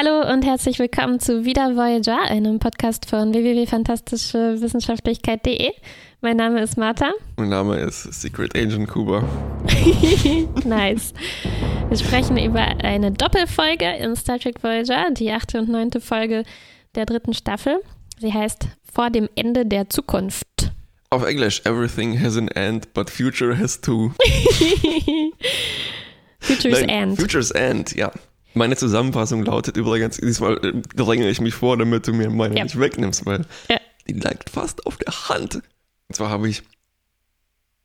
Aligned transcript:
Hallo 0.00 0.32
und 0.32 0.44
herzlich 0.44 0.78
willkommen 0.78 1.18
zu 1.18 1.44
Wieder 1.44 1.74
Voyager, 1.74 2.20
einem 2.20 2.60
Podcast 2.60 3.10
von 3.10 3.34
www.fantastischewissenschaftlichkeit.de. 3.34 5.72
Mein 6.20 6.36
Name 6.36 6.62
ist 6.62 6.78
Martha. 6.78 7.10
Mein 7.36 7.48
Name 7.48 7.80
ist 7.80 8.04
Secret 8.04 8.56
Agent 8.56 8.88
Kuba. 8.88 9.24
nice. 10.64 11.12
Wir 11.88 11.98
sprechen 11.98 12.38
über 12.38 12.60
eine 12.60 13.10
Doppelfolge 13.10 13.96
in 13.96 14.14
Star 14.14 14.38
Trek 14.38 14.62
Voyager, 14.62 15.10
die 15.10 15.32
achte 15.32 15.58
und 15.58 15.68
neunte 15.68 16.00
Folge 16.00 16.44
der 16.94 17.04
dritten 17.04 17.34
Staffel. 17.34 17.80
Sie 18.20 18.32
heißt 18.32 18.68
Vor 18.94 19.10
dem 19.10 19.28
Ende 19.34 19.66
der 19.66 19.90
Zukunft. 19.90 20.46
Auf 21.10 21.26
Englisch, 21.26 21.62
everything 21.64 22.22
has 22.22 22.36
an 22.36 22.46
end, 22.46 22.94
but 22.94 23.10
future 23.10 23.58
has 23.58 23.80
two. 23.80 24.12
Future's 26.38 26.82
Nein, 26.82 26.88
End. 26.88 27.18
Future's 27.18 27.50
End, 27.50 27.96
ja. 27.96 28.12
Meine 28.54 28.76
Zusammenfassung 28.76 29.44
lautet 29.44 29.76
übrigens, 29.76 30.16
diesmal 30.16 30.56
äh, 30.64 30.72
dränge 30.94 31.28
ich 31.28 31.40
mich 31.40 31.54
vor, 31.54 31.76
damit 31.76 32.06
du 32.06 32.12
mir 32.12 32.30
meine 32.30 32.56
Ja. 32.56 32.64
nicht 32.64 32.78
wegnimmst, 32.78 33.26
weil 33.26 33.44
Ja. 33.68 33.78
die 34.08 34.14
lag 34.14 34.36
fast 34.50 34.86
auf 34.86 34.96
der 34.96 35.12
Hand. 35.28 35.56
Und 35.56 36.14
zwar 36.14 36.30
habe 36.30 36.48
ich 36.48 36.62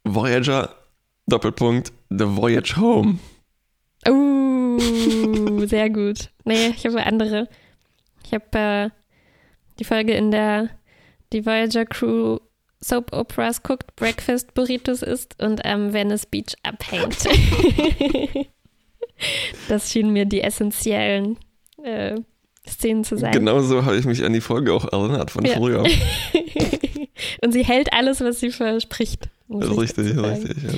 Voyager, 0.03 0.75
Doppelpunkt, 1.27 1.91
The 2.09 2.25
Voyage 2.35 2.77
Home. 2.77 3.19
Uh, 4.07 5.65
sehr 5.65 5.89
gut. 5.89 6.29
Nee, 6.43 6.69
ich 6.75 6.85
habe 6.85 7.05
andere. 7.05 7.47
Ich 8.25 8.33
habe 8.33 8.57
äh, 8.57 8.89
die 9.79 9.85
Folge, 9.85 10.13
in 10.13 10.31
der 10.31 10.69
die 11.31 11.45
Voyager 11.45 11.85
Crew 11.85 12.39
Soap 12.81 13.13
Operas 13.13 13.63
guckt, 13.63 13.95
Breakfast 13.95 14.53
Burritos 14.55 15.01
isst 15.03 15.41
und 15.41 15.63
am 15.65 15.93
Venice 15.93 16.25
Beach 16.25 16.53
abhängt. 16.63 17.17
das 19.69 19.91
schienen 19.91 20.11
mir 20.13 20.25
die 20.25 20.41
essentiellen 20.41 21.37
äh, 21.83 22.15
Szenen 22.67 23.03
zu 23.03 23.17
sein. 23.17 23.31
Genauso 23.33 23.83
habe 23.85 23.97
ich 23.97 24.05
mich 24.05 24.23
an 24.23 24.33
die 24.33 24.41
Folge 24.41 24.73
auch 24.73 24.91
erinnert 24.91 25.31
von 25.31 25.43
Ja. 25.45 25.55
früher. 25.57 25.83
und 27.41 27.51
sie 27.51 27.63
hält 27.65 27.91
alles, 27.93 28.21
was 28.21 28.39
sie 28.39 28.51
verspricht. 28.51 29.29
Richtig, 29.49 30.17
richtig. 30.17 30.63
Ja. 30.63 30.69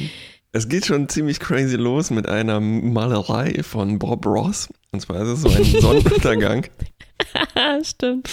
Es 0.51 0.67
geht 0.69 0.85
schon 0.85 1.09
ziemlich 1.09 1.39
crazy 1.39 1.75
los 1.75 2.09
mit 2.11 2.27
einer 2.29 2.59
Malerei 2.59 3.61
von 3.61 3.99
Bob 3.99 4.25
Ross. 4.25 4.69
Und 4.91 5.01
zwar 5.01 5.21
ist 5.21 5.27
es 5.29 5.41
so 5.41 5.49
ein 5.49 5.63
Sonnenuntergang. 5.81 6.65
Stimmt. 7.83 8.29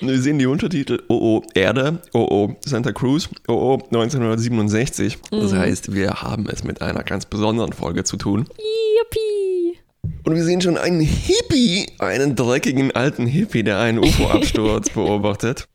Wir 0.00 0.18
sehen 0.20 0.38
die 0.38 0.46
Untertitel 0.46 1.02
OO 1.08 1.42
Erde, 1.54 2.00
OO 2.12 2.56
Santa 2.64 2.92
Cruz, 2.92 3.28
OO 3.48 3.78
1967. 3.90 5.18
Das 5.30 5.52
Mhm. 5.52 5.58
heißt, 5.58 5.94
wir 5.94 6.10
haben 6.22 6.46
es 6.48 6.64
mit 6.64 6.80
einer 6.82 7.02
ganz 7.02 7.26
besonderen 7.26 7.72
Folge 7.72 8.04
zu 8.04 8.16
tun. 8.18 8.46
Yuppie. 9.00 9.43
Und 10.24 10.34
wir 10.34 10.44
sehen 10.44 10.60
schon 10.60 10.76
einen 10.78 11.00
Hippie, 11.00 11.86
einen 11.98 12.34
dreckigen 12.36 12.92
alten 12.92 13.26
Hippie, 13.26 13.62
der 13.62 13.78
einen 13.80 13.98
UFO-Absturz 13.98 14.90
beobachtet. 14.94 15.68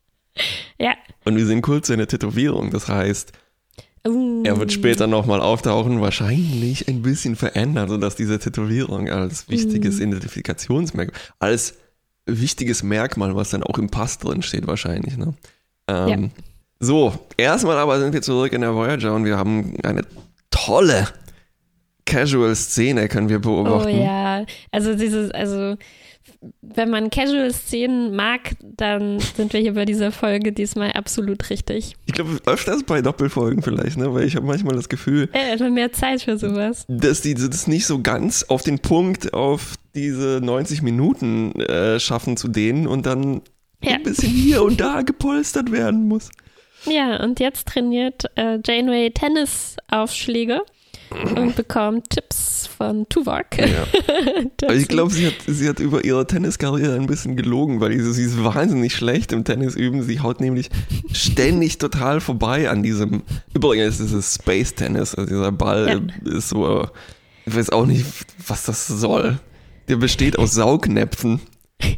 Ja. 0.78 0.94
Und 1.24 1.36
wir 1.36 1.46
sehen 1.46 1.62
kurz 1.62 1.88
seine 1.88 2.06
Tätowierung. 2.06 2.70
Das 2.70 2.88
heißt, 2.88 3.32
Uh. 4.08 4.42
Er 4.46 4.58
wird 4.58 4.72
später 4.72 5.06
nochmal 5.06 5.42
auftauchen, 5.42 6.00
wahrscheinlich 6.00 6.88
ein 6.88 7.02
bisschen 7.02 7.36
verändert, 7.36 7.90
sodass 7.90 8.16
diese 8.16 8.38
Tätowierung 8.38 9.10
als 9.10 9.50
wichtiges 9.50 9.96
Mhm. 9.96 10.12
Identifikationsmerkmal, 10.12 11.14
als 11.38 11.74
wichtiges 12.24 12.82
Merkmal, 12.82 13.36
was 13.36 13.50
dann 13.50 13.62
auch 13.62 13.76
im 13.76 13.90
Pass 13.90 14.16
drin 14.18 14.40
steht, 14.40 14.66
wahrscheinlich. 14.66 15.18
Ne? 15.18 15.34
Ähm, 15.86 16.30
So, 16.78 17.12
erstmal 17.36 17.76
aber 17.76 18.00
sind 18.00 18.14
wir 18.14 18.22
zurück 18.22 18.54
in 18.54 18.62
der 18.62 18.74
Voyager 18.74 19.14
und 19.14 19.26
wir 19.26 19.36
haben 19.36 19.74
eine 19.82 20.00
tolle 20.50 21.06
Casual-Szene, 22.10 23.08
können 23.08 23.28
wir 23.28 23.38
Oh 23.38 23.40
beobachten. 23.40 24.00
ja, 24.02 24.44
also 24.72 24.94
dieses, 24.94 25.30
also 25.30 25.76
wenn 26.62 26.90
man 26.90 27.10
Casual-Szenen 27.10 28.14
mag, 28.14 28.52
dann 28.62 29.20
sind 29.20 29.52
wir 29.52 29.60
hier 29.60 29.74
bei 29.74 29.84
dieser 29.84 30.10
Folge 30.12 30.52
diesmal 30.52 30.92
absolut 30.92 31.50
richtig. 31.50 31.96
Ich 32.06 32.12
glaube, 32.14 32.38
öfters 32.46 32.82
bei 32.84 33.02
Doppelfolgen 33.02 33.62
vielleicht, 33.62 33.96
ne? 33.98 34.12
weil 34.14 34.24
ich 34.24 34.36
habe 34.36 34.46
manchmal 34.46 34.74
das 34.76 34.88
Gefühl, 34.88 35.28
Äh, 35.32 35.50
also 35.52 35.68
mehr 35.70 35.92
Zeit 35.92 36.22
für 36.22 36.38
sowas. 36.38 36.84
dass 36.88 37.20
die 37.22 37.34
das 37.34 37.66
nicht 37.66 37.86
so 37.86 38.00
ganz 38.00 38.42
auf 38.44 38.62
den 38.62 38.78
Punkt 38.78 39.34
auf 39.34 39.74
diese 39.94 40.40
90 40.42 40.82
Minuten 40.82 41.52
äh, 41.60 41.98
schaffen 42.00 42.36
zu 42.36 42.48
dehnen 42.48 42.86
und 42.86 43.06
dann 43.06 43.42
Ja. 43.82 43.94
ein 43.96 44.02
bisschen 44.02 44.30
hier 44.30 44.62
und 44.62 44.80
da 44.80 45.02
gepolstert 45.02 45.72
werden 45.72 46.06
muss. 46.08 46.30
Ja, 46.86 47.22
und 47.22 47.40
jetzt 47.40 47.68
trainiert 47.68 48.24
äh, 48.36 48.58
Janeway 48.64 49.10
Tennisaufschläge 49.10 50.60
und 51.36 51.56
bekommt 51.56 52.10
Tipps 52.10 52.66
von 52.66 53.08
Tuvok. 53.08 53.58
Ja. 53.58 53.86
ich 54.72 54.88
glaube, 54.88 55.12
sie 55.12 55.26
hat, 55.26 55.34
sie 55.46 55.68
hat 55.68 55.80
über 55.80 56.04
ihre 56.04 56.26
Tenniskarriere 56.26 56.94
ein 56.94 57.06
bisschen 57.06 57.36
gelogen, 57.36 57.80
weil 57.80 57.98
sie, 57.98 58.12
sie 58.12 58.24
ist 58.24 58.42
wahnsinnig 58.42 58.94
schlecht 58.94 59.32
im 59.32 59.44
Tennis 59.44 59.74
üben. 59.76 60.02
Sie 60.02 60.20
haut 60.20 60.40
nämlich 60.40 60.70
ständig 61.12 61.78
total 61.78 62.20
vorbei 62.20 62.68
an 62.70 62.82
diesem. 62.82 63.22
Übrigens 63.54 64.00
ist 64.00 64.12
es 64.12 64.34
Space 64.34 64.74
Tennis. 64.74 65.14
Also 65.14 65.28
dieser 65.28 65.52
Ball 65.52 66.02
Ja. 66.24 66.30
ist 66.32 66.48
so. 66.50 66.88
Ich 67.46 67.56
weiß 67.56 67.70
auch 67.70 67.86
nicht, 67.86 68.04
was 68.46 68.64
das 68.64 68.86
soll. 68.86 69.38
Der 69.88 69.96
besteht 69.96 70.38
aus 70.38 70.52
Saugnäpfen. 70.52 71.40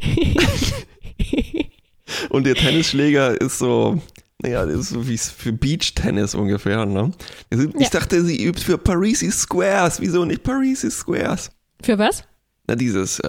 Und 2.30 2.46
der 2.46 2.54
Tennisschläger 2.54 3.40
ist 3.40 3.58
so, 3.58 4.00
naja, 4.42 4.66
das 4.66 4.74
ist 4.80 4.88
so 4.90 5.06
wie 5.08 5.14
es 5.14 5.30
für 5.30 5.52
Beach-Tennis 5.52 6.34
ungefähr, 6.34 6.84
ne? 6.86 7.12
Also 7.50 7.68
Ich 7.68 7.80
Ja. 7.80 7.88
dachte, 7.90 8.24
sie 8.24 8.44
übt 8.44 8.60
für 8.62 8.78
Parisi 8.78 9.30
Squares. 9.30 10.00
Wieso 10.00 10.24
nicht 10.24 10.42
Parisi 10.42 10.90
Squares? 10.90 11.50
Für 11.82 11.98
was? 11.98 12.24
Na, 12.66 12.74
dieses 12.74 13.18
äh, 13.20 13.28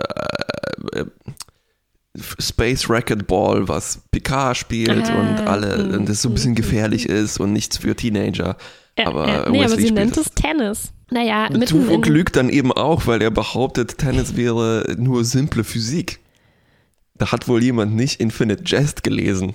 äh, 0.93 1.05
Space 2.39 2.89
Racquetball, 2.89 3.67
was 3.67 3.99
Picard 4.11 4.55
spielt 4.55 5.09
Ah, 5.09 5.19
und 5.19 5.47
alle, 5.47 5.83
mm, 5.83 5.93
und 5.95 6.09
das 6.09 6.21
so 6.21 6.29
ein 6.29 6.33
bisschen 6.35 6.53
gefährlich 6.53 7.07
ist 7.09 7.39
und 7.39 7.53
nichts 7.53 7.77
für 7.77 7.95
Teenager. 7.95 8.55
Ja, 8.99 9.07
Aber 9.07 9.27
ja. 9.27 9.49
Nee, 9.49 9.63
aber 9.63 9.75
sie 9.75 9.89
nennt 9.89 10.15
es 10.17 10.27
Tennis. 10.35 10.93
Naja, 11.09 11.49
mitten 11.51 11.65
Tuvok 11.65 12.05
lügt 12.07 12.35
dann 12.35 12.49
eben 12.49 12.71
auch, 12.71 13.07
weil 13.07 13.21
er 13.23 13.31
behauptet, 13.31 13.97
Tennis 13.97 14.35
wäre 14.35 14.95
nur 14.97 15.25
simple 15.25 15.63
Physik. 15.63 16.19
Da 17.15 17.31
hat 17.31 17.47
wohl 17.47 17.63
jemand 17.63 17.95
nicht 17.95 18.19
Infinite 18.19 18.63
Jest 18.65 19.03
gelesen. 19.03 19.53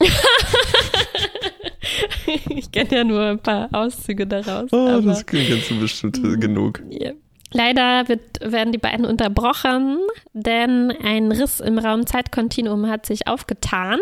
ich 2.48 2.70
kenne 2.72 2.96
ja 2.96 3.04
nur 3.04 3.22
ein 3.22 3.38
paar 3.38 3.68
Auszüge 3.72 4.26
daraus. 4.26 4.72
Oh, 4.72 5.00
das 5.00 5.24
kennst 5.26 5.70
du 5.70 5.80
bestimmt 5.80 6.22
genug. 6.40 6.82
Ja. 6.90 7.12
Leider 7.52 8.08
wird, 8.08 8.40
werden 8.40 8.72
die 8.72 8.78
beiden 8.78 9.06
unterbrochen, 9.06 9.98
denn 10.32 10.90
ein 11.02 11.30
Riss 11.30 11.60
im 11.60 11.78
Raum-Zeit-Kontinuum 11.78 12.88
hat 12.88 13.06
sich 13.06 13.28
aufgetan. 13.28 13.98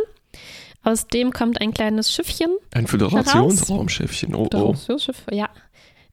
Aus 0.83 1.09
dem 1.09 1.33
kommt 1.33 1.61
ein 1.61 1.73
kleines 1.73 2.12
Schiffchen. 2.12 2.50
Ein 2.73 2.87
Föderationsraumschiffchen. 2.87 4.34
Oh, 4.34 4.49
oh. 4.53 4.75
Ja. 5.31 5.49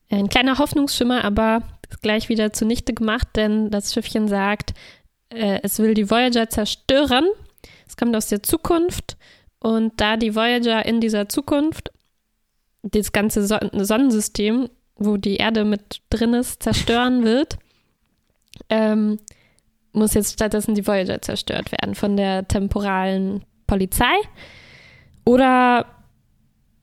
Ein 0.10 0.30
kleiner 0.30 0.58
Hoffnungsschimmer, 0.58 1.24
aber 1.24 1.64
gleich 2.02 2.30
wieder 2.30 2.54
zunichte 2.54 2.94
gemacht, 2.94 3.28
denn 3.36 3.70
das 3.70 3.94
Schiffchen 3.94 4.28
sagt, 4.28 4.74
äh, 5.30 5.60
es 5.64 5.80
will 5.80 5.94
die 5.94 6.10
Voyager 6.10 6.50
zerstören. 6.50 7.26
Es 7.88 7.98
kommt 7.98 8.16
aus 8.16 8.28
der 8.28 8.44
Zukunft 8.44 9.18
und 9.60 9.94
da 9.98 10.18
die 10.18 10.36
Voyager 10.36 10.86
in 10.86 11.02
dieser 11.02 11.30
Zukunft 11.30 11.92
das 12.84 13.12
ganze 13.12 13.46
Son 13.46 13.70
Sonnensystem, 13.74 14.70
wo 14.96 15.18
die 15.18 15.38
Erde 15.38 15.66
mit 15.66 16.02
drin 16.10 16.34
ist, 16.34 16.64
zerstören 16.64 17.24
wird, 17.24 17.58
ähm, 18.70 19.20
muss 19.94 20.14
jetzt 20.14 20.34
stattdessen 20.34 20.76
die 20.76 20.88
Voyager 20.88 21.22
zerstört 21.22 21.72
werden 21.72 21.96
von 21.96 22.16
der 22.16 22.48
temporalen 22.48 23.44
Polizei 23.68 24.14
oder 25.26 25.86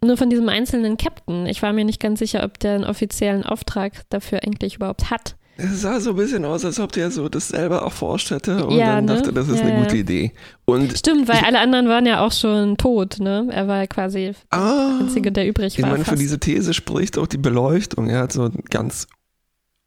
nur 0.03 0.16
von 0.16 0.31
diesem 0.31 0.48
einzelnen 0.48 0.97
Captain. 0.97 1.47
Ich 1.47 1.62
war 1.62 1.72
mir 1.72 1.84
nicht 1.84 2.00
ganz 2.00 2.19
sicher, 2.19 2.44
ob 2.44 2.59
der 2.59 2.75
einen 2.75 2.84
offiziellen 2.84 3.44
Auftrag 3.44 4.09
dafür 4.10 4.42
eigentlich 4.44 4.76
überhaupt 4.76 5.10
hat. 5.10 5.36
Es 5.61 5.81
sah 5.81 5.99
so 5.99 6.11
ein 6.11 6.17
bisschen 6.17 6.45
aus, 6.45 6.65
als 6.65 6.79
ob 6.79 6.93
der 6.93 7.11
so 7.11 7.29
das 7.29 7.49
selber 7.49 7.79
erforscht 7.79 8.31
hätte 8.31 8.65
und 8.65 8.77
Ja, 8.77 8.95
dann 8.95 9.07
ne? 9.07 9.17
dachte, 9.17 9.33
das 9.33 9.49
ist 9.49 9.59
Ja, 9.59 9.67
eine 9.67 9.83
gute 9.83 9.97
Idee. 9.97 10.33
Und 10.66 10.97
Stimmt, 10.97 11.27
weil 11.27 11.41
alle 11.45 11.59
anderen 11.59 11.89
waren 11.89 12.07
ja 12.07 12.25
auch 12.25 12.31
schon 12.31 12.77
tot, 12.77 13.19
ne? 13.19 13.49
Er 13.51 13.66
war 13.66 13.84
quasi 13.89 14.34
der 14.53 14.59
ah, 14.60 14.99
Einzige, 15.01 15.33
der 15.33 15.49
übrig 15.49 15.77
ich 15.77 15.83
war. 15.83 15.91
meine, 15.91 16.05
für 16.05 16.10
fast. 16.10 16.22
diese 16.22 16.39
These 16.39 16.75
spricht 16.75 17.19
auch 17.19 17.27
die 17.27 17.39
Beleuchtung. 17.39 18.09
Er 18.09 18.21
hat 18.21 18.33
so 18.33 18.45
ein 18.45 18.63
ganz 18.71 19.09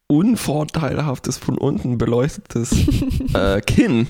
unvorteilhaftes, 0.07 1.37
von 1.37 1.57
unten 1.57 1.97
beleuchtetes 1.97 2.73
äh, 3.33 3.61
Kinn 3.61 4.07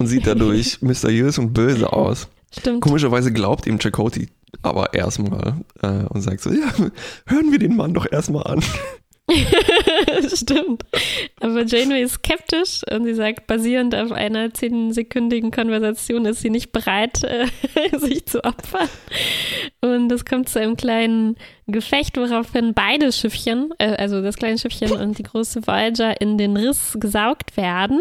und 0.00 0.08
sieht 0.08 0.26
dadurch 0.26 0.82
mysteriös 0.82 1.38
und 1.38 1.52
böse 1.52 1.92
aus. 1.92 2.26
Stimmt. 2.50 2.80
Komischerweise 2.80 3.32
glaubt 3.32 3.68
ihm 3.68 3.78
Chakoti 3.78 4.28
aber 4.62 4.94
erstmal 4.94 5.54
äh, 5.80 6.04
und 6.08 6.22
sagt 6.22 6.40
so, 6.40 6.50
ja, 6.50 6.72
hören 7.26 7.52
wir 7.52 7.58
den 7.58 7.76
Mann 7.76 7.94
doch 7.94 8.10
erstmal 8.10 8.44
an. 8.48 8.62
Stimmt. 10.34 10.82
Aber 11.40 11.64
Janeway 11.64 12.02
ist 12.02 12.14
skeptisch 12.14 12.80
und 12.90 13.04
sie 13.04 13.14
sagt, 13.14 13.46
basierend 13.46 13.94
auf 13.94 14.12
einer 14.12 14.52
zehnsekündigen 14.52 15.50
Konversation 15.50 16.26
ist 16.26 16.40
sie 16.40 16.50
nicht 16.50 16.72
bereit, 16.72 17.22
äh, 17.24 17.46
sich 17.98 18.26
zu 18.26 18.44
opfern. 18.44 18.88
Und 19.80 20.10
es 20.10 20.24
kommt 20.24 20.48
zu 20.48 20.60
einem 20.60 20.76
kleinen 20.76 21.36
Gefecht, 21.66 22.16
woraufhin 22.16 22.74
beide 22.74 23.12
Schiffchen, 23.12 23.72
äh, 23.78 23.94
also 23.96 24.22
das 24.22 24.36
kleine 24.36 24.58
Schiffchen 24.58 24.92
und 24.92 25.18
die 25.18 25.22
große 25.22 25.66
Voyager, 25.66 26.20
in 26.20 26.36
den 26.36 26.56
Riss 26.56 26.96
gesaugt 26.98 27.56
werden. 27.56 28.00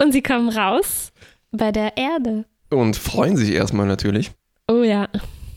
Und 0.00 0.12
sie 0.12 0.22
kommen 0.22 0.48
raus 0.48 1.12
bei 1.50 1.72
der 1.72 1.96
Erde. 1.96 2.44
Und 2.70 2.96
freuen 2.96 3.36
sich 3.36 3.50
erstmal 3.52 3.86
natürlich. 3.86 4.32
Oh 4.70 4.82
ja. 4.82 5.08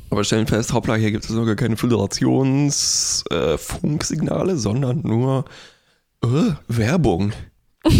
Aber 0.10 0.24
stellen 0.24 0.48
fest, 0.48 0.74
hoppla, 0.74 0.96
hier 0.96 1.12
gibt 1.12 1.26
es 1.26 1.30
sogar 1.30 1.56
keine 1.56 1.78
Föderationsfunksignale, 1.78 4.54
äh, 4.54 4.58
sondern 4.58 5.02
nur 5.02 5.46
äh, 6.24 6.54
Werbung. 6.68 7.34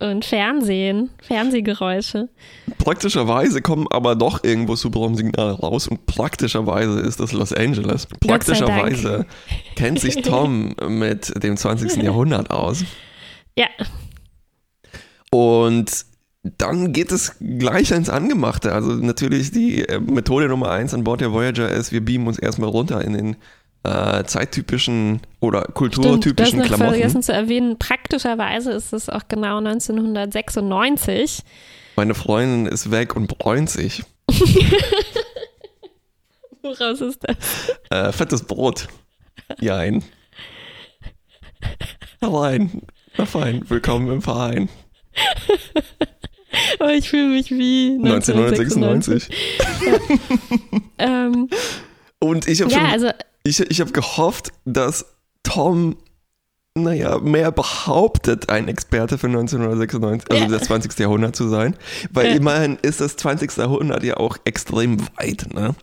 und 0.00 0.24
Fernsehen, 0.24 1.10
Fernsehgeräusche. 1.22 2.28
Praktischerweise 2.78 3.60
kommen 3.62 3.86
aber 3.90 4.16
doch 4.16 4.42
irgendwo 4.42 4.74
Subraumsignale 4.74 5.52
raus 5.52 5.86
und 5.88 6.06
praktischerweise 6.06 7.00
ist 7.00 7.20
das 7.20 7.32
Los 7.32 7.52
Angeles. 7.52 8.08
Praktischerweise 8.20 9.26
kennt 9.76 10.00
sich 10.00 10.16
Tom 10.16 10.74
mit 10.88 11.42
dem 11.42 11.56
20. 11.56 12.02
Jahrhundert 12.02 12.50
aus. 12.50 12.84
Ja. 13.56 13.68
Und 15.30 16.04
dann 16.42 16.92
geht 16.92 17.12
es 17.12 17.36
gleich 17.40 17.92
ins 17.92 18.08
Angemachte. 18.10 18.72
Also 18.72 18.92
natürlich 18.92 19.52
die 19.52 19.86
äh, 19.88 20.00
Methode 20.00 20.48
Nummer 20.48 20.70
eins 20.70 20.92
an 20.92 21.04
Bord 21.04 21.20
der 21.20 21.32
Voyager 21.32 21.68
ist, 21.70 21.92
wir 21.92 22.04
beamen 22.04 22.26
uns 22.26 22.38
erstmal 22.38 22.68
runter 22.68 23.02
in 23.02 23.12
den 23.12 23.36
äh, 23.84 24.24
zeittypischen 24.24 25.20
oder 25.40 25.62
kulturtypischen 25.62 26.46
Stimmt, 26.46 26.58
du 26.58 26.62
hast 26.62 26.76
Klamotten. 26.76 26.98
vergessen 26.98 27.22
zu 27.22 27.32
erwähnen, 27.32 27.78
praktischerweise 27.78 28.72
ist 28.72 28.92
es 28.92 29.08
auch 29.08 29.22
genau 29.28 29.58
1996. 29.58 31.42
Meine 31.96 32.14
Freundin 32.14 32.66
ist 32.66 32.90
weg 32.90 33.14
und 33.14 33.26
bräunt 33.28 33.70
sich. 33.70 34.02
Woraus 36.62 37.00
ist 37.00 37.20
das? 37.22 37.36
Äh, 37.90 38.12
fettes 38.12 38.44
Brot. 38.44 38.88
Jein. 39.60 40.04
Allein. 42.20 42.82
Na 43.16 43.26
fein, 43.26 43.68
willkommen 43.68 44.10
im 44.10 44.22
Verein. 44.22 44.68
Aber 46.78 46.92
ich 46.92 47.08
fühle 47.08 47.28
mich 47.28 47.50
wie 47.50 47.98
1996. 48.02 49.28
1996. 49.30 50.20
ja. 50.98 51.26
ähm, 51.26 51.48
Und 52.20 52.48
ich 52.48 52.62
habe 52.62 52.72
ja, 52.72 52.88
also, 52.90 53.10
ich, 53.44 53.60
ich 53.60 53.80
hab 53.80 53.92
gehofft, 53.92 54.52
dass 54.64 55.06
Tom, 55.42 55.96
naja, 56.74 57.18
mehr 57.18 57.50
behauptet, 57.50 58.48
ein 58.48 58.68
Experte 58.68 59.18
für 59.18 59.26
1996, 59.26 60.30
also 60.30 60.44
ja. 60.44 60.50
das 60.50 60.68
20. 60.68 60.98
Jahrhundert 60.98 61.36
zu 61.36 61.48
sein. 61.48 61.76
Weil 62.10 62.26
ja. 62.26 62.32
immerhin 62.34 62.78
ist 62.82 63.00
das 63.00 63.16
20. 63.16 63.56
Jahrhundert 63.56 64.04
ja 64.04 64.16
auch 64.16 64.38
extrem 64.44 65.00
weit, 65.16 65.52
ne? 65.52 65.74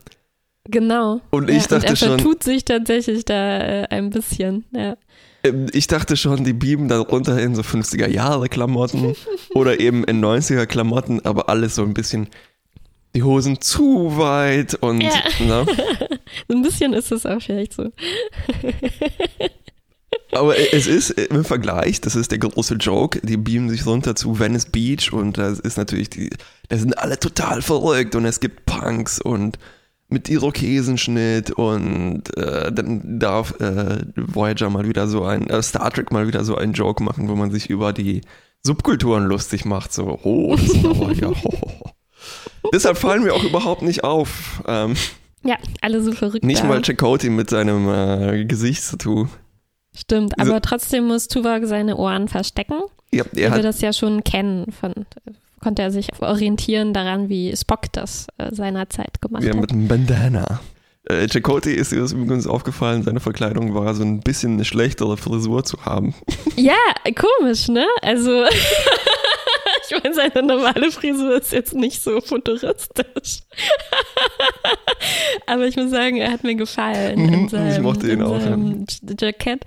Genau. 0.66 1.22
Und 1.32 1.50
ich 1.50 1.64
dachte 1.68 1.76
und 1.76 1.84
er 1.86 1.96
schon. 1.96 2.10
Er 2.10 2.18
vertut 2.20 2.44
sich 2.44 2.66
tatsächlich 2.66 3.26
da 3.26 3.60
äh, 3.60 3.88
ein 3.90 4.10
bisschen, 4.10 4.66
ja. 4.72 4.98
Ähm, 5.44 5.68
ich 5.72 5.88
dachte 5.88 6.18
schon, 6.18 6.44
die 6.44 6.54
beamen 6.54 6.88
da 6.88 7.00
runter 7.00 7.40
in 7.40 7.56
so 7.56 7.62
50er 7.62 8.08
Jahre 8.08 8.50
Klamotten 8.50 9.16
oder 9.54 9.80
eben 9.80 10.04
in 10.04 10.24
90er 10.24 10.66
Klamotten, 10.66 11.26
aber 11.26 11.50
alles 11.50 11.76
so 11.76 11.84
ein 11.84 11.94
bisschen 11.94 12.30
die 13.16 13.24
Hosen 13.24 13.60
zu 13.60 14.18
weit 14.18 14.76
und 14.76 15.02
ja. 15.02 15.12
ne? 15.40 15.66
so 16.48 16.56
ein 16.56 16.62
bisschen 16.62 16.94
ist 16.94 17.12
es 17.12 17.26
auch 17.26 17.42
vielleicht 17.42 17.74
so. 17.74 17.92
Aber 20.32 20.56
es 20.58 20.86
ist 20.86 21.10
im 21.10 21.44
Vergleich, 21.44 22.02
das 22.02 22.16
ist 22.16 22.32
der 22.32 22.38
große 22.38 22.76
Joke, 22.76 23.20
die 23.24 23.36
beamen 23.36 23.70
sich 23.70 23.86
runter 23.88 24.16
zu 24.16 24.40
Venice 24.40 24.68
Beach 24.68 25.12
und 25.12 25.40
das 25.40 25.60
ist 25.60 25.78
natürlich 25.78 26.10
die, 26.10 26.30
da 26.68 26.78
sind 26.78 26.98
alle 27.00 27.20
total 27.20 27.64
verrückt 27.64 28.16
und 28.16 28.26
es 28.26 28.40
gibt 28.40 28.66
Punks 28.68 29.20
und 29.20 29.58
mit 30.10 30.28
Irokesenschnitt 30.28 31.52
und 31.52 32.36
äh, 32.36 32.72
dann 32.72 33.20
darf 33.20 33.60
äh, 33.60 34.04
Voyager 34.16 34.70
mal 34.70 34.88
wieder 34.88 35.08
so 35.08 35.24
ein, 35.24 35.48
äh, 35.48 35.62
Star 35.62 35.92
Trek 35.92 36.12
mal 36.12 36.28
wieder 36.28 36.44
so 36.44 36.56
einen 36.56 36.74
Joke 36.74 37.04
machen, 37.04 37.30
wo 37.30 37.36
man 37.36 37.52
sich 37.52 37.70
über 37.70 37.94
die 37.94 38.22
Subkulturen 38.64 39.26
lustig 39.26 39.66
macht. 39.66 39.94
So, 39.94 40.20
oh, 40.24 40.56
das 40.56 40.66
ist 40.66 40.86
aber 40.86 41.12
ja. 41.14 41.32
Oh, 41.44 41.90
oh. 42.64 42.70
Deshalb 42.74 42.98
fallen 42.98 43.24
wir 43.24 43.34
auch 43.34 43.44
überhaupt 43.44 43.82
nicht 43.82 44.04
auf. 44.04 44.62
Ähm, 44.68 44.96
ja, 45.44 45.56
alle 45.82 46.02
so 46.02 46.12
verrückt. 46.12 46.44
Nicht 46.44 46.66
mal 46.66 46.84
Chakoti 46.84 47.30
mit 47.30 47.50
seinem 47.50 47.88
äh, 47.90 48.44
Gesichtstattoo. 48.44 49.28
Stimmt, 49.96 50.40
aber 50.40 50.62
trotzdem 50.62 51.08
muss 51.08 51.28
Tuvok 51.28 51.66
seine 51.66 51.96
Ohren 51.96 52.28
verstecken. 52.28 52.82
Ja, 53.12 53.24
er 53.36 53.52
weil 53.52 53.60
wir 53.60 53.64
das 53.64 53.82
ja 53.82 53.94
schon 53.94 54.24
kennen 54.24 54.72
von 54.72 54.94
konnte 55.60 55.82
er 55.82 55.92
sich 55.92 56.10
orientieren 56.22 56.94
daran, 56.94 57.30
wie 57.30 57.56
Spock 57.56 57.92
das 57.92 58.28
äh, 58.38 58.54
seinerzeit 58.54 59.22
gemacht 59.22 59.44
ja, 59.44 59.50
hat. 59.50 59.56
Ja, 59.56 59.62
mit 59.62 59.72
einem 59.72 59.88
Bandana. 59.88 60.60
Äh, 61.06 61.28
Chakotay 61.28 61.74
ist 61.74 61.92
dir 61.92 62.00
das 62.00 62.12
übrigens 62.12 62.46
aufgefallen, 62.46 63.04
seine 63.04 63.20
Verkleidung 63.20 63.74
war 63.74 63.96
so 63.96 64.04
ein 64.04 64.20
bisschen 64.20 64.54
eine 64.54 64.66
schlechtere 64.66 65.18
Frisur 65.18 65.64
zu 65.64 65.86
haben. 65.86 66.14
Ja, 66.56 66.76
komisch, 67.16 67.70
ne? 67.70 67.86
Also 68.02 68.44
Ich 69.90 70.04
meine, 70.04 70.16
seine 70.16 70.46
normale 70.46 70.92
Frisur 70.92 71.36
ist 71.38 71.52
jetzt 71.52 71.74
nicht 71.74 72.02
so 72.02 72.22
futuristisch. 72.22 73.40
Aber 75.46 75.66
ich 75.66 75.76
muss 75.76 75.90
sagen, 75.90 76.18
er 76.18 76.32
hat 76.32 76.44
mir 76.44 76.56
gefallen. 76.56 77.20
Mhm, 77.20 77.34
in 77.34 77.50
seinem, 77.50 77.72
ich 77.72 77.80
mochte 77.80 78.12
ihn 78.12 78.22
auch. 78.22 78.40
Ja. 78.40 78.58
Jackett. 79.20 79.64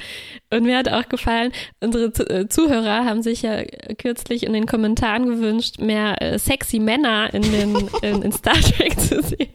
Und 0.50 0.64
mir 0.64 0.78
hat 0.78 0.88
auch 0.88 1.08
gefallen, 1.08 1.52
unsere 1.80 2.06
äh, 2.28 2.48
Zuhörer 2.48 3.04
haben 3.04 3.22
sich 3.22 3.42
ja 3.42 3.64
kürzlich 3.98 4.44
in 4.44 4.52
den 4.52 4.66
Kommentaren 4.66 5.26
gewünscht, 5.26 5.78
mehr 5.78 6.20
äh, 6.20 6.38
sexy 6.38 6.78
Männer 6.78 7.32
in, 7.32 7.42
den, 7.42 7.88
in, 8.02 8.22
in 8.22 8.32
Star 8.32 8.60
Trek 8.60 8.98
zu 9.00 9.22
sehen. 9.22 9.48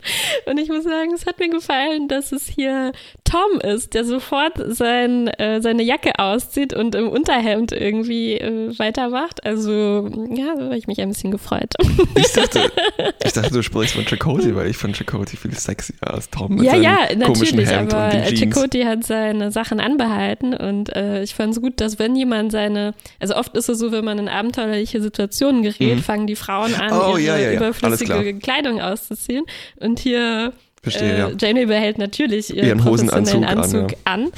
Und 0.45 0.57
ich 0.57 0.69
muss 0.69 0.83
sagen, 0.83 1.13
es 1.13 1.25
hat 1.25 1.39
mir 1.39 1.49
gefallen, 1.49 2.07
dass 2.07 2.31
es 2.31 2.47
hier 2.47 2.91
Tom 3.27 3.59
ist, 3.59 3.93
der 3.93 4.05
sofort 4.05 4.53
sein, 4.67 5.27
äh, 5.27 5.61
seine 5.61 5.83
Jacke 5.83 6.17
auszieht 6.17 6.73
und 6.73 6.95
im 6.95 7.09
Unterhemd 7.09 7.73
irgendwie 7.73 8.35
äh, 8.35 8.77
weitermacht. 8.79 9.45
Also, 9.45 10.09
ja, 10.33 10.55
da 10.55 10.63
habe 10.65 10.77
ich 10.77 10.87
mich 10.87 11.01
ein 11.01 11.09
bisschen 11.09 11.31
gefreut. 11.31 11.73
Ich 12.15 12.31
dachte, 12.31 12.71
ich 13.23 13.33
dachte 13.33 13.51
du 13.51 13.61
sprichst 13.61 13.95
von 13.95 14.05
Chakoti, 14.05 14.55
weil 14.55 14.69
ich 14.69 14.77
fand 14.77 14.95
Chakoti 14.95 15.35
viel 15.35 15.53
sexier 15.53 15.95
als 15.99 16.29
Tom 16.29 16.55
mit 16.55 16.65
ja, 16.65 16.75
ja, 16.75 16.99
natürlich, 17.17 17.69
Hemd 17.69 17.93
aber. 17.93 18.11
Chakoti 18.33 18.83
hat 18.83 19.03
seine 19.03 19.51
Sachen 19.51 19.81
anbehalten 19.81 20.53
und 20.53 20.95
äh, 20.95 21.21
ich 21.21 21.35
fand 21.35 21.53
es 21.53 21.61
gut, 21.61 21.81
dass 21.81 21.99
wenn 21.99 22.15
jemand 22.15 22.53
seine, 22.53 22.93
also 23.19 23.35
oft 23.35 23.57
ist 23.57 23.67
es 23.67 23.77
so, 23.77 23.91
wenn 23.91 24.05
man 24.05 24.19
in 24.19 24.29
abenteuerliche 24.29 25.01
Situationen 25.01 25.63
gerät, 25.63 25.97
mhm. 25.97 26.01
fangen 26.01 26.27
die 26.27 26.37
Frauen 26.37 26.75
an, 26.75 26.93
oh, 26.93 27.17
ihre 27.17 27.21
ja, 27.21 27.37
ja, 27.37 27.53
überflüssige 27.53 28.39
Kleidung 28.39 28.79
auszuziehen 28.79 29.43
und 29.81 29.99
hier 29.99 30.53
Verstehe, 30.81 31.13
äh, 31.13 31.19
ja. 31.19 31.31
Janeway 31.37 31.65
behält 31.65 31.97
natürlich 31.97 32.55
ihren, 32.55 32.67
ihren 32.67 32.85
Hosenanzug 32.85 33.43
Anzug 33.43 33.81
an, 33.81 33.89
ja. 33.89 33.95
an, 34.05 34.31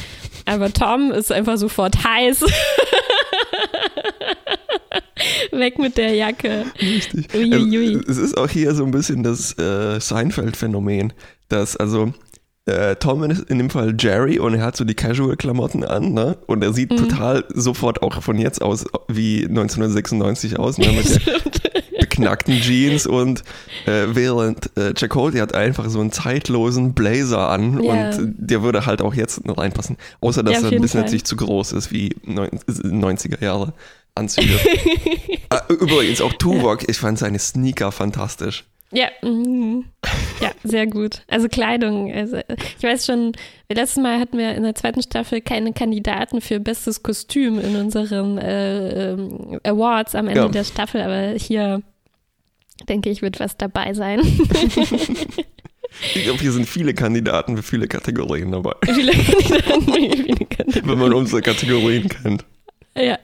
aber 0.46 0.72
Tom 0.74 1.12
ist 1.12 1.32
einfach 1.32 1.58
sofort 1.58 2.04
heiß. 2.04 2.46
Weg 5.52 5.80
mit 5.80 5.98
der 5.98 6.14
Jacke. 6.16 6.66
Richtig. 6.82 7.34
Uiuiui. 7.34 7.98
Also, 7.98 8.10
es 8.10 8.18
ist 8.18 8.38
auch 8.38 8.50
hier 8.50 8.74
so 8.74 8.86
ein 8.86 8.92
bisschen 8.92 9.24
das 9.24 9.58
äh, 9.58 10.00
Seinfeld-Phänomen, 10.00 11.14
dass 11.50 11.76
also 11.76 12.14
äh, 12.66 12.96
Tom 12.98 13.24
ist 13.24 13.50
in 13.50 13.58
dem 13.58 13.70
Fall 13.70 13.96
Jerry 13.98 14.40
und 14.40 14.54
er 14.54 14.62
hat 14.62 14.78
so 14.78 14.86
die 14.86 14.94
Casual-Klamotten 14.94 15.84
an, 15.84 16.14
ne? 16.14 16.38
Und 16.48 16.64
er 16.64 16.74
sieht 16.74 16.92
mhm. 16.92 16.98
total 16.98 17.44
sofort 17.54 18.02
auch 18.02 18.22
von 18.22 18.38
jetzt 18.38 18.62
aus 18.62 18.86
wie 19.08 19.46
1996 19.46 20.60
aus, 20.60 20.78
ne? 20.78 20.92
Mit 20.92 21.26
der 21.26 21.84
beknackten 22.20 22.60
Jeans 22.62 23.08
und 23.08 23.44
äh, 23.86 24.08
während 24.10 24.76
äh, 24.78 24.94
Chakotay 24.94 25.40
hat 25.40 25.56
einfach 25.56 25.90
so 25.90 26.00
einen 26.00 26.12
zeitlosen 26.12 26.94
Blazer 26.94 27.50
an 27.50 27.82
yeah. 27.82 28.10
und 28.10 28.34
der 28.38 28.62
würde 28.64 28.86
halt 28.86 29.02
auch 29.02 29.14
jetzt 29.14 29.42
reinpassen. 29.46 29.98
Außer, 30.22 30.44
dass 30.44 30.62
ja, 30.62 30.68
er 30.68 30.72
ein 30.74 30.82
bisschen 30.82 31.00
Fall. 31.00 31.02
natürlich 31.02 31.26
zu 31.26 31.36
groß 31.36 31.74
ist 31.74 31.92
wie 31.92 32.16
90er 32.26 33.44
Jahre. 33.44 33.74
Anzüge. 34.16 34.60
Ah, 35.52 35.64
übrigens 35.68 36.22
auch 36.22 36.32
Tuvok, 36.34 36.88
ich 36.88 36.98
fand 36.98 37.18
seine 37.18 37.40
Sneaker 37.40 37.92
fantastisch. 37.92 38.66
Ja, 38.92 39.08
mm, 39.24 39.84
ja, 40.42 40.52
sehr 40.64 40.86
gut. 40.86 41.24
Also 41.28 41.48
Kleidung. 41.48 42.14
Also 42.14 42.38
ich 42.78 42.84
weiß 42.84 43.08
schon, 43.08 43.32
letztes 43.68 44.02
Mal 44.02 44.20
hatten 44.20 44.38
wir 44.38 44.54
in 44.54 44.62
der 44.62 44.76
zweiten 44.76 45.02
Staffel 45.02 45.42
keine 45.42 45.74
Kandidaten 45.74 46.42
für 46.42 46.60
bestes 46.60 47.02
Kostüm 47.02 47.60
in 47.60 47.76
unseren 47.76 48.38
äh, 48.38 49.12
ähm, 49.14 49.60
Awards 49.64 50.14
am 50.14 50.28
Ende 50.28 50.42
ja. 50.42 50.48
der 50.50 50.64
Staffel, 50.64 51.02
aber 51.02 51.38
hier 51.38 51.82
denke 52.88 53.10
ich, 53.10 53.22
wird 53.22 53.40
was 53.40 53.58
dabei 53.58 53.94
sein. 53.94 54.22
Ich 56.16 56.24
glaube, 56.24 56.40
hier 56.40 56.52
sind 56.52 56.68
viele 56.68 56.94
Kandidaten 56.94 57.58
für 57.58 57.64
viele 57.64 57.88
Kategorien 57.88 58.52
dabei. 58.52 58.76
Viele 58.86 59.12
Kandidaten 59.12 59.82
für 59.82 59.92
viele 59.92 60.46
Kategorien. 60.46 60.88
Wenn 60.88 61.00
man 61.00 61.14
unsere 61.14 61.42
Kategorien 61.42 62.08
kennt. 62.08 62.46
Ja. 62.96 63.18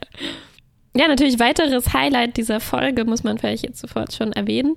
Ja, 0.95 1.07
natürlich 1.07 1.39
weiteres 1.39 1.93
Highlight 1.93 2.37
dieser 2.37 2.59
Folge 2.59 3.05
muss 3.05 3.23
man 3.23 3.37
vielleicht 3.37 3.63
jetzt 3.63 3.79
sofort 3.79 4.13
schon 4.13 4.31
erwähnen. 4.33 4.75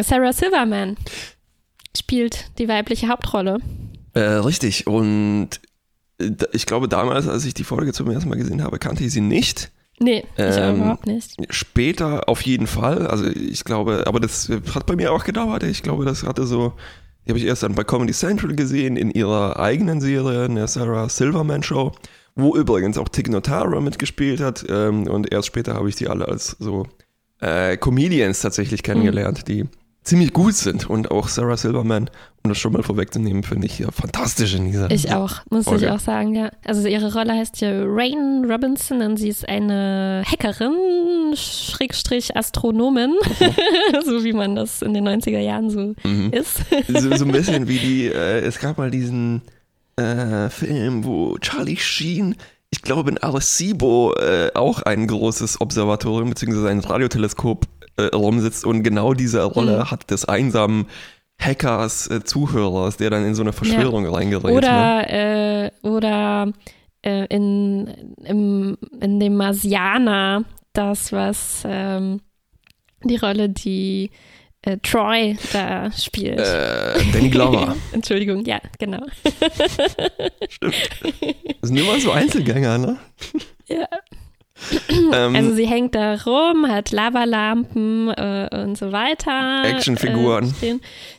Sarah 0.00 0.32
Silverman 0.32 0.96
spielt 1.96 2.46
die 2.58 2.68
weibliche 2.68 3.08
Hauptrolle. 3.08 3.58
Äh, 4.14 4.20
richtig. 4.20 4.86
Und 4.86 5.50
ich 6.52 6.66
glaube, 6.66 6.88
damals, 6.88 7.28
als 7.28 7.44
ich 7.44 7.54
die 7.54 7.64
Folge 7.64 7.92
zum 7.92 8.10
ersten 8.10 8.28
Mal 8.28 8.36
gesehen 8.36 8.62
habe, 8.62 8.78
kannte 8.78 9.04
ich 9.04 9.12
sie 9.12 9.20
nicht. 9.20 9.70
Nee, 10.00 10.24
ich 10.36 10.56
ähm, 10.56 10.76
überhaupt 10.76 11.06
nicht. 11.06 11.36
Später 11.50 12.28
auf 12.28 12.42
jeden 12.42 12.66
Fall. 12.66 13.06
Also 13.06 13.26
ich 13.26 13.64
glaube, 13.64 14.04
aber 14.06 14.20
das 14.20 14.50
hat 14.74 14.86
bei 14.86 14.96
mir 14.96 15.12
auch 15.12 15.24
gedauert. 15.24 15.62
Ich 15.64 15.82
glaube, 15.82 16.04
das 16.04 16.22
hatte 16.24 16.46
so, 16.46 16.72
die 17.24 17.30
habe 17.30 17.38
ich 17.38 17.46
erst 17.46 17.62
dann 17.62 17.74
bei 17.74 17.84
Comedy 17.84 18.12
Central 18.12 18.54
gesehen, 18.54 18.96
in 18.96 19.10
ihrer 19.10 19.58
eigenen 19.58 20.00
Serie, 20.00 20.44
in 20.44 20.54
der 20.54 20.68
Sarah 20.68 21.08
Silverman 21.08 21.62
Show, 21.62 21.92
wo 22.36 22.54
übrigens 22.54 22.98
auch 22.98 23.08
Tig 23.08 23.28
Notaro 23.28 23.80
mitgespielt 23.80 24.40
hat. 24.40 24.64
Ähm, 24.68 25.08
und 25.08 25.32
erst 25.32 25.48
später 25.48 25.74
habe 25.74 25.88
ich 25.88 25.96
die 25.96 26.08
alle 26.08 26.28
als 26.28 26.56
so 26.58 26.86
äh, 27.40 27.76
Comedians 27.76 28.40
tatsächlich 28.40 28.82
kennengelernt, 28.82 29.38
mhm. 29.38 29.44
die 29.44 29.64
ziemlich 30.08 30.32
gut 30.32 30.54
sind. 30.54 30.88
Und 30.88 31.10
auch 31.10 31.28
Sarah 31.28 31.56
Silverman, 31.56 32.10
um 32.42 32.48
das 32.48 32.58
schon 32.58 32.72
mal 32.72 32.82
vorwegzunehmen, 32.82 33.42
finde 33.42 33.66
ich 33.66 33.78
ja 33.78 33.90
fantastisch 33.90 34.54
in 34.54 34.66
dieser 34.66 34.90
Ich 34.90 35.12
auch, 35.12 35.40
muss 35.50 35.66
Folge. 35.66 35.86
ich 35.86 35.90
auch 35.90 36.00
sagen, 36.00 36.34
ja. 36.34 36.50
Also 36.64 36.88
ihre 36.88 37.12
Rolle 37.12 37.34
heißt 37.34 37.60
ja 37.60 37.70
Rain 37.84 38.46
Robinson 38.50 39.02
und 39.02 39.16
sie 39.18 39.28
ist 39.28 39.48
eine 39.48 40.24
Hackerin, 40.26 41.34
Schrägstrich 41.34 42.36
Astronomin, 42.36 43.14
so 44.04 44.24
wie 44.24 44.32
man 44.32 44.56
das 44.56 44.82
in 44.82 44.94
den 44.94 45.06
90er 45.06 45.40
Jahren 45.40 45.70
so 45.70 45.94
mhm. 46.02 46.32
ist. 46.32 46.62
so, 46.88 47.16
so, 47.16 47.24
ein 47.24 47.32
bisschen 47.32 47.68
wie 47.68 47.78
die, 47.78 48.06
äh, 48.06 48.40
es 48.40 48.58
gab 48.58 48.78
mal 48.78 48.90
diesen 48.90 49.42
äh, 49.96 50.48
Film, 50.48 51.04
wo 51.04 51.36
Charlie 51.38 51.76
Sheen 51.76 52.34
ich 52.70 52.82
glaube, 52.82 53.10
in 53.10 53.18
Arecibo 53.18 54.12
äh, 54.14 54.50
auch 54.54 54.82
ein 54.82 55.06
großes 55.06 55.62
Observatorium 55.62 56.28
bzw. 56.28 56.68
ein 56.68 56.80
Radioteleskop 56.80 57.66
äh, 57.98 58.14
rumsitzt 58.14 58.64
und 58.64 58.82
genau 58.82 59.12
diese 59.12 59.42
Rolle 59.42 59.78
mhm. 59.78 59.90
hat 59.90 60.10
des 60.10 60.24
einsamen 60.24 60.86
Hackers, 61.40 62.08
äh, 62.08 62.24
Zuhörers, 62.24 62.96
der 62.96 63.10
dann 63.10 63.24
in 63.24 63.34
so 63.34 63.42
eine 63.42 63.52
Verschwörung 63.52 64.04
ja. 64.04 64.10
reingerät. 64.10 64.56
Oder, 64.56 64.96
ne? 65.02 65.72
äh, 65.82 65.86
oder 65.86 66.52
äh, 67.02 67.26
in, 67.26 68.16
im, 68.24 68.78
in 69.00 69.20
dem 69.20 69.36
Marsianer, 69.36 70.44
das, 70.72 71.12
was 71.12 71.62
ähm, 71.64 72.20
die 73.04 73.16
Rolle, 73.16 73.48
die 73.48 74.10
äh, 74.62 74.78
Troy 74.82 75.36
da 75.52 75.90
spielt. 75.92 76.40
Äh, 76.40 76.98
Danny 77.12 77.30
Glover. 77.30 77.76
Entschuldigung, 77.92 78.44
ja, 78.44 78.60
genau. 78.78 79.04
Stimmt. 80.48 80.74
Das 81.60 81.68
sind 81.68 81.76
immer 81.76 82.00
so 82.00 82.10
Einzelgänger, 82.10 82.78
ne? 82.78 82.96
Ja. 83.66 83.86
Ähm, 85.10 85.34
also 85.34 85.54
sie 85.54 85.66
hängt 85.66 85.94
da 85.94 86.16
rum, 86.16 86.68
hat 86.68 86.90
Lavalampen 86.90 88.10
äh, 88.10 88.48
und 88.52 88.76
so 88.76 88.92
weiter. 88.92 89.62
Actionfiguren. 89.64 90.54
Äh, 90.60 90.76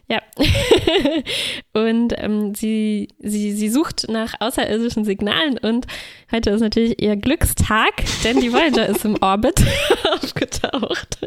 ja. 0.07 0.21
und 1.73 2.13
ähm, 2.17 2.53
sie, 2.55 3.09
sie, 3.19 3.51
sie 3.53 3.69
sucht 3.69 4.07
nach 4.09 4.33
außerirdischen 4.39 5.05
Signalen 5.05 5.57
und 5.57 5.87
heute 6.31 6.51
ist 6.51 6.61
natürlich 6.61 7.01
ihr 7.01 7.15
Glückstag, 7.15 8.03
denn 8.23 8.39
die 8.39 8.51
Voyager 8.51 8.87
ist 8.87 9.05
im 9.05 9.17
Orbit 9.21 9.63
aufgetaucht. 10.13 11.19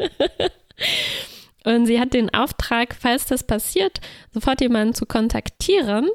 und 1.65 1.85
sie 1.85 1.99
hat 1.99 2.13
den 2.13 2.33
Auftrag, 2.33 2.95
falls 2.99 3.25
das 3.25 3.43
passiert, 3.43 3.99
sofort 4.33 4.61
jemanden 4.61 4.93
zu 4.93 5.05
kontaktieren, 5.05 6.09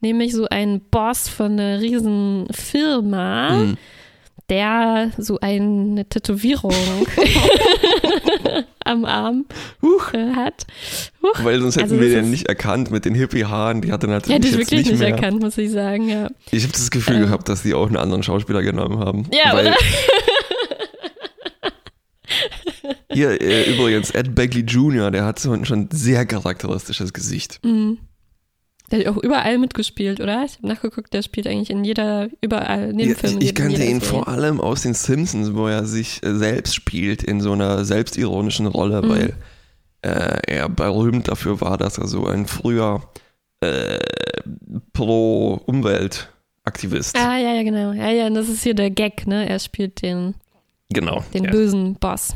nämlich 0.00 0.32
so 0.32 0.46
einen 0.48 0.80
Boss 0.80 1.28
von 1.28 1.52
einer 1.52 1.80
riesen 1.80 2.46
Firma. 2.52 3.50
Mhm 3.50 3.78
der 4.48 5.12
so 5.18 5.38
eine 5.40 6.08
Tätowierung 6.08 6.72
am 8.84 9.04
Arm 9.04 9.44
Huch. 9.82 10.14
Äh, 10.14 10.32
hat. 10.34 10.66
Huch. 11.22 11.44
Weil 11.44 11.60
sonst 11.60 11.76
hätten 11.76 11.92
also 11.92 12.00
wir 12.00 12.08
den 12.08 12.30
nicht 12.30 12.48
erkannt 12.48 12.90
mit 12.90 13.04
den 13.04 13.14
Hippie-Haaren. 13.14 13.82
Die 13.82 13.92
hatte 13.92 14.08
natürlich 14.08 14.36
Hätte 14.36 14.48
ich 14.48 14.54
wirklich 14.58 14.80
nicht, 14.80 14.90
nicht 14.92 15.00
mehr. 15.00 15.10
erkannt, 15.10 15.40
muss 15.40 15.58
ich 15.58 15.70
sagen, 15.70 16.08
ja. 16.08 16.30
Ich 16.50 16.62
habe 16.62 16.72
das 16.72 16.90
Gefühl 16.90 17.16
ähm. 17.16 17.22
gehabt, 17.22 17.48
dass 17.48 17.62
die 17.62 17.74
auch 17.74 17.86
einen 17.86 17.96
anderen 17.96 18.22
Schauspieler 18.22 18.62
genommen 18.62 18.98
haben. 18.98 19.28
Ja, 19.32 19.52
weil, 19.54 19.68
oder? 19.68 19.76
Hier 23.10 23.40
äh, 23.40 23.70
übrigens, 23.70 24.10
Ed 24.10 24.34
Begley 24.34 24.62
Jr., 24.62 25.10
der 25.10 25.24
hat 25.24 25.38
so 25.38 25.64
schon 25.64 25.88
sehr 25.92 26.24
charakteristisches 26.24 27.12
Gesicht. 27.12 27.58
Mhm. 27.64 27.98
Der 28.90 29.00
hat 29.00 29.06
auch 29.08 29.22
überall 29.22 29.58
mitgespielt, 29.58 30.20
oder? 30.20 30.44
Ich 30.44 30.56
habe 30.56 30.68
nachgeguckt, 30.68 31.12
der 31.12 31.22
spielt 31.22 31.46
eigentlich 31.46 31.70
in 31.70 31.84
jeder, 31.84 32.28
überall, 32.40 32.92
Nebenfilmen. 32.92 33.40
Ja, 33.40 33.48
ich 33.48 33.54
kannte 33.54 33.84
ihn 33.84 34.00
vor 34.00 34.28
allem 34.28 34.60
aus 34.60 34.82
den 34.82 34.94
Simpsons, 34.94 35.54
wo 35.54 35.66
er 35.66 35.84
sich 35.84 36.22
äh, 36.22 36.34
selbst 36.34 36.74
spielt 36.74 37.22
in 37.22 37.40
so 37.40 37.52
einer 37.52 37.84
selbstironischen 37.84 38.66
Rolle, 38.66 39.02
mhm. 39.02 39.08
weil 39.08 39.34
äh, 40.02 40.38
er 40.46 40.68
berühmt 40.68 41.28
dafür 41.28 41.60
war, 41.60 41.76
dass 41.76 41.98
er 41.98 42.06
so 42.06 42.26
ein 42.26 42.46
früher 42.46 43.02
äh, 43.60 43.98
Pro-Umwelt-Aktivist. 44.92 47.16
Ah, 47.16 47.36
ja, 47.36 47.54
ja, 47.54 47.62
genau. 47.62 47.92
Ja, 47.92 48.10
ja, 48.10 48.30
das 48.30 48.48
ist 48.48 48.62
hier 48.62 48.74
der 48.74 48.90
Gag, 48.90 49.26
ne? 49.26 49.48
Er 49.48 49.58
spielt 49.58 50.02
den, 50.02 50.34
genau, 50.90 51.24
den 51.34 51.44
ja. 51.44 51.50
bösen 51.50 51.96
Boss. 51.96 52.34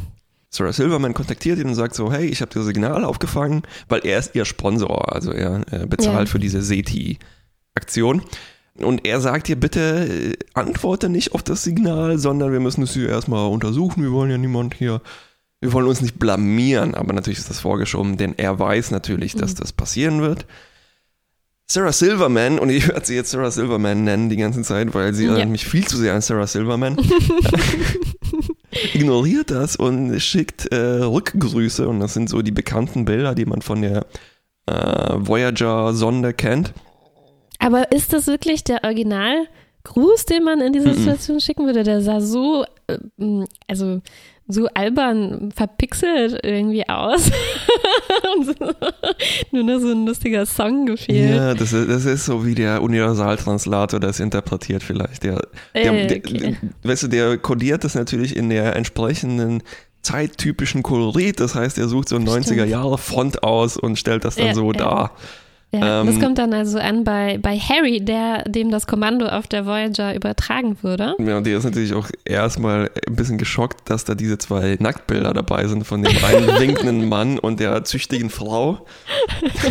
Sarah 0.54 0.72
Silverman 0.72 1.14
kontaktiert 1.14 1.58
ihn 1.58 1.68
und 1.68 1.74
sagt 1.74 1.94
so, 1.94 2.12
hey, 2.12 2.26
ich 2.26 2.42
habe 2.42 2.52
das 2.52 2.66
Signal 2.66 3.04
aufgefangen, 3.04 3.62
weil 3.88 4.04
er 4.04 4.18
ist 4.18 4.34
ihr 4.34 4.44
Sponsor, 4.44 5.12
also 5.12 5.32
er, 5.32 5.62
er 5.70 5.86
bezahlt 5.86 6.28
ja. 6.28 6.30
für 6.30 6.38
diese 6.38 6.62
SETI-Aktion. 6.62 8.22
Und 8.76 9.06
er 9.06 9.20
sagt 9.20 9.48
ihr, 9.48 9.56
bitte 9.56 10.08
äh, 10.08 10.36
antworte 10.52 11.08
nicht 11.08 11.32
auf 11.32 11.42
das 11.42 11.62
Signal, 11.62 12.18
sondern 12.18 12.52
wir 12.52 12.60
müssen 12.60 12.82
es 12.82 12.92
hier 12.92 13.08
erstmal 13.08 13.50
untersuchen. 13.50 14.02
Wir 14.02 14.12
wollen 14.12 14.30
ja 14.30 14.38
niemand 14.38 14.74
hier, 14.74 15.00
wir 15.60 15.72
wollen 15.72 15.86
uns 15.86 16.02
nicht 16.02 16.18
blamieren, 16.18 16.94
aber 16.94 17.14
natürlich 17.14 17.38
ist 17.38 17.50
das 17.50 17.60
vorgeschoben, 17.60 18.18
denn 18.18 18.34
er 18.36 18.58
weiß 18.58 18.90
natürlich, 18.90 19.34
dass 19.34 19.54
mhm. 19.54 19.58
das 19.58 19.72
passieren 19.72 20.20
wird. 20.20 20.46
Sarah 21.66 21.92
Silverman, 21.92 22.58
und 22.58 22.68
ich 22.68 22.88
werde 22.88 23.06
sie 23.06 23.14
jetzt 23.14 23.30
Sarah 23.30 23.50
Silverman 23.50 24.04
nennen 24.04 24.28
die 24.28 24.36
ganze 24.36 24.60
Zeit, 24.62 24.92
weil 24.94 25.14
sie 25.14 25.26
ja. 25.26 25.46
mich 25.46 25.64
viel 25.64 25.86
zu 25.86 25.96
sehr 25.96 26.14
an 26.14 26.20
Sarah 26.20 26.46
Silverman. 26.46 26.98
ignoriert 28.94 29.50
das 29.50 29.76
und 29.76 30.18
schickt 30.20 30.72
äh, 30.72 30.76
Rückgrüße 30.76 31.88
und 31.88 32.00
das 32.00 32.14
sind 32.14 32.28
so 32.28 32.42
die 32.42 32.50
bekannten 32.50 33.04
Bilder, 33.04 33.34
die 33.34 33.44
man 33.44 33.62
von 33.62 33.82
der 33.82 34.06
äh, 34.66 35.14
Voyager-Sonde 35.16 36.32
kennt. 36.34 36.72
Aber 37.58 37.92
ist 37.92 38.12
das 38.12 38.26
wirklich 38.26 38.64
der 38.64 38.82
Originalgruß, 38.82 40.26
den 40.26 40.44
man 40.44 40.60
in 40.60 40.72
dieser 40.72 40.94
Situation 40.94 41.40
schicken 41.40 41.66
würde? 41.66 41.84
Der 41.84 42.00
sah 42.00 42.20
so, 42.20 42.64
äh, 42.88 42.98
also 43.68 44.00
so 44.48 44.66
albern 44.74 45.52
verpixelt 45.52 46.40
irgendwie 46.42 46.88
aus. 46.88 47.30
Nur 49.52 49.64
noch 49.64 49.80
so 49.80 49.92
ein 49.92 50.06
lustiger 50.06 50.46
Song 50.46 50.86
gefehlt. 50.86 51.36
Ja, 51.36 51.54
das 51.54 51.72
ist, 51.72 51.88
das 51.88 52.04
ist 52.04 52.24
so 52.24 52.44
wie 52.44 52.54
der 52.54 52.82
Universaltranslator 52.82 54.00
das 54.00 54.20
interpretiert 54.20 54.82
vielleicht. 54.82 55.22
Der, 55.22 55.40
der, 55.74 55.92
äh, 55.92 56.18
okay. 56.18 56.56
der, 56.82 56.90
weißt 56.90 57.04
du, 57.04 57.08
der 57.08 57.38
kodiert 57.38 57.84
das 57.84 57.94
natürlich 57.94 58.36
in 58.36 58.50
der 58.50 58.76
entsprechenden 58.76 59.62
zeittypischen 60.02 60.82
Kolorit. 60.82 61.40
Das 61.40 61.54
heißt, 61.54 61.78
er 61.78 61.88
sucht 61.88 62.08
so 62.08 62.16
ein 62.16 62.28
90er 62.28 62.64
Jahre 62.64 62.98
Font 62.98 63.42
aus 63.42 63.76
und 63.76 63.98
stellt 63.98 64.24
das 64.24 64.36
dann 64.36 64.48
ja, 64.48 64.54
so 64.54 64.72
ja. 64.72 64.78
dar. 64.78 65.16
Ja, 65.74 66.00
ähm, 66.00 66.06
das 66.06 66.20
kommt 66.20 66.38
dann 66.38 66.52
also 66.52 66.78
an 66.78 67.02
bei, 67.02 67.38
bei 67.38 67.58
Harry, 67.58 68.04
der 68.04 68.44
dem 68.44 68.70
das 68.70 68.86
Kommando 68.86 69.26
auf 69.26 69.46
der 69.46 69.64
Voyager 69.64 70.14
übertragen 70.14 70.76
würde. 70.82 71.16
Ja, 71.18 71.38
und 71.38 71.46
der 71.46 71.56
ist 71.56 71.64
natürlich 71.64 71.94
auch 71.94 72.10
erstmal 72.26 72.90
ein 73.08 73.16
bisschen 73.16 73.38
geschockt, 73.38 73.88
dass 73.88 74.04
da 74.04 74.14
diese 74.14 74.36
zwei 74.36 74.76
Nacktbilder 74.78 75.32
dabei 75.32 75.66
sind 75.68 75.86
von 75.86 76.02
dem 76.02 76.12
einen 76.24 76.46
winkenden 76.60 77.08
Mann 77.08 77.38
und 77.38 77.58
der 77.58 77.84
züchtigen 77.84 78.28
Frau. 78.28 78.84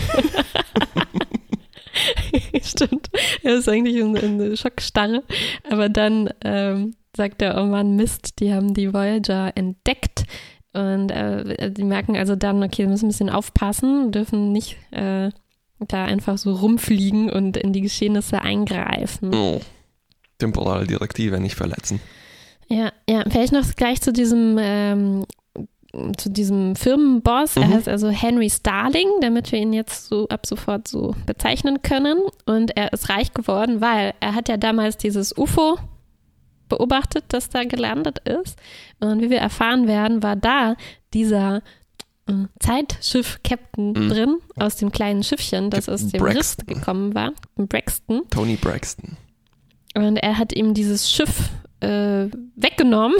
Stimmt. 2.63 3.09
Er 3.43 3.55
ist 3.55 3.69
eigentlich 3.69 3.97
in, 3.97 4.15
in 4.15 4.57
Schockstarre. 4.57 5.21
Aber 5.69 5.89
dann 5.89 6.31
ähm, 6.43 6.95
sagt 7.15 7.43
er, 7.43 7.61
oh 7.61 7.65
Mann, 7.65 7.95
Mist, 7.95 8.39
die 8.39 8.53
haben 8.53 8.73
die 8.73 8.93
Voyager 8.93 9.51
entdeckt. 9.55 10.23
Und 10.73 11.11
äh, 11.11 11.69
die 11.69 11.83
merken 11.83 12.15
also 12.15 12.35
dann, 12.35 12.63
okay, 12.63 12.83
wir 12.83 12.89
müssen 12.89 13.05
ein 13.05 13.09
bisschen 13.09 13.29
aufpassen, 13.29 14.11
dürfen 14.11 14.51
nicht 14.51 14.77
äh, 14.91 15.29
da 15.87 16.05
einfach 16.05 16.37
so 16.37 16.53
rumfliegen 16.53 17.29
und 17.29 17.57
in 17.57 17.73
die 17.73 17.81
Geschehnisse 17.81 18.41
eingreifen. 18.41 19.33
Oh. 19.33 19.61
Temporale 20.37 20.87
Direktive 20.87 21.39
nicht 21.39 21.55
verletzen. 21.55 22.01
Ja, 22.67 22.91
ja, 23.07 23.23
vielleicht 23.29 23.53
noch 23.53 23.75
gleich 23.75 24.01
zu 24.01 24.13
diesem 24.13 24.57
ähm, 24.59 25.25
zu 26.17 26.29
diesem 26.29 26.75
Firmenboss. 26.75 27.55
Mhm. 27.55 27.63
Er 27.63 27.69
heißt 27.69 27.87
also 27.87 28.09
Henry 28.09 28.49
Starling, 28.49 29.07
damit 29.21 29.51
wir 29.51 29.59
ihn 29.59 29.73
jetzt 29.73 30.07
so 30.07 30.27
ab 30.29 30.45
sofort 30.45 30.87
so 30.87 31.15
bezeichnen 31.25 31.81
können. 31.81 32.17
Und 32.45 32.77
er 32.77 32.93
ist 32.93 33.09
reich 33.09 33.33
geworden, 33.33 33.81
weil 33.81 34.13
er 34.19 34.35
hat 34.35 34.49
ja 34.49 34.57
damals 34.57 34.97
dieses 34.97 35.37
UFO 35.37 35.77
beobachtet, 36.69 37.25
das 37.29 37.49
da 37.49 37.63
gelandet 37.65 38.19
ist. 38.19 38.57
Und 38.99 39.21
wie 39.21 39.29
wir 39.29 39.39
erfahren 39.39 39.87
werden, 39.87 40.23
war 40.23 40.35
da 40.35 40.75
dieser 41.13 41.61
Zeitschiff-Captain 42.59 43.93
mhm. 43.93 44.09
drin, 44.09 44.37
aus 44.55 44.77
dem 44.77 44.91
kleinen 44.91 45.23
Schiffchen, 45.23 45.69
das 45.69 45.89
aus 45.89 46.07
dem 46.07 46.21
Riss 46.21 46.57
gekommen 46.65 47.13
war. 47.15 47.33
Braxton. 47.55 48.21
Tony 48.29 48.55
Braxton. 48.55 49.17
Und 49.95 50.17
er 50.17 50.37
hat 50.37 50.53
ihm 50.53 50.73
dieses 50.73 51.11
Schiff 51.11 51.49
äh, 51.81 52.27
weggenommen 52.55 53.17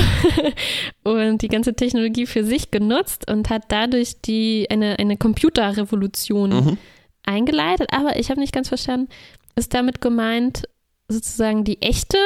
und 1.03 1.41
die 1.41 1.47
ganze 1.47 1.73
Technologie 1.73 2.25
für 2.25 2.43
sich 2.43 2.71
genutzt 2.71 3.29
und 3.29 3.49
hat 3.49 3.63
dadurch 3.69 4.21
die, 4.21 4.67
eine, 4.69 4.97
eine 4.99 5.17
Computerrevolution 5.17 6.49
mhm. 6.49 6.77
eingeleitet. 7.23 7.89
Aber 7.91 8.17
ich 8.17 8.29
habe 8.29 8.39
nicht 8.39 8.53
ganz 8.53 8.69
verstanden, 8.69 9.09
ist 9.55 9.73
damit 9.73 9.99
gemeint, 9.99 10.63
sozusagen 11.07 11.63
die 11.63 11.81
echte, 11.81 12.17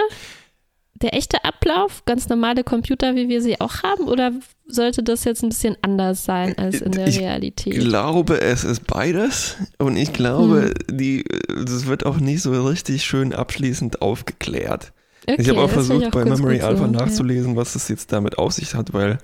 der 1.02 1.14
echte 1.14 1.44
Ablauf, 1.44 2.06
ganz 2.06 2.30
normale 2.30 2.64
Computer, 2.64 3.16
wie 3.16 3.28
wir 3.28 3.42
sie 3.42 3.60
auch 3.60 3.84
haben? 3.84 4.08
Oder 4.08 4.32
sollte 4.66 5.04
das 5.04 5.26
jetzt 5.26 5.44
ein 5.44 5.50
bisschen 5.50 5.76
anders 5.82 6.24
sein 6.24 6.58
als 6.58 6.82
in 6.82 6.94
der 6.94 7.08
ich 7.08 7.20
Realität? 7.20 7.74
Ich 7.74 7.80
glaube, 7.80 8.40
es 8.40 8.64
ist 8.64 8.88
beides. 8.88 9.58
Und 9.78 9.98
ich 9.98 10.14
glaube, 10.14 10.74
hm. 10.90 10.98
die, 10.98 11.26
das 11.50 11.88
wird 11.88 12.06
auch 12.06 12.16
nicht 12.18 12.42
so 12.42 12.52
richtig 12.66 13.04
schön 13.04 13.34
abschließend 13.34 14.02
aufgeklärt. 14.02 14.94
Okay, 15.28 15.42
ich 15.42 15.50
habe 15.50 15.62
auch 15.62 15.70
versucht, 15.70 16.06
auch 16.06 16.12
bei 16.12 16.24
Memory 16.24 16.62
Alpha 16.62 16.86
so, 16.86 16.92
nachzulesen, 16.92 17.52
ja. 17.52 17.58
was 17.58 17.76
es 17.76 17.90
jetzt 17.90 18.14
damit 18.14 18.38
auf 18.38 18.54
sich 18.54 18.76
hat, 18.76 18.94
weil 18.94 19.18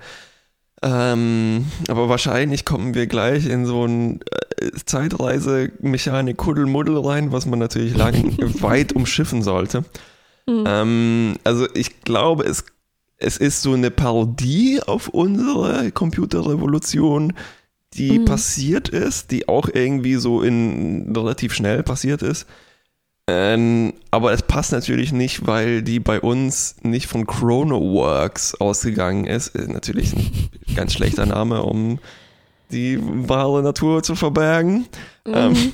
ähm, 0.84 1.66
aber 1.88 2.08
wahrscheinlich 2.08 2.64
kommen 2.64 2.94
wir 2.94 3.06
gleich 3.06 3.46
in 3.46 3.66
so 3.66 3.86
ein 3.86 4.18
äh, 4.58 4.72
Zeitreise-Mechanik-Kuddelmuddel 4.84 6.98
rein, 6.98 7.30
was 7.30 7.46
man 7.46 7.60
natürlich 7.60 7.96
lang 7.96 8.36
weit 8.60 8.92
umschiffen 8.92 9.42
sollte. 9.42 9.84
Mhm. 10.46 10.64
Ähm, 10.66 11.34
also 11.44 11.66
ich 11.74 12.02
glaube, 12.02 12.44
es, 12.44 12.64
es 13.18 13.36
ist 13.36 13.62
so 13.62 13.74
eine 13.74 13.90
Parodie 13.90 14.80
auf 14.84 15.08
unsere 15.08 15.92
Computerrevolution, 15.92 17.34
die 17.94 18.18
mhm. 18.18 18.24
passiert 18.24 18.88
ist, 18.88 19.30
die 19.30 19.48
auch 19.48 19.68
irgendwie 19.72 20.14
so 20.14 20.42
in 20.42 21.12
relativ 21.14 21.52
schnell 21.54 21.82
passiert 21.82 22.22
ist. 22.22 22.46
Ähm, 23.28 23.94
aber 24.10 24.32
es 24.32 24.42
passt 24.42 24.72
natürlich 24.72 25.12
nicht, 25.12 25.46
weil 25.46 25.82
die 25.82 26.00
bei 26.00 26.20
uns 26.20 26.76
nicht 26.82 27.06
von 27.06 27.26
Chronoworks 27.26 28.56
ausgegangen 28.56 29.26
ist. 29.26 29.54
ist 29.54 29.68
natürlich 29.68 30.12
ein 30.14 30.48
ganz 30.74 30.94
schlechter 30.94 31.26
Name, 31.26 31.62
um 31.62 31.98
die 32.72 32.98
wahre 33.00 33.62
Natur 33.62 34.02
zu 34.02 34.16
verbergen. 34.16 34.86
Mhm. 35.26 35.34
Ähm, 35.34 35.72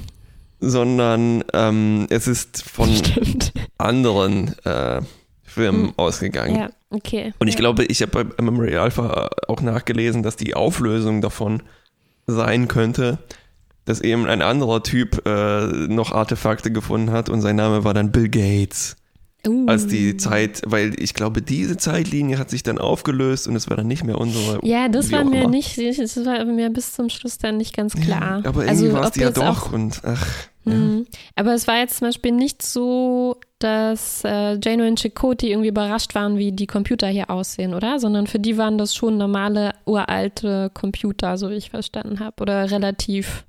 sondern 0.60 1.44
ähm, 1.52 2.06
es 2.10 2.26
ist 2.26 2.62
von 2.62 2.94
Stimmt. 2.94 3.52
anderen 3.78 4.54
äh, 4.64 5.00
Firmen 5.42 5.82
mhm. 5.82 5.92
ausgegangen. 5.96 6.56
Ja, 6.56 6.70
okay. 6.90 7.32
Und 7.38 7.48
ich 7.48 7.54
ja. 7.54 7.60
glaube, 7.60 7.84
ich 7.84 8.02
habe 8.02 8.24
bei 8.24 8.42
Memory 8.42 8.76
Alpha 8.76 9.30
auch 9.48 9.60
nachgelesen, 9.60 10.22
dass 10.22 10.36
die 10.36 10.54
Auflösung 10.54 11.20
davon 11.20 11.62
sein 12.26 12.68
könnte, 12.68 13.18
dass 13.84 14.00
eben 14.00 14.26
ein 14.26 14.42
anderer 14.42 14.82
Typ 14.82 15.26
äh, 15.26 15.66
noch 15.66 16.12
Artefakte 16.12 16.70
gefunden 16.70 17.10
hat 17.10 17.28
und 17.28 17.40
sein 17.40 17.56
Name 17.56 17.84
war 17.84 17.94
dann 17.94 18.12
Bill 18.12 18.28
Gates. 18.28 18.96
Uh. 19.46 19.66
Als 19.66 19.86
die 19.86 20.16
Zeit, 20.16 20.62
weil 20.66 21.00
ich 21.00 21.14
glaube, 21.14 21.42
diese 21.42 21.76
Zeitlinie 21.76 22.38
hat 22.38 22.50
sich 22.50 22.64
dann 22.64 22.78
aufgelöst 22.78 23.46
und 23.46 23.54
es 23.54 23.70
war 23.70 23.76
dann 23.76 23.86
nicht 23.86 24.04
mehr 24.04 24.18
unsere. 24.18 24.58
Ja, 24.66 24.88
das 24.88 25.12
war 25.12 25.22
mir 25.24 25.42
immer. 25.42 25.50
nicht, 25.50 25.78
das 25.78 26.24
war 26.24 26.44
mir 26.44 26.70
bis 26.70 26.94
zum 26.94 27.08
Schluss 27.08 27.38
dann 27.38 27.56
nicht 27.56 27.76
ganz 27.76 27.94
klar. 27.94 28.40
Ja, 28.42 28.48
aber 28.48 28.64
irgendwie 28.64 28.86
also, 28.86 28.92
war 28.92 29.04
es 29.04 29.10
die 29.12 29.20
ja 29.20 29.30
doch 29.30 29.72
und 29.72 30.00
ach. 30.04 30.26
Ja. 30.64 30.74
Mhm. 30.74 31.06
Aber 31.36 31.54
es 31.54 31.66
war 31.68 31.78
jetzt 31.78 31.98
zum 31.98 32.08
Beispiel 32.08 32.32
nicht 32.32 32.62
so, 32.62 33.36
dass 33.58 34.24
äh, 34.24 34.58
Janeway 34.62 34.88
und 34.88 35.00
Chakotay 35.00 35.50
irgendwie 35.50 35.68
überrascht 35.68 36.14
waren, 36.14 36.36
wie 36.36 36.52
die 36.52 36.66
Computer 36.66 37.06
hier 37.06 37.30
aussehen, 37.30 37.74
oder? 37.74 38.00
Sondern 38.00 38.26
für 38.26 38.38
die 38.38 38.58
waren 38.58 38.76
das 38.76 38.94
schon 38.94 39.18
normale, 39.18 39.72
uralte 39.84 40.70
Computer, 40.74 41.38
so 41.38 41.50
wie 41.50 41.54
ich 41.54 41.70
verstanden 41.70 42.20
habe. 42.20 42.42
Oder 42.42 42.70
relativ 42.70 43.44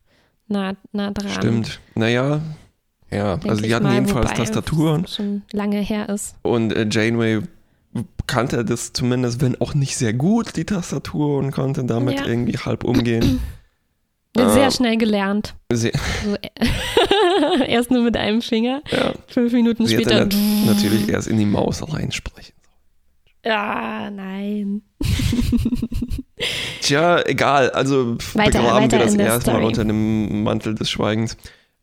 nah, 0.48 0.74
nah 0.91 1.12
dran. 1.12 1.31
Stimmt. 1.31 1.79
Naja, 1.96 2.41
ja, 3.12 3.38
Denk 3.38 3.51
also 3.51 3.63
die 3.63 3.74
hatten 3.74 3.86
mal, 3.86 3.96
jedenfalls 3.96 4.34
Tastaturen. 4.34 5.08
Schon 5.08 5.42
lange 5.51 5.80
her 5.80 6.10
ist. 6.10 6.36
Und 6.44 6.74
äh, 6.74 6.88
Janeway 6.89 7.42
kannte 8.28 8.63
das 8.63 8.94
zumindest, 8.94 9.42
wenn 9.42 9.60
auch 9.60 9.74
nicht 9.74 9.98
sehr 9.98 10.13
gut, 10.13 10.56
die 10.56 10.66
Tastatur 10.66 11.38
und 11.38 11.51
konnte 11.51 11.84
damit 11.84 12.20
ja. 12.20 12.25
irgendwie 12.25 12.58
halb 12.58 12.84
umgehen. 12.84 13.39
Sehr 14.38 14.68
äh, 14.68 14.72
schnell 14.72 14.98
gelernt. 14.98 15.56
Sehr 15.74 15.92
so, 16.24 16.36
äh, 16.36 17.68
erst 17.68 17.89
nur 17.89 18.04
mit 18.04 18.16
einem 18.16 18.44
Finger. 18.44 18.84
Ja. 18.92 19.13
Fünf 19.28 19.51
Minuten 19.54 19.88
Sie 19.88 19.96
später. 19.96 20.25
Nat 20.25 20.36
natürlich 20.66 21.10
erst 21.10 21.28
in 21.28 21.38
die 21.38 21.46
Maus 21.46 21.82
reinsprechen. 21.92 22.54
Ja, 23.44 24.12
nein. 24.12 24.84
Tja, 26.82 27.25
egal. 27.25 27.72
Also 27.72 28.18
weiter, 28.34 28.60
begraben 28.60 28.84
weiter 28.84 29.00
wir 29.00 29.06
das 29.06 29.16
erstmal 29.16 29.63
unter 29.63 29.84
dem 29.84 30.44
Mantel 30.44 30.75
des 30.75 30.89
Schweigens. 30.89 31.38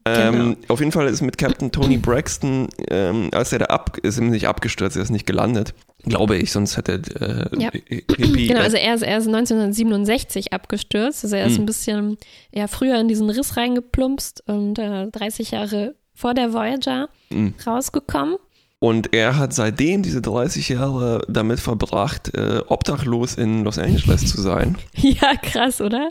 Ähm, 0.07 0.33
genau. 0.33 0.57
Auf 0.69 0.79
jeden 0.79 0.93
Fall 0.93 1.09
ist 1.09 1.21
mit 1.21 1.37
Captain 1.37 1.73
Tony 1.73 1.97
Braxton, 1.97 2.69
ähm, 2.91 3.29
als 3.33 3.53
er 3.53 3.59
da 3.59 3.65
ab, 3.67 3.99
ist 3.99 4.19
ihm 4.19 4.31
nicht 4.31 4.47
abgestürzt, 4.47 4.97
er 4.97 5.03
ist 5.03 5.11
nicht 5.11 5.27
gelandet, 5.27 5.75
glaube 6.05 6.37
ich, 6.37 6.53
sonst 6.53 6.77
hätte 6.77 7.03
äh, 7.21 7.61
ja. 7.61 7.71
Genau, 8.07 8.61
also 8.61 8.77
er 8.77 8.95
ist, 8.95 9.03
er 9.03 9.19
ist 9.19 9.27
1967 9.27 10.53
abgestürzt, 10.53 11.25
also 11.25 11.35
er 11.35 11.47
ist 11.47 11.57
hm. 11.57 11.63
ein 11.63 11.67
bisschen 11.67 12.19
ja, 12.53 12.69
früher 12.69 13.01
in 13.01 13.09
diesen 13.09 13.29
Riss 13.29 13.57
reingeplumpst 13.57 14.45
und 14.47 14.79
äh, 14.79 15.09
30 15.09 15.51
Jahre 15.51 15.97
vor 16.15 16.35
der 16.35 16.53
Voyager 16.53 17.09
hm. 17.31 17.55
rausgekommen. 17.67 18.37
Und 18.79 19.15
er 19.15 19.39
hat 19.39 19.55
seitdem 19.55 20.03
diese 20.03 20.21
30 20.21 20.69
Jahre 20.69 21.23
damit 21.29 21.59
verbracht, 21.59 22.33
äh, 22.35 22.61
obdachlos 22.69 23.35
in 23.35 23.65
Los 23.65 23.79
Angeles 23.79 24.27
zu 24.27 24.41
sein. 24.41 24.77
ja, 24.95 25.35
krass, 25.43 25.81
oder? 25.81 26.11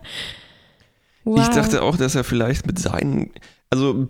Wow. 1.24 1.40
Ich 1.40 1.56
dachte 1.56 1.82
auch, 1.82 1.96
dass 1.98 2.16
er 2.16 2.24
vielleicht 2.24 2.68
mit 2.68 2.78
seinen, 2.78 3.32
also 3.70 4.08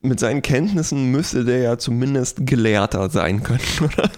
mit 0.00 0.20
seinen 0.20 0.42
Kenntnissen 0.42 1.10
müsste 1.10 1.44
der 1.44 1.58
ja 1.58 1.78
zumindest 1.78 2.46
Gelehrter 2.46 3.08
sein 3.10 3.42
können, 3.42 3.60
oder? 3.80 4.10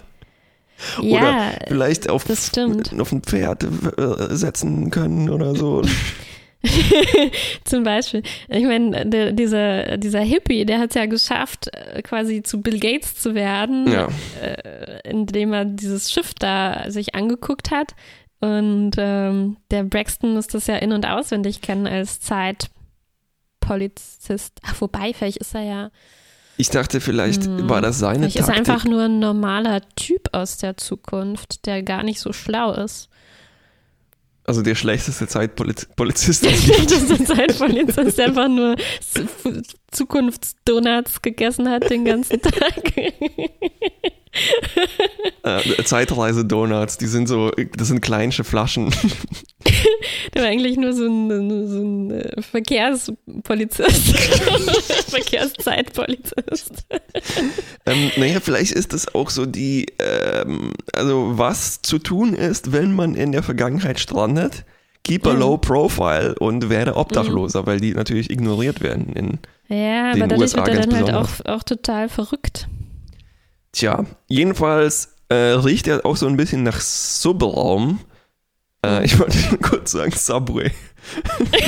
Ja, 1.01 1.21
oder 1.21 1.53
vielleicht 1.69 2.11
auf, 2.11 2.29
auf 2.29 3.13
ein 3.13 3.23
Pferd 3.23 3.65
äh, 3.65 4.37
setzen 4.37 4.91
können 4.91 5.31
oder 5.31 5.55
so. 5.55 5.83
Zum 7.65 7.85
Beispiel. 7.85 8.23
Ich 8.49 8.65
meine, 8.65 9.07
der, 9.07 9.33
dieser, 9.33 9.97
dieser 9.97 10.21
Hippie, 10.21 10.65
der 10.67 10.81
hat 10.81 10.91
es 10.91 10.95
ja 10.95 11.07
geschafft, 11.07 11.69
äh, 11.73 12.03
quasi 12.03 12.43
zu 12.43 12.61
Bill 12.61 12.79
Gates 12.79 13.15
zu 13.15 13.35
werden, 13.35 13.91
ja. 13.91 14.09
äh, 14.43 15.09
indem 15.09 15.53
er 15.53 15.65
dieses 15.65 16.11
Schiff 16.11 16.35
da 16.35 16.91
sich 16.91 17.15
angeguckt 17.15 17.71
hat. 17.71 17.95
Und 18.41 18.93
ähm, 18.99 19.57
der 19.71 19.85
Braxton 19.85 20.35
muss 20.35 20.47
das 20.47 20.67
ja 20.67 20.77
in- 20.77 20.93
und 20.93 21.07
auswendig 21.07 21.63
kennen 21.63 21.87
als 21.87 22.21
Zeitpolizist. 23.67 24.59
Ach, 24.63 24.81
wobei, 24.81 25.13
vielleicht 25.13 25.39
ist 25.39 25.55
er 25.55 25.63
ja. 25.63 25.91
Ich 26.57 26.71
dachte, 26.71 27.01
vielleicht 27.01 27.45
hm, 27.45 27.69
war 27.69 27.83
das 27.83 27.99
seine 27.99 28.31
vielleicht 28.31 28.39
Taktik. 28.39 28.55
ist 28.55 28.71
einfach 28.71 28.85
nur 28.85 29.03
ein 29.05 29.19
normaler 29.19 29.83
Typ 29.95 30.31
aus 30.33 30.57
der 30.57 30.77
Zukunft, 30.77 31.67
der 31.67 31.83
gar 31.83 32.03
nicht 32.03 32.21
so 32.21 32.33
schlau 32.33 32.73
ist. 32.73 33.09
Also 34.45 34.63
der 34.63 34.77
schlechteste 34.77 35.27
Zeitpolizist. 35.27 36.45
Der 36.45 36.53
schlechteste 36.53 37.25
Zeitpolizist, 37.25 38.17
der 38.17 38.27
einfach 38.27 38.49
nur 38.49 38.77
Zukunftsdonuts 39.91 41.21
gegessen 41.21 41.69
hat 41.69 41.91
den 41.91 42.05
ganzen 42.05 42.41
Tag. 42.41 42.97
äh, 45.43 45.83
Zeitreise-Donuts, 45.85 46.97
die 46.97 47.09
sind 47.09 47.27
so, 47.27 47.51
das 47.77 47.89
sind 47.89 48.03
kleinsche 48.03 48.45
Flaschen. 48.45 48.95
Der 50.35 50.43
war 50.43 50.49
eigentlich 50.49 50.77
nur 50.77 50.93
so 50.93 51.07
ein, 51.07 51.69
so 51.69 51.79
ein 51.79 52.11
äh, 52.11 52.43
Verkehrspolizist. 52.43 54.17
Verkehrszeitpolizist. 55.11 56.87
ähm, 57.87 58.11
naja, 58.17 58.41
vielleicht 58.41 58.73
ist 58.73 58.93
das 58.93 59.15
auch 59.15 59.31
so 59.31 59.47
die, 59.47 59.87
ähm, 59.99 60.73
also 60.95 61.33
was 61.39 61.83
zu 61.83 61.99
tun 61.99 62.35
ist, 62.35 62.73
wenn 62.73 62.95
man 62.95 63.15
in 63.15 63.33
der 63.33 63.43
Vergangenheit 63.43 64.01
strandet. 64.01 64.65
Keep 65.05 65.27
a 65.29 65.35
mhm. 65.35 65.39
low 65.39 65.57
profile 65.57 66.35
und 66.41 66.69
werde 66.69 66.97
Obdachloser, 66.97 67.63
mhm. 67.63 67.67
weil 67.67 67.81
die 67.81 67.95
natürlich 67.95 68.29
ignoriert 68.29 68.81
werden 68.81 69.13
in 69.13 69.39
Ja, 69.69 70.13
den 70.13 70.23
aber 70.23 70.29
dadurch 70.29 70.55
USA 70.55 70.67
wird 70.67 70.77
er 70.77 70.87
dann 70.87 70.97
halt 70.97 71.15
auch, 71.15 71.29
auch 71.45 71.63
total 71.63 72.09
verrückt. 72.09 72.67
Tja, 73.71 74.05
jedenfalls 74.27 75.15
äh, 75.29 75.35
riecht 75.35 75.87
er 75.87 76.05
auch 76.05 76.17
so 76.17 76.27
ein 76.27 76.37
bisschen 76.37 76.63
nach 76.63 76.81
Subraum. 76.81 78.01
Äh, 78.87 79.05
ich 79.05 79.19
wollte 79.19 79.39
kurz 79.63 79.93
sagen 79.93 80.13
Subway. 80.13 80.71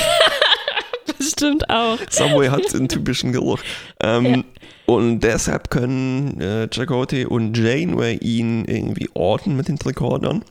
Bestimmt 1.19 1.69
auch. 1.69 1.99
Subway 2.11 2.49
hat 2.49 2.75
einen 2.75 2.89
typischen 2.89 3.33
Geruch. 3.33 3.61
Ähm, 4.01 4.25
ja. 4.25 4.43
Und 4.87 5.21
deshalb 5.21 5.71
können 5.71 6.41
äh, 6.41 6.69
Chakotay 6.71 7.27
und 7.27 7.57
Janeway 7.57 8.17
ihn 8.17 8.65
irgendwie 8.65 9.11
orten 9.15 9.57
mit 9.57 9.69
den 9.69 9.79
Trikordern. 9.79 10.45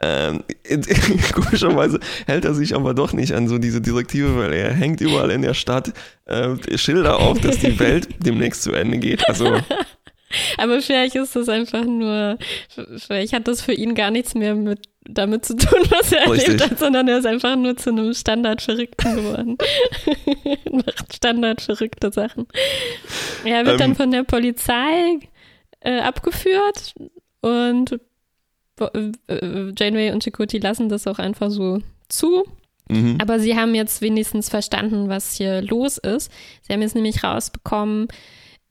Ähm, 0.00 0.42
komischerweise 1.32 2.00
hält 2.26 2.44
er 2.44 2.54
sich 2.54 2.74
aber 2.74 2.92
doch 2.92 3.12
nicht 3.12 3.34
an 3.34 3.48
so 3.48 3.58
diese 3.58 3.80
Direktive, 3.80 4.36
weil 4.36 4.52
er 4.52 4.72
hängt 4.72 5.00
überall 5.00 5.30
in 5.30 5.42
der 5.42 5.54
Stadt 5.54 5.92
äh, 6.24 6.56
Schilder 6.76 7.18
auf, 7.18 7.38
dass 7.40 7.58
die 7.58 7.78
Welt 7.78 8.08
demnächst 8.18 8.62
zu 8.62 8.72
Ende 8.72 8.98
geht. 8.98 9.28
Also 9.28 9.58
aber 10.58 10.80
vielleicht 10.80 11.14
ist 11.14 11.36
das 11.36 11.48
einfach 11.48 11.84
nur, 11.84 12.38
vielleicht 12.98 13.32
hat 13.32 13.48
das 13.48 13.62
für 13.62 13.72
ihn 13.72 13.94
gar 13.94 14.10
nichts 14.10 14.34
mehr 14.34 14.54
mit 14.54 14.80
damit 15.04 15.44
zu 15.44 15.56
tun, 15.56 15.80
was 15.90 16.12
er 16.12 16.30
Richtig. 16.30 16.48
erlebt 16.48 16.70
hat, 16.70 16.78
sondern 16.78 17.08
er 17.08 17.18
ist 17.18 17.26
einfach 17.26 17.56
nur 17.56 17.76
zu 17.76 17.90
einem 17.90 18.14
Standardverrückten 18.14 19.16
geworden. 19.16 19.58
Macht 20.70 21.16
Standardverrückte 21.16 22.12
Sachen. 22.12 22.46
Er 23.44 23.66
wird 23.66 23.74
ähm, 23.74 23.78
dann 23.78 23.94
von 23.96 24.10
der 24.12 24.22
Polizei 24.22 25.18
äh, 25.80 25.98
abgeführt 25.98 26.94
und 27.40 27.98
äh, 28.80 29.72
Janeway 29.76 30.12
und 30.12 30.22
Chakoti 30.24 30.58
lassen 30.58 30.88
das 30.88 31.06
auch 31.06 31.18
einfach 31.18 31.50
so 31.50 31.80
zu. 32.08 32.44
Mhm. 32.88 33.18
Aber 33.20 33.40
sie 33.40 33.56
haben 33.56 33.74
jetzt 33.74 34.02
wenigstens 34.02 34.48
verstanden, 34.48 35.08
was 35.08 35.34
hier 35.34 35.62
los 35.62 35.98
ist. 35.98 36.30
Sie 36.62 36.72
haben 36.72 36.82
jetzt 36.82 36.94
nämlich 36.94 37.24
rausbekommen, 37.24 38.08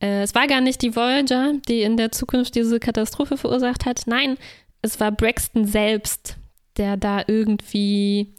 Äh, 0.01 0.23
es 0.23 0.35
war 0.35 0.47
gar 0.47 0.61
nicht 0.61 0.81
die 0.81 0.95
Voyager, 0.95 1.53
die 1.67 1.81
in 1.81 1.95
der 1.95 2.11
Zukunft 2.11 2.55
diese 2.55 2.79
Katastrophe 2.79 3.37
verursacht 3.37 3.85
hat. 3.85 4.03
Nein, 4.07 4.37
es 4.81 4.99
war 4.99 5.11
Braxton 5.11 5.65
selbst, 5.65 6.37
der 6.77 6.97
da 6.97 7.23
irgendwie, 7.27 8.33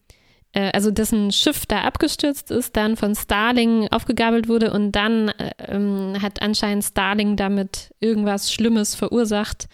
äh, 0.52 0.72
also 0.72 0.90
dessen 0.90 1.30
Schiff 1.30 1.64
da 1.66 1.82
abgestürzt 1.82 2.50
ist, 2.50 2.76
dann 2.76 2.96
von 2.96 3.14
Starling 3.14 3.88
aufgegabelt 3.88 4.48
wurde 4.48 4.72
und 4.72 4.92
dann 4.92 5.28
äh, 5.28 5.52
ähm, 5.58 6.20
hat 6.20 6.42
anscheinend 6.42 6.84
Starling 6.84 7.36
damit 7.36 7.94
irgendwas 8.00 8.52
Schlimmes 8.52 8.94
verursacht, 8.94 9.68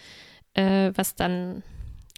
äh, 0.53 0.91
was 0.95 1.15
dann 1.15 1.63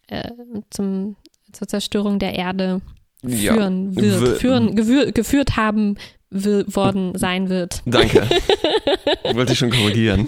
äh, 0.08 0.32
zum, 0.70 1.16
zur 1.54 1.68
Zerstörung 1.68 2.20
der 2.20 2.36
Erde 2.36 2.82
führen 3.24 3.94
ja, 3.94 4.02
wird, 4.02 4.38
führen, 4.40 4.76
gewür, 4.76 5.12
geführt 5.12 5.56
haben 5.56 5.96
worden 6.32 7.18
sein 7.18 7.50
wird. 7.50 7.82
Danke. 7.86 8.28
Wollte 9.34 9.54
ich 9.54 9.60
schon 9.60 9.70
korrigieren. 9.70 10.28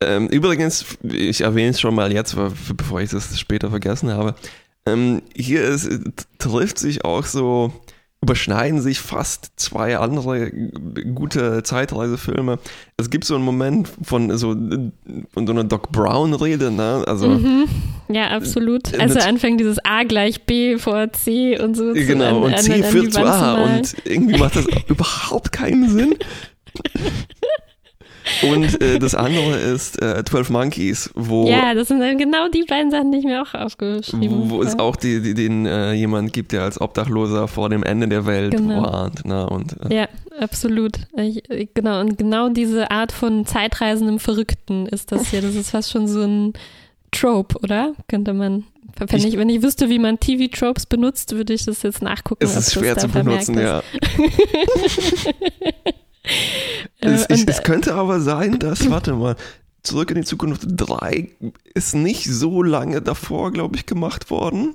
ähm, 0.00 0.28
übrigens, 0.28 0.84
ich 1.02 1.40
erwähne 1.40 1.70
es 1.70 1.80
schon 1.80 1.94
mal 1.94 2.12
jetzt, 2.12 2.36
bevor 2.76 3.00
ich 3.00 3.10
das 3.10 3.38
später 3.38 3.70
vergessen 3.70 4.10
habe. 4.10 4.34
Ähm, 4.86 5.22
hier 5.34 5.62
ist, 5.62 5.88
trifft 6.38 6.78
sich 6.78 7.04
auch 7.04 7.24
so 7.24 7.72
überschneiden 8.20 8.80
sich 8.80 9.00
fast 9.00 9.52
zwei 9.56 9.96
andere 9.96 10.50
gute 11.14 11.62
Zeitreisefilme. 11.62 12.58
Es 12.96 13.10
gibt 13.10 13.24
so 13.24 13.36
einen 13.36 13.44
Moment 13.44 13.88
von 14.02 14.36
so, 14.36 14.54
von 14.54 15.46
so 15.46 15.52
einer 15.52 15.64
Doc 15.64 15.92
Brown-Rede, 15.92 16.70
ne? 16.72 17.04
Also, 17.06 17.28
mhm. 17.28 17.68
Ja, 18.08 18.28
absolut. 18.28 18.98
Also 18.98 19.20
anfängt 19.20 19.60
dieses 19.60 19.78
A 19.84 20.02
gleich 20.02 20.46
B 20.46 20.78
vor 20.78 21.12
C 21.12 21.60
und 21.60 21.76
so. 21.76 21.92
Genau, 21.92 22.38
an, 22.38 22.54
und 22.54 22.58
C 22.58 22.74
an, 22.74 22.84
führt 22.84 23.12
zu 23.12 23.24
A 23.24 23.62
und 23.62 23.94
irgendwie 24.04 24.38
macht 24.38 24.56
das 24.56 24.66
überhaupt 24.88 25.52
keinen 25.52 25.88
Sinn. 25.88 26.16
Und 28.42 28.80
äh, 28.82 28.98
das 28.98 29.14
andere 29.14 29.56
ist 29.56 30.00
äh, 30.02 30.22
12 30.24 30.50
Monkeys, 30.50 31.10
wo. 31.14 31.48
Ja, 31.48 31.74
das 31.74 31.88
sind 31.88 32.00
genau 32.18 32.48
die 32.48 32.64
beiden 32.64 32.90
Sachen, 32.90 33.12
die 33.12 33.18
ich 33.18 33.24
mir 33.24 33.42
auch 33.42 33.54
aufgeschrieben 33.54 34.50
Wo, 34.50 34.56
wo 34.56 34.62
es 34.62 34.78
auch 34.78 34.96
die, 34.96 35.20
die, 35.20 35.34
den 35.34 35.66
äh, 35.66 35.92
jemand 35.92 36.32
gibt, 36.32 36.52
der 36.52 36.62
als 36.62 36.80
Obdachloser 36.80 37.48
vor 37.48 37.68
dem 37.68 37.82
Ende 37.82 38.08
der 38.08 38.26
Welt 38.26 38.52
genau. 38.52 38.82
warnt. 38.82 39.24
Ne? 39.24 39.48
Und, 39.48 39.76
äh, 39.88 39.94
ja, 39.94 40.08
absolut. 40.40 40.98
Ich, 41.16 41.42
genau, 41.74 42.00
und 42.00 42.18
genau 42.18 42.48
diese 42.48 42.90
Art 42.90 43.12
von 43.12 43.46
zeitreisendem 43.46 44.18
Verrückten 44.18 44.86
ist 44.86 45.12
das 45.12 45.30
hier. 45.30 45.42
Das 45.42 45.54
ist 45.54 45.70
fast 45.70 45.90
schon 45.90 46.06
so 46.08 46.22
ein 46.22 46.52
Trope, 47.10 47.58
oder? 47.62 47.94
Könnte 48.08 48.32
man 48.34 48.64
wenn 49.06 49.24
ich, 49.24 49.36
wenn 49.36 49.48
ich 49.48 49.62
wüsste, 49.62 49.88
wie 49.88 49.98
man 49.98 50.18
TV-Tropes 50.18 50.86
benutzt, 50.86 51.32
würde 51.32 51.52
ich 51.52 51.64
das 51.64 51.82
jetzt 51.82 52.02
nachgucken. 52.02 52.44
Es 52.44 52.56
ist 52.56 52.72
schwer 52.72 52.96
zu 52.96 53.08
benutzen, 53.08 53.58
ja. 53.58 53.82
es, 57.00 57.26
ich, 57.28 57.46
es 57.48 57.62
könnte 57.62 57.94
aber 57.94 58.20
sein, 58.20 58.58
dass, 58.58 58.90
warte 58.90 59.14
mal, 59.14 59.36
Zurück 59.82 60.10
in 60.10 60.16
die 60.16 60.24
Zukunft 60.24 60.64
3 60.66 61.30
ist 61.72 61.94
nicht 61.94 62.24
so 62.24 62.62
lange 62.62 63.00
davor, 63.00 63.52
glaube 63.52 63.76
ich, 63.76 63.86
gemacht 63.86 64.30
worden. 64.30 64.74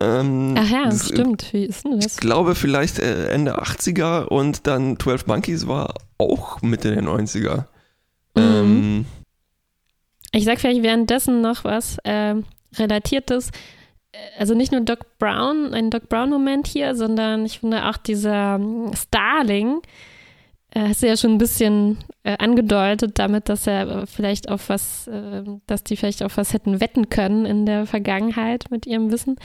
Ähm, 0.00 0.54
Ach 0.56 0.68
ja, 0.68 0.84
das, 0.84 1.08
stimmt. 1.08 1.52
Wie 1.52 1.64
ist 1.64 1.84
denn 1.84 2.00
das? 2.00 2.14
Ich 2.14 2.16
glaube 2.18 2.54
vielleicht 2.54 2.98
äh, 2.98 3.28
Ende 3.28 3.60
80er 3.60 4.24
und 4.24 4.66
dann 4.66 4.98
12 4.98 5.26
Monkeys 5.26 5.66
war 5.66 5.94
auch 6.18 6.62
Mitte 6.62 6.92
der 6.94 7.02
90er. 7.02 7.64
Mhm. 8.34 8.42
Ähm, 8.42 9.06
ich 10.30 10.44
sag 10.44 10.60
vielleicht 10.60 10.82
währenddessen 10.82 11.40
noch 11.40 11.64
was 11.64 11.98
äh, 12.04 12.36
Relatiertes. 12.76 13.50
Also 14.38 14.54
nicht 14.54 14.72
nur 14.72 14.82
Doc 14.82 15.18
Brown, 15.18 15.74
ein 15.74 15.90
Doc 15.90 16.08
Brown-Moment 16.08 16.66
hier, 16.66 16.94
sondern 16.94 17.44
ich 17.44 17.58
finde 17.58 17.88
auch 17.88 17.96
dieser 17.96 18.54
ähm, 18.54 18.92
Starling, 18.94 19.78
äh, 19.78 19.86
hast 20.80 21.02
du 21.02 21.06
ja 21.06 21.16
schon 21.16 21.32
ein 21.32 21.38
bisschen 21.38 21.98
äh, 22.22 22.36
angedeutet 22.38 23.18
damit, 23.18 23.48
dass 23.48 23.66
er 23.66 24.06
vielleicht 24.06 24.48
auf 24.48 24.68
was, 24.68 25.06
äh, 25.06 25.42
dass 25.66 25.84
die 25.84 25.96
vielleicht 25.96 26.22
auf 26.22 26.36
was 26.36 26.52
hätten 26.52 26.80
wetten 26.80 27.10
können 27.10 27.44
in 27.44 27.66
der 27.66 27.86
Vergangenheit 27.86 28.70
mit 28.70 28.86
ihrem 28.86 29.10
Wissen. 29.10 29.36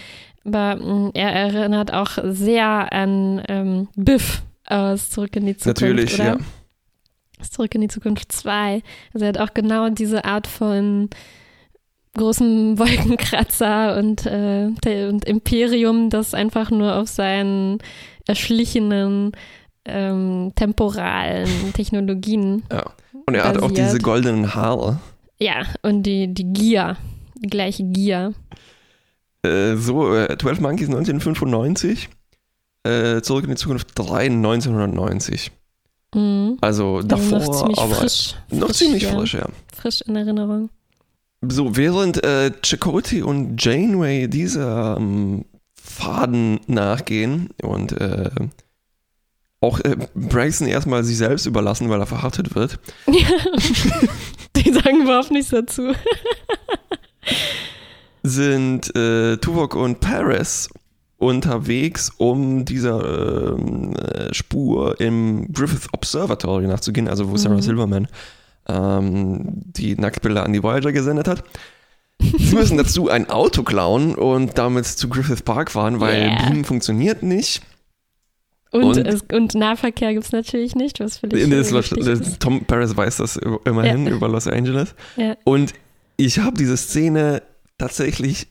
Aber 0.46 0.78
mh, 0.78 0.86
mm, 0.86 1.12
er 1.14 1.32
erinnert 1.32 1.94
auch 1.94 2.18
sehr 2.24 2.94
an 2.94 3.44
ähm, 3.48 3.88
Biff 3.96 4.44
aus 4.66 5.10
Zurück 5.10 5.36
in 5.36 5.46
die 5.46 5.58
Zukunft. 5.58 5.82
Natürlich, 5.82 6.14
oder? 6.16 6.26
ja. 6.26 6.38
Zurück 7.50 7.76
in 7.76 7.82
die 7.82 7.88
Zukunft 7.88 8.32
2. 8.32 8.82
Also 9.14 9.26
er 9.26 9.30
hat 9.30 9.38
auch 9.38 9.54
genau 9.54 9.90
diese 9.90 10.26
Art 10.26 10.48
von 10.48 11.10
großen 12.16 12.80
Wolkenkratzer 12.80 13.98
und, 13.98 14.26
äh, 14.26 14.68
und 15.08 15.26
Imperium, 15.26 16.10
das 16.10 16.34
einfach 16.34 16.72
nur 16.72 16.96
auf 16.96 17.08
seinen 17.08 17.80
erschlichenen 18.28 19.34
ähm, 19.88 20.52
temporalen 20.56 21.50
Technologien. 21.74 22.64
Ja. 22.72 22.86
Und 23.26 23.36
er 23.36 23.44
basiert. 23.44 23.46
hat 23.46 23.64
auch 23.64 23.72
diese 23.72 24.00
goldenen 24.00 24.56
Haare. 24.56 25.00
Ja, 25.40 25.64
und 25.82 26.04
die, 26.04 26.34
die 26.34 26.46
Gier, 26.46 26.98
die 27.36 27.48
gleiche 27.48 27.84
Gier. 27.84 28.34
Äh, 29.44 29.76
so, 29.76 30.16
äh, 30.16 30.38
12 30.38 30.60
Monkeys 30.62 30.88
1995, 30.88 32.10
äh, 32.84 33.22
Zurück 33.22 33.44
in 33.44 33.52
die 33.52 33.56
Zukunft 33.56 33.90
3 33.96 34.26
1990. 34.28 35.52
Mhm. 36.16 36.58
Also 36.62 37.02
davor, 37.02 37.40
also 37.40 37.52
noch 37.52 37.60
ziemlich 37.60 37.80
aber 37.80 37.96
frisch, 37.96 38.36
noch 38.50 38.68
frisch, 38.68 38.78
ziemlich 38.78 39.04
ja. 39.04 39.12
frisch, 39.12 39.34
ja. 39.34 39.46
Frisch 39.76 40.02
in 40.02 40.16
Erinnerung. 40.16 40.70
So, 41.42 41.76
während 41.76 42.24
äh, 42.24 42.52
Chakotay 42.64 43.22
und 43.22 43.64
Janeway 43.64 44.28
dieser 44.28 44.98
ähm, 44.98 45.46
Faden 45.76 46.60
nachgehen 46.68 47.50
und 47.62 47.92
äh, 47.92 48.30
auch 49.62 49.80
äh, 49.80 49.96
Braxton 50.14 50.68
erstmal 50.68 51.04
sich 51.04 51.18
selbst 51.18 51.46
überlassen, 51.46 51.90
weil 51.90 52.00
er 52.00 52.06
verhaftet 52.06 52.56
wird. 52.56 52.80
Die 54.56 54.72
sagen 54.72 55.02
überhaupt 55.02 55.32
nichts 55.32 55.50
dazu. 55.50 55.94
sind 58.24 58.96
äh, 58.96 59.38
Tuvok 59.38 59.76
und 59.76 60.00
Paris 60.00 60.70
unterwegs, 61.18 62.12
um 62.18 62.66
dieser 62.66 63.56
ähm, 63.56 63.96
äh, 63.96 64.34
Spur 64.34 65.00
im 65.00 65.52
Griffith 65.52 65.88
Observatory 65.94 66.68
nachzugehen, 66.68 67.08
also 67.08 67.30
wo 67.30 67.38
Sarah 67.38 67.56
mhm. 67.56 67.62
Silverman 67.62 68.08
ähm, 68.68 69.44
die 69.46 69.96
Nacktbilder 69.96 70.44
an 70.44 70.54
die 70.54 70.62
Voyager 70.62 70.92
gesendet 70.92 71.28
hat. 71.28 71.44
Sie 72.20 72.56
müssen 72.56 72.78
dazu 72.78 73.10
ein 73.10 73.30
Auto 73.30 73.64
klauen 73.64 74.16
und 74.16 74.58
damit 74.58 74.86
zu 74.86 75.08
Griffith 75.08 75.44
Park 75.44 75.72
fahren, 75.72 76.00
weil 76.00 76.28
yeah. 76.28 76.50
Beam 76.50 76.66
funktioniert 76.66 77.24
nicht. 77.24 77.62
Und, 78.72 78.84
und, 78.84 79.08
es, 79.08 79.22
und 79.34 79.56
Nahverkehr 79.56 80.14
gibt 80.14 80.26
es 80.26 80.32
natürlich 80.32 80.76
nicht, 80.76 81.00
was 81.00 81.20
für 81.20 81.28
dich 81.28 81.50
das, 81.50 81.72
ist. 81.72 82.40
Tom 82.40 82.66
Paris 82.66 82.96
weiß 82.96 83.18
das 83.18 83.40
immerhin 83.66 84.08
ja. 84.08 84.14
über 84.14 84.28
Los 84.28 84.48
Angeles. 84.48 84.94
Ja. 85.16 85.38
Und 85.46 85.74
ich 86.18 86.40
habe 86.40 86.58
diese 86.58 86.76
Szene 86.76 87.44
tatsächlich 87.78 88.48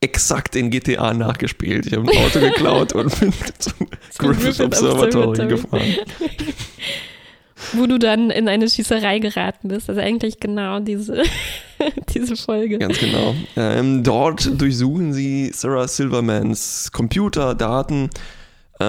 exakt 0.00 0.56
in 0.56 0.70
GTA 0.70 1.14
nachgespielt. 1.14 1.86
Ich 1.86 1.94
habe 1.94 2.10
ein 2.10 2.18
Auto 2.18 2.40
geklaut 2.40 2.92
und 2.92 3.18
bin 3.20 3.32
zum 3.58 3.88
Griffith 4.18 4.60
Observatory 4.60 5.46
gefahren. 5.48 5.94
Wo 7.72 7.86
du 7.86 7.98
dann 7.98 8.30
in 8.30 8.48
eine 8.48 8.68
Schießerei 8.68 9.20
geraten 9.20 9.68
bist. 9.68 9.88
Also 9.88 10.00
eigentlich 10.00 10.38
genau 10.38 10.80
diese, 10.80 11.22
diese 12.14 12.36
Folge. 12.36 12.78
Ganz 12.78 12.98
genau. 12.98 13.34
Ähm, 13.56 14.02
dort 14.02 14.60
durchsuchen 14.60 15.14
sie 15.14 15.50
Sarah 15.54 15.88
Silvermans 15.88 16.90
Computer, 16.92 17.54
Daten 17.54 18.10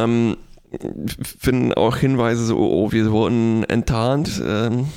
ähm, 0.04 0.38
finden 1.22 1.74
auch 1.74 1.98
Hinweise 1.98 2.46
so, 2.46 2.58
oh, 2.58 2.92
wir 2.92 3.12
wurden 3.12 3.64
enttarnt. 3.66 4.42
Ähm, 4.46 4.88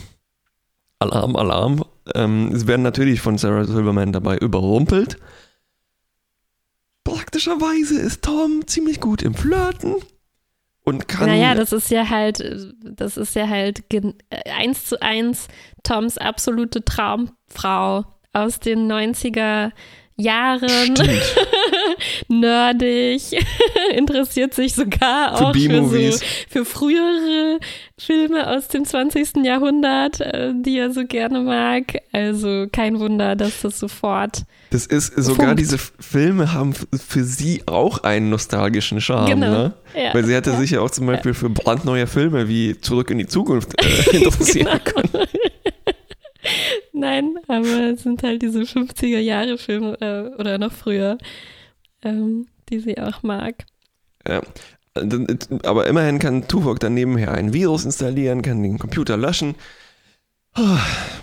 Alarm, 0.99 1.37
Alarm. 1.37 1.85
Ähm, 2.15 2.57
sie 2.57 2.67
werden 2.67 2.83
natürlich 2.83 3.21
von 3.21 3.39
Sarah 3.39 3.65
Silverman 3.65 4.13
dabei 4.13 4.39
überrumpelt. 4.39 5.19
Praktischerweise 7.05 8.01
ist 8.01 8.23
Tom 8.23 8.67
ziemlich 8.67 9.01
gut 9.01 9.23
im 9.23 9.35
Flirten 9.35 9.97
und 10.85 11.09
kann. 11.09 11.29
Naja, 11.29 11.55
das 11.55 11.73
ist 11.73 11.91
ja 11.91 12.09
halt, 12.09 12.75
das 12.83 13.17
ist 13.17 13.35
ja 13.35 13.49
halt 13.49 13.85
eins 14.47 14.87
zu 14.87 15.01
eins 15.01 15.49
Toms 15.85 16.19
absolute 16.19 16.85
Traumfrau 16.85 18.05
aus 18.33 18.61
den 18.61 18.91
90er 18.91 19.71
Jahren. 20.19 20.95
Nerdig, 22.29 23.23
interessiert 23.97 24.53
sich 24.53 24.75
sogar 24.75 25.37
für 25.37 25.47
auch 25.47 25.55
für, 25.55 26.13
so, 26.13 26.25
für 26.49 26.65
frühere 26.65 27.61
Filme 27.97 28.49
aus 28.49 28.69
dem 28.69 28.85
20. 28.85 29.45
Jahrhundert, 29.45 30.21
äh, 30.21 30.53
die 30.55 30.79
er 30.79 30.91
so 30.91 31.05
gerne 31.05 31.41
mag. 31.41 32.01
Also 32.13 32.67
kein 32.73 32.99
Wunder, 32.99 33.37
dass 33.37 33.63
das 33.63 33.79
sofort. 33.79 34.43
Das 34.71 34.87
ist 34.87 35.15
sogar 35.17 35.47
funkt. 35.47 35.61
diese 35.61 35.79
Filme 35.79 36.53
haben 36.53 36.75
für 36.75 37.25
sie 37.25 37.63
auch 37.67 38.03
einen 38.03 38.29
nostalgischen 38.29 39.01
Charme, 39.01 39.41
genau. 39.41 39.51
ne? 39.51 39.75
Ja, 39.97 40.15
Weil 40.15 40.25
sie 40.25 40.35
hätte 40.35 40.51
ja. 40.51 40.59
sich 40.59 40.73
ja 40.73 40.81
auch 40.81 40.91
zum 40.91 41.07
Beispiel 41.07 41.33
für 41.33 41.49
brandneue 41.49 42.07
Filme 42.07 42.49
wie 42.49 42.79
Zurück 42.81 43.11
in 43.11 43.19
die 43.19 43.27
Zukunft 43.27 43.73
äh, 43.83 44.17
interessieren 44.17 44.81
genau. 44.85 45.03
können. 45.03 45.29
Nein, 46.99 47.39
aber 47.47 47.93
es 47.93 48.03
sind 48.03 48.25
halt 48.25 48.43
diese 48.43 48.63
50er 48.63 49.21
Jahre 49.21 49.57
Filme 49.57 49.97
äh, 50.01 50.35
oder 50.41 50.59
noch 50.59 50.73
früher, 50.73 51.17
ähm, 52.03 52.49
die 52.69 52.81
sie 52.81 52.99
auch 52.99 53.23
mag. 53.23 53.67
Ja. 54.27 54.43
Aber 55.63 55.87
immerhin 55.87 56.19
kann 56.19 56.49
Tuvok 56.49 56.81
dann 56.81 56.95
nebenher 56.95 57.31
ein 57.31 57.53
Virus 57.53 57.85
installieren, 57.85 58.43
kann 58.43 58.65
den 58.65 58.81
Computer 58.81 59.17
löschen. 59.17 59.55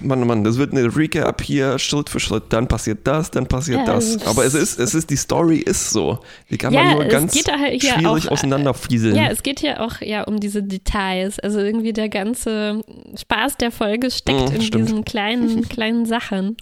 Mann, 0.02 0.26
Mann, 0.28 0.44
das 0.44 0.58
wird 0.58 0.72
eine 0.72 0.96
Recap 0.96 1.42
hier, 1.42 1.80
Schritt 1.80 2.10
für 2.10 2.20
Schritt, 2.20 2.46
dann 2.50 2.68
passiert 2.68 3.08
das, 3.08 3.32
dann 3.32 3.48
passiert 3.48 3.80
ja, 3.80 3.94
das. 3.94 4.26
Aber 4.26 4.46
es 4.46 4.54
ist, 4.54 4.80
es 4.80 4.94
ist, 4.94 5.10
die 5.10 5.16
Story 5.16 5.58
ist 5.58 5.92
so. 5.92 6.20
Die 6.50 6.58
kann 6.58 6.74
ja, 6.74 6.84
man 6.84 6.94
nur 6.94 7.06
ganz 7.06 7.36
halt 7.36 7.82
schwierig 7.82 8.28
auch, 8.28 8.32
auseinanderfieseln. 8.32 9.16
Ja, 9.16 9.28
es 9.30 9.44
geht 9.44 9.60
hier 9.60 9.82
auch 9.82 10.02
ja 10.02 10.24
um 10.24 10.40
diese 10.40 10.64
Details. 10.64 11.40
Also 11.40 11.60
irgendwie 11.60 11.94
der 11.94 12.10
ganze 12.10 12.82
Spaß 13.18 13.58
der 13.58 13.72
Folge 13.72 14.12
steckt 14.12 14.50
mhm, 14.50 14.56
in 14.56 14.62
stimmt. 14.62 14.90
diesen 14.90 15.06
kleinen, 15.06 15.62
kleinen 15.70 16.06
Sachen. 16.06 16.58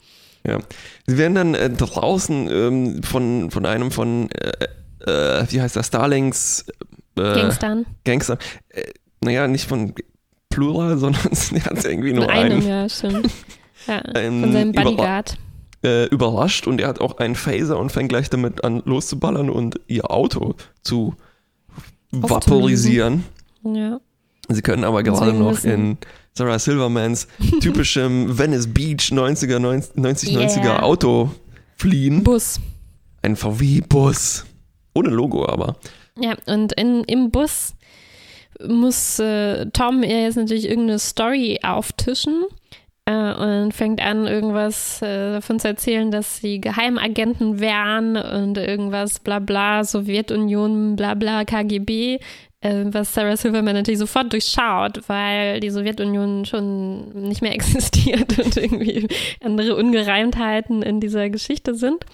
Ja. 0.45 0.59
Sie 1.07 1.17
werden 1.17 1.35
dann 1.35 1.55
äh, 1.55 1.69
draußen 1.69 2.49
ähm, 2.49 3.03
von, 3.03 3.49
von 3.51 3.65
einem 3.65 3.91
von, 3.91 4.29
äh, 4.31 5.41
äh, 5.41 5.45
wie 5.49 5.61
heißt 5.61 5.75
das, 5.75 5.87
Starlings 5.87 6.65
äh, 7.17 7.21
Gangstern. 7.21 7.85
Gangster. 8.03 8.37
Äh, 8.69 8.83
naja, 9.21 9.47
nicht 9.47 9.67
von 9.67 9.93
Plural, 10.53 10.97
sondern 10.99 11.31
er 11.53 11.65
hat 11.65 11.85
irgendwie 11.85 12.13
nur 12.13 12.29
einen. 12.29 12.53
einem. 12.53 12.67
Ja, 12.67 12.89
stimmt. 12.89 13.29
Ja, 13.87 14.01
ähm, 14.15 14.41
von 14.41 14.53
seinem 14.53 14.71
Bodyguard. 14.71 15.37
Über, 15.81 15.89
äh, 15.89 16.05
überrascht 16.05 16.67
und 16.67 16.79
er 16.79 16.87
hat 16.87 17.01
auch 17.01 17.17
einen 17.17 17.35
Phaser 17.35 17.77
und 17.77 17.91
fängt 17.91 18.09
gleich 18.09 18.29
damit 18.29 18.63
an 18.63 18.81
loszuballern 18.85 19.49
und 19.49 19.79
ihr 19.87 20.09
Auto 20.09 20.55
zu 20.81 21.15
vaporisieren. 22.11 23.25
Ja. 23.63 23.99
Sie 24.49 24.61
können 24.61 24.83
aber 24.83 25.03
gerade 25.03 25.33
noch 25.33 25.63
in 25.63 25.97
Sarah 26.33 26.59
Silvermans 26.59 27.27
typischem 27.61 28.37
Venice 28.37 28.67
Beach 28.67 29.11
90er, 29.11 29.59
90, 29.59 30.31
yeah. 30.31 30.47
90er 30.47 30.79
Auto 30.81 31.31
fliehen. 31.77 32.23
Bus. 32.23 32.59
Ein 33.21 33.35
VW-Bus. 33.35 34.45
Ohne 34.93 35.09
Logo 35.09 35.47
aber. 35.47 35.77
Ja, 36.19 36.35
und 36.45 36.73
in, 36.73 37.03
im 37.05 37.31
Bus 37.31 37.73
muss 38.67 39.19
äh, 39.19 39.65
Tom 39.67 40.03
ihr 40.03 40.23
jetzt 40.23 40.37
natürlich 40.37 40.67
irgendeine 40.67 40.99
Story 40.99 41.59
auftischen 41.63 42.45
äh, 43.05 43.33
und 43.33 43.73
fängt 43.73 44.01
an, 44.01 44.27
irgendwas 44.27 45.01
äh, 45.01 45.33
davon 45.33 45.59
zu 45.59 45.67
erzählen, 45.67 46.11
dass 46.11 46.37
sie 46.37 46.61
Geheimagenten 46.61 47.59
wären 47.59 48.15
und 48.17 48.57
irgendwas 48.57 49.19
bla 49.19 49.39
bla, 49.39 49.83
Sowjetunion, 49.83 50.95
bla 50.95 51.13
bla, 51.13 51.43
KGB, 51.43 52.19
äh, 52.61 52.85
was 52.85 53.13
Sarah 53.13 53.35
Silverman 53.35 53.75
natürlich 53.75 53.99
sofort 53.99 54.31
durchschaut, 54.31 55.07
weil 55.07 55.59
die 55.59 55.69
Sowjetunion 55.69 56.45
schon 56.45 57.27
nicht 57.27 57.41
mehr 57.41 57.53
existiert 57.55 58.39
und 58.39 58.55
irgendwie 58.55 59.07
andere 59.43 59.75
Ungereimtheiten 59.75 60.81
in 60.81 60.99
dieser 60.99 61.29
Geschichte 61.29 61.75
sind. 61.75 62.05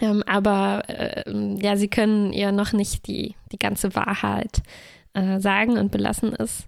Ähm, 0.00 0.24
aber 0.26 0.82
äh, 0.88 1.22
ja, 1.62 1.76
sie 1.76 1.88
können 1.88 2.32
ihr 2.32 2.50
noch 2.50 2.72
nicht 2.72 3.06
die, 3.06 3.36
die 3.52 3.58
ganze 3.58 3.94
Wahrheit 3.94 4.58
äh, 4.58 4.93
sagen 5.14 5.78
und 5.78 5.92
belassen 5.92 6.34
es 6.34 6.64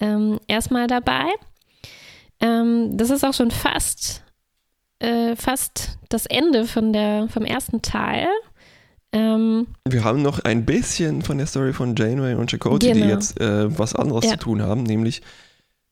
ähm, 0.00 0.40
erstmal 0.48 0.86
dabei. 0.86 1.26
Ähm, 2.40 2.96
das 2.96 3.10
ist 3.10 3.24
auch 3.24 3.34
schon 3.34 3.50
fast, 3.50 4.22
äh, 4.98 5.36
fast 5.36 5.98
das 6.08 6.26
Ende 6.26 6.64
von 6.66 6.92
der, 6.92 7.28
vom 7.28 7.44
ersten 7.44 7.82
Teil. 7.82 8.26
Ähm, 9.12 9.68
Wir 9.88 10.04
haben 10.04 10.22
noch 10.22 10.40
ein 10.40 10.64
bisschen 10.64 11.22
von 11.22 11.38
der 11.38 11.46
Story 11.46 11.72
von 11.72 11.94
Janeway 11.96 12.34
und 12.34 12.50
Chakotay, 12.50 12.92
genau. 12.92 13.06
die 13.06 13.12
jetzt 13.12 13.40
äh, 13.40 13.78
was 13.78 13.94
anderes 13.94 14.24
ja. 14.24 14.32
zu 14.32 14.38
tun 14.38 14.62
haben, 14.62 14.82
nämlich 14.82 15.22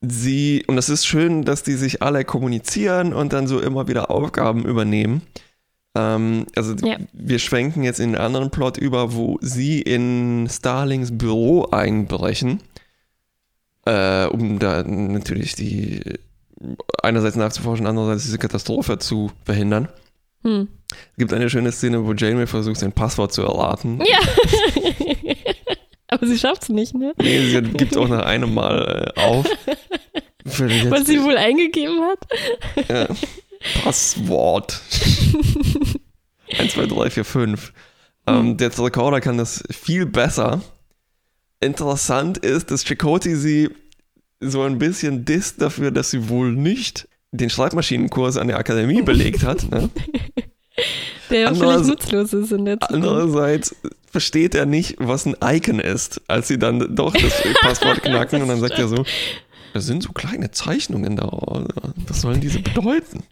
sie, 0.00 0.64
und 0.66 0.76
es 0.78 0.88
ist 0.88 1.06
schön, 1.06 1.44
dass 1.44 1.62
die 1.62 1.74
sich 1.74 2.02
alle 2.02 2.24
kommunizieren 2.24 3.12
und 3.12 3.32
dann 3.32 3.46
so 3.46 3.60
immer 3.60 3.86
wieder 3.86 4.10
Aufgaben 4.10 4.64
übernehmen. 4.64 5.22
Ähm, 5.94 6.46
also 6.56 6.74
ja. 6.86 6.96
wir 7.12 7.38
schwenken 7.38 7.82
jetzt 7.82 8.00
in 8.00 8.14
einen 8.14 8.24
anderen 8.24 8.50
Plot 8.50 8.78
über, 8.78 9.14
wo 9.14 9.38
sie 9.40 9.80
in 9.80 10.48
Starlings 10.50 11.16
Büro 11.16 11.66
einbrechen, 11.70 12.60
äh, 13.84 14.26
um 14.26 14.58
da 14.58 14.82
natürlich 14.82 15.54
die 15.54 16.00
einerseits 17.02 17.36
nachzuforschen, 17.36 17.86
andererseits 17.86 18.24
diese 18.24 18.38
Katastrophe 18.38 18.98
zu 18.98 19.30
verhindern. 19.44 19.88
Hm. 20.42 20.68
Es 20.90 21.18
gibt 21.18 21.32
eine 21.32 21.50
schöne 21.50 21.72
Szene, 21.72 22.04
wo 22.04 22.12
Janeway 22.12 22.46
versucht, 22.46 22.78
sein 22.78 22.92
Passwort 22.92 23.32
zu 23.32 23.42
erraten. 23.42 24.00
Ja. 24.04 24.18
Aber 26.08 26.26
sie 26.26 26.38
schafft 26.38 26.64
es 26.64 26.68
nicht, 26.68 26.94
ne? 26.94 27.14
Nee, 27.18 27.46
sie 27.46 27.62
gibt 27.62 27.96
auch 27.96 28.08
nach 28.08 28.26
einem 28.26 28.52
Mal 28.52 29.12
äh, 29.16 29.20
auf. 29.20 29.46
Was 30.44 31.06
sie 31.06 31.22
wohl 31.22 31.36
eingegeben 31.36 32.00
hat. 32.02 32.88
Ja. 32.88 33.06
Passwort. 33.82 34.80
1, 36.58 36.72
2, 36.72 36.86
3, 36.86 37.10
4, 37.10 37.24
5. 37.24 37.72
Ähm, 38.26 38.56
der 38.56 38.78
Recorder 38.78 39.20
kann 39.20 39.38
das 39.38 39.62
viel 39.70 40.06
besser. 40.06 40.62
Interessant 41.60 42.38
ist, 42.38 42.70
dass 42.70 42.84
Chakoti 42.84 43.36
sie 43.36 43.70
so 44.40 44.62
ein 44.62 44.78
bisschen 44.78 45.24
disst 45.24 45.62
dafür, 45.62 45.90
dass 45.90 46.10
sie 46.10 46.28
wohl 46.28 46.52
nicht 46.52 47.08
den 47.30 47.50
Schreibmaschinenkurs 47.50 48.36
an 48.36 48.48
der 48.48 48.58
Akademie 48.58 49.02
belegt 49.02 49.42
hat. 49.44 49.70
Ne? 49.70 49.88
Der 51.30 51.50
auch 51.50 51.56
völlig 51.56 51.86
nutzlos 51.86 52.32
ist 52.32 52.52
in 52.52 52.64
der 52.64 52.80
Zukunft. 52.80 53.08
Andererseits 53.08 53.76
versteht 54.10 54.54
er 54.54 54.66
nicht, 54.66 54.96
was 54.98 55.26
ein 55.26 55.36
Icon 55.42 55.80
ist, 55.80 56.20
als 56.28 56.48
sie 56.48 56.58
dann 56.58 56.94
doch 56.94 57.14
das 57.14 57.42
Passwort 57.62 58.02
knacken 58.02 58.42
und 58.42 58.48
dann 58.48 58.60
sagt 58.60 58.78
er 58.78 58.88
so, 58.88 59.04
das 59.72 59.86
sind 59.86 60.02
so 60.02 60.12
kleine 60.12 60.50
Zeichnungen 60.50 61.16
da. 61.16 61.30
Was 62.06 62.20
sollen 62.20 62.40
diese 62.40 62.60
bedeuten? 62.60 63.22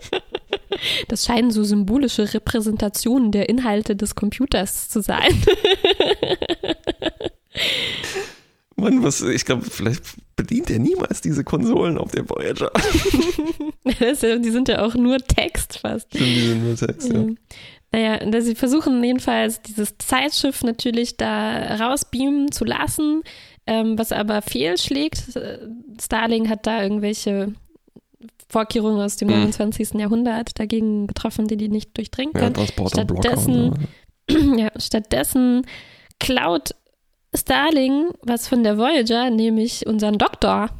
Das 1.08 1.24
scheinen 1.24 1.50
so 1.50 1.64
symbolische 1.64 2.34
Repräsentationen 2.34 3.32
der 3.32 3.48
Inhalte 3.48 3.96
des 3.96 4.14
Computers 4.14 4.88
zu 4.88 5.00
sein. 5.00 5.30
Mann, 8.76 9.02
was, 9.02 9.22
ich 9.22 9.44
glaube, 9.44 9.64
vielleicht 9.64 10.02
bedient 10.36 10.70
er 10.70 10.78
niemals 10.80 11.20
diese 11.20 11.44
Konsolen 11.44 11.96
auf 11.96 12.10
der 12.10 12.28
Voyager. 12.28 12.72
die 13.84 14.50
sind 14.50 14.68
ja 14.68 14.84
auch 14.84 14.94
nur 14.94 15.18
Text 15.18 15.78
fast. 15.78 16.12
Die 16.12 16.40
sind 16.40 16.64
nur 16.64 16.76
Text, 16.76 17.12
ja. 17.12 17.24
Naja, 17.92 18.40
sie 18.40 18.56
versuchen 18.56 19.04
jedenfalls 19.04 19.62
dieses 19.62 19.96
Zeitschiff 19.98 20.64
natürlich 20.64 21.16
da 21.16 21.76
rausbeamen 21.76 22.50
zu 22.50 22.64
lassen, 22.64 23.22
ähm, 23.68 23.96
was 23.96 24.10
aber 24.10 24.42
fehlschlägt. 24.42 25.22
Starling 26.00 26.48
hat 26.48 26.66
da 26.66 26.82
irgendwelche 26.82 27.54
Vorkehrungen 28.54 29.00
aus 29.00 29.16
dem 29.16 29.28
mhm. 29.28 29.34
29. 29.34 29.94
Jahrhundert 29.94 30.58
dagegen 30.60 31.08
getroffen, 31.08 31.48
die 31.48 31.56
die 31.56 31.68
nicht 31.68 31.96
durchdringen 31.96 32.32
können. 32.32 32.54
Ja, 32.56 32.86
stattdessen, 32.86 33.88
ja, 34.56 34.70
stattdessen 34.78 35.66
klaut 36.20 36.70
Starling 37.34 38.10
was 38.22 38.46
von 38.46 38.62
der 38.62 38.78
Voyager, 38.78 39.28
nämlich 39.28 39.88
unseren 39.88 40.18
Doktor, 40.18 40.70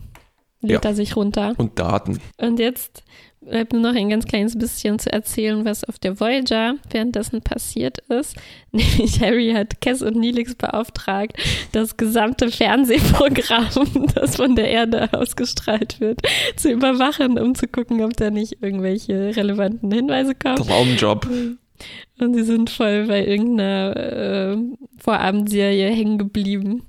lädt 0.60 0.84
ja. 0.84 0.90
er 0.90 0.94
sich 0.94 1.16
runter. 1.16 1.54
Und 1.56 1.76
Daten. 1.80 2.20
Und 2.38 2.60
jetzt 2.60 3.02
bleibt 3.44 3.72
nur 3.72 3.82
noch 3.82 3.94
ein 3.94 4.08
ganz 4.08 4.24
kleines 4.26 4.58
bisschen 4.58 4.98
zu 4.98 5.12
erzählen, 5.12 5.64
was 5.64 5.84
auf 5.84 5.98
der 5.98 6.18
Voyager 6.18 6.76
währenddessen 6.90 7.42
passiert 7.42 7.98
ist. 8.08 8.36
Nämlich 8.72 9.20
Harry 9.20 9.52
hat 9.54 9.80
Cass 9.80 10.02
und 10.02 10.16
Neelix 10.16 10.54
beauftragt, 10.54 11.36
das 11.72 11.96
gesamte 11.96 12.50
Fernsehprogramm, 12.50 14.08
das 14.14 14.36
von 14.36 14.56
der 14.56 14.68
Erde 14.68 15.12
ausgestrahlt 15.12 16.00
wird, 16.00 16.20
zu 16.56 16.70
überwachen, 16.70 17.38
um 17.38 17.54
zu 17.54 17.68
gucken, 17.68 18.02
ob 18.02 18.16
da 18.16 18.30
nicht 18.30 18.62
irgendwelche 18.62 19.36
relevanten 19.36 19.90
Hinweise 19.90 20.34
kommen. 20.34 20.56
Traumjob. 20.56 21.28
Und 22.18 22.34
sie 22.34 22.44
sind 22.44 22.70
voll 22.70 23.06
bei 23.06 23.26
irgendeiner 23.26 23.96
äh, 23.96 24.56
Vorabendserie 24.98 25.90
hängen 25.90 26.18
geblieben 26.18 26.84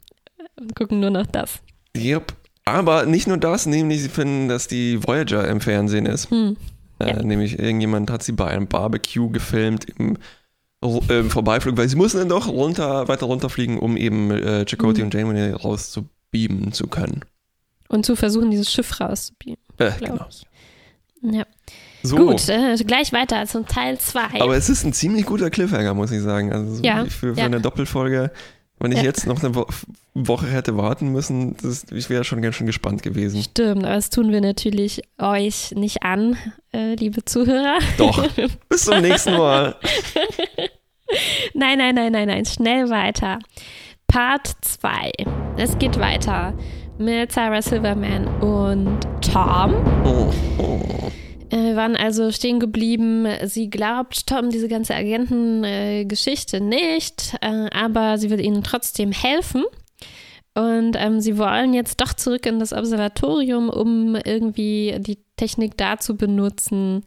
und 0.60 0.76
gucken 0.76 1.00
nur 1.00 1.10
noch 1.10 1.26
das. 1.26 1.62
Yep. 1.98 2.34
Aber 2.66 3.06
nicht 3.06 3.28
nur 3.28 3.38
das, 3.38 3.68
nämlich 3.68 4.02
sie 4.02 4.10
finden, 4.10 4.50
dass 4.50 4.68
die 4.68 5.04
Voyager 5.04 5.48
im 5.48 5.62
Fernsehen 5.62 6.08
ist. 6.08 6.32
Hm. 6.32 6.58
Äh, 7.00 7.10
ja. 7.10 7.24
Nämlich 7.24 7.60
irgendjemand 7.60 8.10
hat 8.10 8.24
sie 8.24 8.32
bei 8.32 8.48
einem 8.48 8.68
Barbecue 8.68 9.30
gefilmt 9.30 9.86
im, 9.98 10.18
im 10.82 11.30
Vorbeiflug, 11.30 11.78
weil 11.78 11.88
sie 11.88 11.96
mussten 11.96 12.18
dann 12.18 12.30
doch 12.30 12.48
runter, 12.48 13.08
weiter 13.08 13.28
runterfliegen, 13.28 13.78
um 13.78 13.96
eben 13.98 14.32
äh, 14.32 14.66
Chakotay 14.66 15.02
hm. 15.02 15.06
und 15.06 15.14
Janeway 15.14 15.52
rauszubeamen 15.52 16.72
zu 16.72 16.88
können. 16.88 17.22
Und 17.88 18.06
zu 18.06 18.16
versuchen, 18.16 18.50
dieses 18.50 18.72
Schiff 18.72 19.00
rauszubeamen. 19.00 19.60
Äh, 19.78 19.92
genau. 20.00 20.26
Ich. 20.30 20.48
Ja. 21.22 21.46
So. 22.02 22.18
Gut, 22.18 22.50
äh, 22.50 22.76
gleich 22.86 23.14
weiter 23.14 23.46
zum 23.46 23.66
Teil 23.68 23.98
2. 24.00 24.42
Aber 24.42 24.56
es 24.56 24.70
ist 24.70 24.84
ein 24.84 24.94
ziemlich 24.94 25.26
guter 25.26 25.50
Cliffhanger, 25.50 25.94
muss 25.94 26.12
ich 26.12 26.22
sagen. 26.22 26.54
Also 26.54 26.76
so 26.76 26.84
ja, 26.84 27.06
für, 27.06 27.34
für 27.34 27.40
ja. 27.40 27.46
eine 27.46 27.62
Doppelfolge 27.62 28.32
wenn 28.80 28.92
ich 28.92 29.00
ja. 29.00 29.04
jetzt 29.04 29.26
noch 29.26 29.42
eine 29.44 29.56
Wo 29.56 29.66
Woche 30.18 30.48
hätte 30.48 30.78
warten 30.78 31.12
müssen, 31.12 31.58
das, 31.62 31.86
ich 31.92 32.10
wäre 32.10 32.24
schon 32.24 32.42
ganz 32.42 32.56
schön 32.56 32.68
gespannt 32.68 33.04
gewesen. 33.04 33.44
Stimmt, 33.44 33.84
aber 33.84 33.96
das 33.96 34.10
tun 34.10 34.32
wir 34.32 34.40
natürlich 34.40 35.02
euch 35.18 35.72
nicht 35.72 36.04
an, 36.04 36.38
äh, 36.74 36.96
liebe 36.96 37.26
Zuhörer. 37.26 37.80
Doch. 37.98 38.26
Bis 38.70 38.86
zum 38.86 39.02
nächsten 39.02 39.34
Mal. 39.34 39.76
nein, 41.54 41.78
nein, 41.78 41.96
nein, 41.96 42.14
nein, 42.14 42.28
nein. 42.30 42.46
Schnell 42.46 42.90
weiter. 42.90 43.40
Part 44.08 44.54
2. 44.62 45.12
Es 45.58 45.78
geht 45.78 46.00
weiter 46.00 46.54
mit 46.98 47.34
Sarah 47.34 47.62
Silverman 47.62 48.28
und 48.42 49.00
Tom. 49.22 49.74
Oh, 50.06 50.34
oh. 50.58 51.12
Äh, 51.50 51.58
Wir 51.58 51.76
waren 51.76 51.96
also 51.96 52.32
stehen 52.32 52.60
geblieben. 52.60 53.28
Sie 53.46 53.70
glaubt 53.70 54.28
Tom 54.28 54.50
diese 54.50 54.68
ganze 54.68 54.96
Agentengeschichte 54.96 56.62
nicht, 56.62 57.36
äh, 57.42 57.70
aber 57.72 58.18
sie 58.18 58.30
will 58.30 58.40
ihnen 58.40 58.64
trotzdem 58.64 59.12
helfen. 59.12 59.64
Und 60.54 60.96
ähm, 60.98 61.20
sie 61.20 61.38
wollen 61.38 61.74
jetzt 61.74 62.00
doch 62.00 62.14
zurück 62.14 62.46
in 62.46 62.60
das 62.60 62.72
Observatorium, 62.72 63.70
um 63.70 64.16
irgendwie 64.16 64.96
die 65.00 65.20
Technik 65.36 65.76
da 65.76 65.98
zu 65.98 66.16
benutzen. 66.16 67.04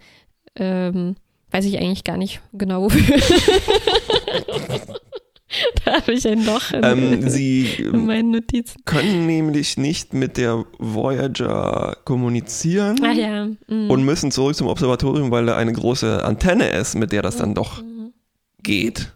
Ähm, 0.55 1.17
weiß 1.51 1.65
ich 1.65 1.79
eigentlich 1.79 2.05
gar 2.05 2.19
nicht 2.19 2.43
genau 2.53 2.83
wofür. 2.83 3.17
da 5.85 5.95
habe 5.95 6.13
ich 6.13 6.27
ein 6.29 6.45
Loch 6.45 6.73
in, 6.73 6.85
Ähm, 6.85 7.29
sie 7.31 7.67
in 7.79 8.07
meinen 8.07 8.31
Notizen. 8.33 8.83
können 8.85 9.27
nämlich 9.27 9.77
nicht 9.77 10.13
mit 10.15 10.37
der 10.37 10.65
Voyager 10.79 11.97
kommunizieren 12.05 12.97
Ach 13.03 13.15
ja. 13.15 13.47
mm. 13.69 13.91
und 13.91 14.05
müssen 14.05 14.31
zurück 14.31 14.55
zum 14.57 14.67
Observatorium, 14.67 15.31
weil 15.31 15.47
da 15.47 15.57
eine 15.57 15.73
große 15.73 16.25
Antenne 16.25 16.69
ist, 16.71 16.95
mit 16.97 17.13
der 17.13 17.23
das 17.23 17.37
dann 17.37 17.55
doch 17.55 17.83
Mhm. 17.83 18.13
geht. 18.63 19.13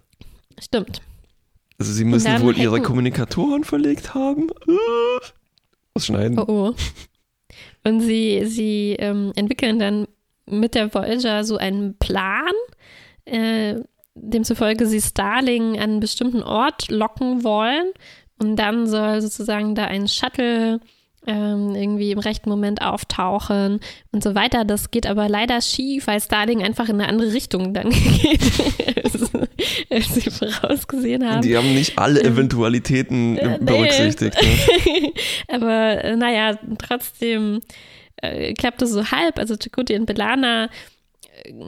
Stimmt. 0.60 1.02
Also 1.78 1.92
sie 1.92 2.04
müssen 2.04 2.40
wohl 2.42 2.56
ihre 2.56 2.80
Kommunikatoren 2.80 3.64
verlegt 3.64 4.14
haben. 4.14 4.48
Äh, 4.68 5.98
Ausschneiden. 5.98 6.38
Oh 6.38 6.44
oh. 6.48 6.74
Und 7.84 8.00
sie, 8.00 8.46
sie 8.46 8.96
ähm, 8.98 9.32
entwickeln 9.36 9.78
dann 9.78 10.06
mit 10.46 10.74
der 10.74 10.94
Voyager 10.94 11.44
so 11.44 11.56
einen 11.58 11.98
Plan, 11.98 12.52
äh, 13.26 13.74
demzufolge 14.22 14.86
sie 14.86 15.00
Starling 15.00 15.74
an 15.76 15.82
einen 15.90 16.00
bestimmten 16.00 16.42
Ort 16.42 16.90
locken 16.90 17.44
wollen. 17.44 17.86
Und 18.38 18.56
dann 18.56 18.86
soll 18.86 19.20
sozusagen 19.20 19.74
da 19.74 19.84
ein 19.84 20.08
Shuttle 20.08 20.80
ähm, 21.26 21.74
irgendwie 21.76 22.10
im 22.10 22.18
rechten 22.18 22.48
Moment 22.48 22.82
auftauchen 22.82 23.78
und 24.10 24.22
so 24.24 24.34
weiter. 24.34 24.64
Das 24.64 24.90
geht 24.90 25.06
aber 25.06 25.28
leider 25.28 25.60
schief, 25.60 26.06
weil 26.08 26.20
Starling 26.20 26.62
einfach 26.62 26.88
in 26.88 27.00
eine 27.00 27.08
andere 27.08 27.32
Richtung 27.32 27.74
dann 27.74 27.90
geht, 28.20 28.40
als, 29.04 29.30
als 29.90 30.14
sie 30.14 30.30
vorausgesehen 30.30 31.28
haben. 31.28 31.42
Die 31.42 31.56
haben 31.56 31.74
nicht 31.74 31.98
alle 31.98 32.22
Eventualitäten 32.24 33.38
Äh, 33.38 33.58
nee. 33.58 33.64
berücksichtigt. 33.64 34.36
Ne? 34.42 35.12
Aber 35.54 36.02
äh, 36.04 36.16
naja, 36.16 36.58
trotzdem 36.78 37.60
äh, 38.16 38.52
klappt 38.54 38.82
es 38.82 38.90
so 38.90 39.10
halb. 39.12 39.38
Also 39.38 39.56
Chakotay 39.56 39.96
und 39.98 40.06
Belana 40.06 40.64
äh, 40.64 40.68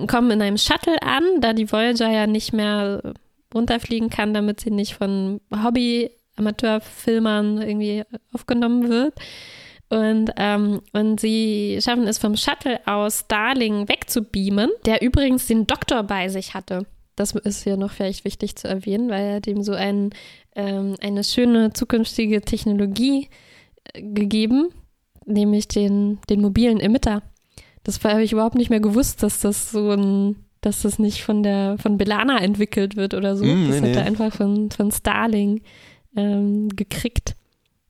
kommen 0.07 0.31
in 0.31 0.43
einem 0.43 0.59
Shuttle 0.59 1.03
an, 1.03 1.23
da 1.41 1.53
die 1.53 1.71
Voyager 1.71 2.11
ja 2.11 2.27
nicht 2.27 2.53
mehr 2.53 3.15
runterfliegen 3.55 4.11
kann, 4.11 4.35
damit 4.35 4.61
sie 4.61 4.71
nicht 4.71 4.95
von 4.95 5.41
Hobby-Amateurfilmern 5.53 7.63
irgendwie 7.63 8.03
aufgenommen 8.33 8.89
wird. 8.89 9.15
Und, 9.91 10.31
ähm, 10.37 10.81
und 10.93 11.21
sie 11.21 11.79
schaffen 11.81 12.09
es 12.09 12.19
vom 12.19 12.37
Shuttle 12.37 12.81
aus 12.87 13.21
Starling 13.21 13.89
wegzubeamen, 13.89 14.71
der 14.87 15.03
übrigens 15.03 15.47
den 15.47 15.67
Doktor 15.67 16.03
bei 16.03 16.29
sich 16.29 16.55
hatte. 16.55 16.87
Das 17.17 17.33
ist 17.33 17.63
hier 17.63 17.77
noch 17.77 17.93
vielleicht 17.93 18.25
wichtig 18.25 18.57
zu 18.57 18.67
erwähnen, 18.67 19.09
weil 19.09 19.25
er 19.25 19.41
dem 19.41 19.63
so 19.63 19.73
ein, 19.73 20.11
ähm, 20.57 20.97
eine 21.01 21.23
schöne 21.23 21.73
zukünftige 21.73 22.41
Technologie 22.41 23.29
äh, 23.93 24.03
gegeben, 24.03 24.71
nämlich 25.27 25.69
den, 25.69 26.19
den 26.29 26.41
mobilen 26.41 26.81
Emitter. 26.81 27.23
Das 27.85 28.03
habe 28.03 28.23
ich 28.23 28.33
überhaupt 28.33 28.57
nicht 28.57 28.71
mehr 28.71 28.81
gewusst, 28.81 29.23
dass 29.23 29.41
das 29.41 29.71
so 29.71 29.91
ein, 29.91 30.37
dass 30.61 30.83
das 30.83 30.99
nicht 30.99 31.23
von 31.23 31.43
der 31.43 31.77
von 31.79 31.99
Belana 31.99 32.39
entwickelt 32.39 32.97
wird 32.97 33.15
oder 33.15 33.37
so. 33.37 33.45
Mm, 33.45 33.69
das 33.69 33.81
nee, 33.81 33.89
hat 33.89 33.97
er 33.97 34.03
nee. 34.03 34.09
einfach 34.09 34.33
von, 34.33 34.71
von 34.71 34.91
Starling 34.91 35.61
ähm, 36.17 36.71
gekriegt, 36.71 37.37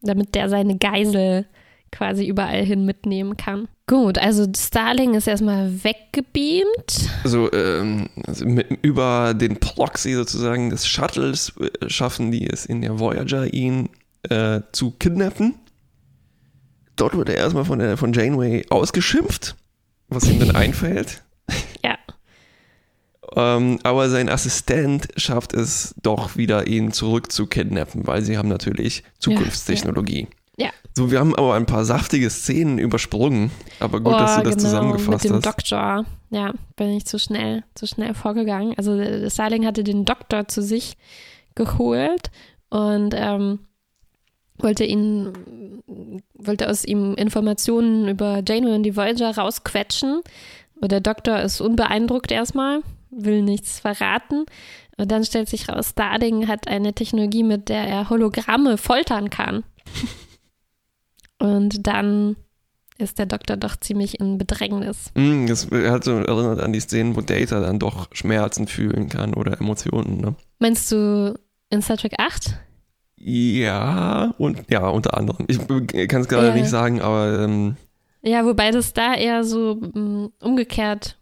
damit 0.02 0.34
der 0.34 0.48
seine 0.48 0.76
Geisel 0.76 1.46
quasi 1.92 2.26
überall 2.26 2.64
hin 2.64 2.84
mitnehmen 2.84 3.36
kann. 3.36 3.68
Gut, 3.86 4.18
also 4.18 4.46
Starling 4.56 5.14
ist 5.14 5.28
erstmal 5.28 5.84
weggebeamt. 5.84 7.10
Also, 7.22 7.52
ähm, 7.52 8.08
also 8.26 8.46
mit, 8.46 8.66
über 8.82 9.34
den 9.34 9.60
Proxy 9.60 10.14
sozusagen 10.14 10.70
des 10.70 10.86
Shuttles 10.86 11.52
äh, 11.60 11.88
schaffen 11.88 12.30
die 12.30 12.46
es 12.48 12.66
in 12.66 12.80
der 12.80 12.98
Voyager, 12.98 13.52
ihn 13.52 13.90
äh, 14.28 14.60
zu 14.72 14.92
kidnappen. 14.92 15.54
Dort 16.96 17.16
wird 17.16 17.28
er 17.28 17.36
erstmal 17.36 17.64
von, 17.64 17.78
der, 17.78 17.96
von 17.96 18.12
Janeway 18.12 18.64
ausgeschimpft, 18.70 19.54
was 20.08 20.28
ihm 20.28 20.38
dann 20.38 20.54
einfällt. 20.54 21.22
Ja. 21.84 21.98
Ähm, 23.36 23.78
aber 23.82 24.08
sein 24.08 24.30
Assistent 24.30 25.08
schafft 25.16 25.52
es 25.52 25.94
doch 26.00 26.38
wieder, 26.38 26.66
ihn 26.66 26.92
zurück 26.92 27.30
zu 27.30 27.46
kidnappen, 27.46 28.06
weil 28.06 28.22
sie 28.22 28.38
haben 28.38 28.48
natürlich 28.48 29.02
Zukunftstechnologie. 29.18 30.28
Ja. 30.56 30.70
So, 30.94 31.10
wir 31.10 31.18
haben 31.18 31.34
aber 31.34 31.54
ein 31.54 31.66
paar 31.66 31.84
saftige 31.84 32.30
Szenen 32.30 32.78
übersprungen. 32.78 33.50
Aber 33.80 34.00
gut, 34.00 34.12
dass 34.12 34.36
du 34.36 34.42
das 34.44 34.56
genau, 34.56 34.68
zusammengefasst 34.68 35.24
mit 35.24 35.24
dem 35.24 35.36
hast. 35.36 35.46
Doktor. 35.46 36.04
Ja, 36.30 36.52
bin 36.76 36.90
ich 36.90 37.04
zu 37.04 37.18
schnell, 37.18 37.64
zu 37.74 37.86
schnell 37.86 38.14
vorgegangen. 38.14 38.74
Also 38.76 38.92
äh, 38.98 39.28
Starling 39.30 39.66
hatte 39.66 39.84
den 39.84 40.04
Doktor 40.04 40.46
zu 40.48 40.62
sich 40.62 40.96
geholt 41.54 42.30
und 42.70 43.14
ähm, 43.16 43.60
wollte 44.58 44.84
ihn, 44.84 45.32
wollte 46.34 46.68
aus 46.68 46.84
ihm 46.84 47.14
Informationen 47.14 48.08
über 48.08 48.42
Janeway 48.46 48.74
und 48.74 48.82
die 48.82 48.96
Voyager 48.96 49.36
rausquetschen. 49.36 50.20
Und 50.80 50.92
der 50.92 51.00
Doktor 51.00 51.40
ist 51.40 51.60
unbeeindruckt 51.60 52.30
erstmal, 52.32 52.82
will 53.10 53.42
nichts 53.42 53.80
verraten. 53.80 54.44
Und 54.96 55.10
dann 55.10 55.24
stellt 55.24 55.48
sich 55.48 55.68
raus, 55.68 55.90
Starling 55.90 56.46
hat 56.48 56.68
eine 56.68 56.92
Technologie, 56.92 57.42
mit 57.42 57.68
der 57.68 57.86
er 57.86 58.10
Hologramme 58.10 58.78
foltern 58.78 59.30
kann. 59.30 59.64
Und 61.38 61.86
dann 61.86 62.36
ist 62.96 63.18
der 63.18 63.26
Doktor 63.26 63.56
doch 63.56 63.76
ziemlich 63.76 64.20
in 64.20 64.38
Bedrängnis. 64.38 65.10
Mm, 65.14 65.46
Das 65.46 65.68
hat 65.70 66.04
so 66.04 66.12
erinnert 66.12 66.60
an 66.60 66.72
die 66.72 66.80
Szenen, 66.80 67.16
wo 67.16 67.20
Data 67.22 67.60
dann 67.60 67.80
doch 67.80 68.08
Schmerzen 68.12 68.68
fühlen 68.68 69.08
kann 69.08 69.34
oder 69.34 69.60
Emotionen. 69.60 70.18
Ne? 70.18 70.36
Meinst 70.60 70.92
du 70.92 71.34
in 71.70 71.82
Star 71.82 71.96
Trek 71.96 72.14
8? 72.18 72.56
Ja, 73.26 74.34
und 74.36 74.64
ja, 74.68 74.86
unter 74.86 75.16
anderem. 75.16 75.46
Ich 75.48 75.58
kann 76.08 76.20
es 76.20 76.28
gerade 76.28 76.48
Ja. 76.48 76.54
nicht 76.54 76.68
sagen, 76.68 77.00
aber 77.00 77.40
ähm, 77.40 77.76
Ja, 78.20 78.44
wobei 78.44 78.70
das 78.70 78.92
da 78.92 79.14
eher 79.14 79.44
so 79.44 79.76
mm, 79.76 80.28
umgekehrt 80.40 81.16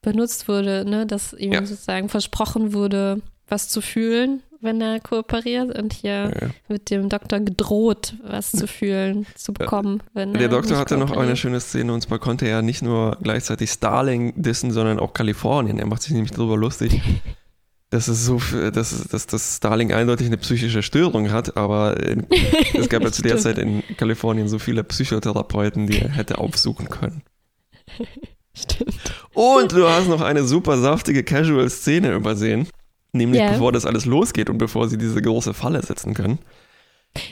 benutzt 0.00 0.46
wurde, 0.46 0.84
ne? 0.88 1.04
dass 1.04 1.32
ihm 1.32 1.52
Ja. 1.52 1.66
sozusagen 1.66 2.08
versprochen 2.08 2.72
wurde, 2.74 3.20
was 3.48 3.68
zu 3.68 3.80
fühlen, 3.80 4.40
wenn 4.60 4.80
er 4.80 5.00
kooperiert 5.00 5.76
und 5.76 5.92
hier 5.92 6.30
äh, 6.36 6.48
wird 6.68 6.90
dem 6.90 7.08
Doktor 7.08 7.40
gedroht, 7.40 8.14
was 8.22 8.52
zu 8.52 8.68
fühlen, 8.68 9.26
zu 9.34 9.52
bekommen, 9.52 10.00
wenn 10.14 10.34
der 10.34 10.42
er 10.42 10.48
Doktor 10.48 10.76
hatte 10.78 10.96
noch 10.96 11.16
eine 11.16 11.34
schöne 11.36 11.58
Szene 11.58 11.92
und 11.92 12.02
zwar 12.02 12.20
konnte 12.20 12.46
er 12.46 12.62
nicht 12.62 12.82
nur 12.82 13.16
gleichzeitig 13.20 13.70
Starling 13.70 14.40
dissen, 14.40 14.70
sondern 14.70 15.00
auch 15.00 15.12
Kalifornien. 15.12 15.80
Er 15.80 15.86
macht 15.86 16.02
sich 16.02 16.12
nämlich 16.12 16.30
darüber 16.30 16.56
lustig. 16.56 17.00
Dass 17.90 18.08
es 18.08 18.24
so, 18.26 18.40
dass, 18.72 19.08
dass 19.08 19.26
das 19.26 19.56
Starling 19.56 19.92
eindeutig 19.92 20.26
eine 20.26 20.36
psychische 20.36 20.82
Störung 20.82 21.30
hat, 21.30 21.56
aber 21.56 21.98
äh, 21.98 22.16
es 22.74 22.88
gab 22.88 23.02
ja 23.02 23.10
zu 23.12 23.22
der. 23.22 23.38
Zeit 23.38 23.58
in 23.58 23.82
Kalifornien 23.96 24.48
so 24.48 24.58
viele 24.58 24.84
Psychotherapeuten, 24.84 25.86
die 25.86 25.98
er 26.00 26.10
hätte 26.10 26.38
aufsuchen 26.38 26.88
können. 26.88 27.22
Stimmt. 28.54 28.94
Und 29.34 29.72
du 29.72 29.88
hast 29.88 30.08
noch 30.08 30.20
eine 30.20 30.42
super 30.44 30.78
saftige 30.78 31.22
Casual-Szene 31.22 32.12
übersehen. 32.12 32.68
Nämlich 33.12 33.40
Ja. 33.40 33.52
bevor 33.52 33.72
das 33.72 33.86
alles 33.86 34.04
losgeht 34.04 34.50
und 34.50 34.58
bevor 34.58 34.88
sie 34.88 34.98
diese 34.98 35.22
große 35.22 35.54
Falle 35.54 35.80
setzen 35.82 36.12
können. 36.12 36.38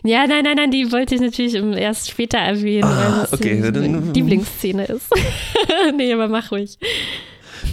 Ja, 0.03 0.27
nein, 0.27 0.43
nein, 0.45 0.57
nein, 0.57 0.71
die 0.71 0.91
wollte 0.91 1.15
ich 1.15 1.21
natürlich 1.21 1.55
erst 1.55 2.09
später 2.11 2.39
erwähnen, 2.39 2.85
Ah, 2.85 2.97
weil 3.13 3.21
das 3.23 3.33
okay, 3.35 3.73
die 3.73 4.21
Lieblingsszene 4.21 4.87
ist. 4.87 5.09
nee, 5.97 6.13
aber 6.13 6.29
mach 6.29 6.51
ruhig. 6.51 6.79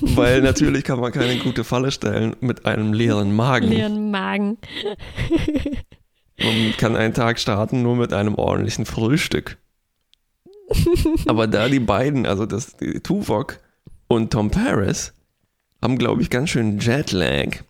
Weil 0.15 0.41
natürlich 0.41 0.83
kann 0.83 0.99
man 0.99 1.11
keine 1.11 1.37
gute 1.37 1.63
Falle 1.63 1.91
stellen 1.91 2.35
mit 2.41 2.65
einem 2.65 2.93
leeren 2.93 3.35
Magen. 3.35 3.69
Leeren 3.69 4.11
Magen. 4.11 4.57
Man 6.39 6.73
kann 6.77 6.95
einen 6.95 7.13
Tag 7.13 7.39
starten 7.39 7.81
nur 7.81 7.95
mit 7.95 8.11
einem 8.11 8.35
ordentlichen 8.35 8.85
Frühstück. 8.85 9.57
Aber 11.27 11.47
da 11.47 11.69
die 11.69 11.79
beiden, 11.79 12.25
also 12.25 12.45
das 12.45 12.75
Tuvok 13.03 13.59
und 14.07 14.33
Tom 14.33 14.51
Paris, 14.51 15.13
haben, 15.81 15.97
glaube 15.97 16.21
ich, 16.21 16.29
ganz 16.29 16.49
schön 16.49 16.79
Jetlag. 16.79 17.63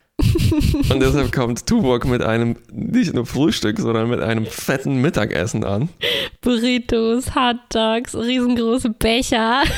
Und 0.90 1.00
deshalb 1.02 1.32
kommt 1.32 1.66
Tuvok 1.66 2.06
mit 2.06 2.22
einem 2.22 2.56
nicht 2.72 3.14
nur 3.14 3.26
Frühstück, 3.26 3.80
sondern 3.80 4.10
mit 4.10 4.22
einem 4.22 4.46
fetten 4.46 5.02
Mittagessen 5.02 5.64
an. 5.64 5.90
Burritos, 6.42 7.36
Hot 7.36 7.58
Dogs, 7.70 8.16
riesengroße 8.16 8.92
Becher. 8.92 9.64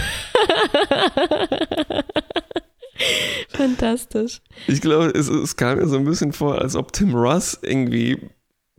Fantastisch. 3.49 4.41
Ich 4.67 4.81
glaube, 4.81 5.08
es, 5.08 5.27
es 5.27 5.55
kam 5.55 5.77
mir 5.77 5.88
so 5.88 5.97
ein 5.97 6.05
bisschen 6.05 6.34
vor, 6.34 6.62
als 6.62 6.75
ob 6.75 6.93
Tim 6.93 7.13
Russ 7.15 7.60
irgendwie 7.62 8.19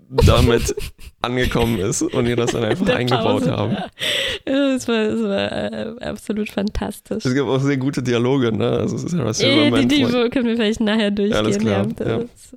damit 0.08 0.74
angekommen 1.22 1.78
ist 1.78 2.02
und 2.02 2.26
ihr 2.26 2.36
das 2.36 2.52
dann 2.52 2.64
einfach 2.64 2.88
eingebaut 2.88 3.44
Pause. 3.44 3.56
haben. 3.56 3.76
Es 4.48 4.86
war, 4.86 4.94
es 5.00 5.22
war 5.22 5.72
äh, 5.72 6.04
absolut 6.04 6.48
fantastisch. 6.50 7.24
Es 7.24 7.34
gab 7.34 7.48
auch 7.48 7.60
sehr 7.60 7.78
gute 7.78 8.00
Dialoge, 8.00 8.52
ne? 8.52 8.68
Also 8.70 8.94
es 8.94 9.02
ist 9.02 9.10
Sarah 9.10 9.32
die, 9.32 9.34
Silverman. 9.34 9.88
die 9.88 10.04
von- 10.04 10.30
können 10.30 10.46
wir 10.46 10.54
vielleicht 10.54 10.80
nachher 10.80 11.10
durchgehen. 11.10 11.36
Alles 11.36 11.58
klar, 11.58 11.86
das 11.96 12.06
ja. 12.06 12.16
ist 12.18 12.56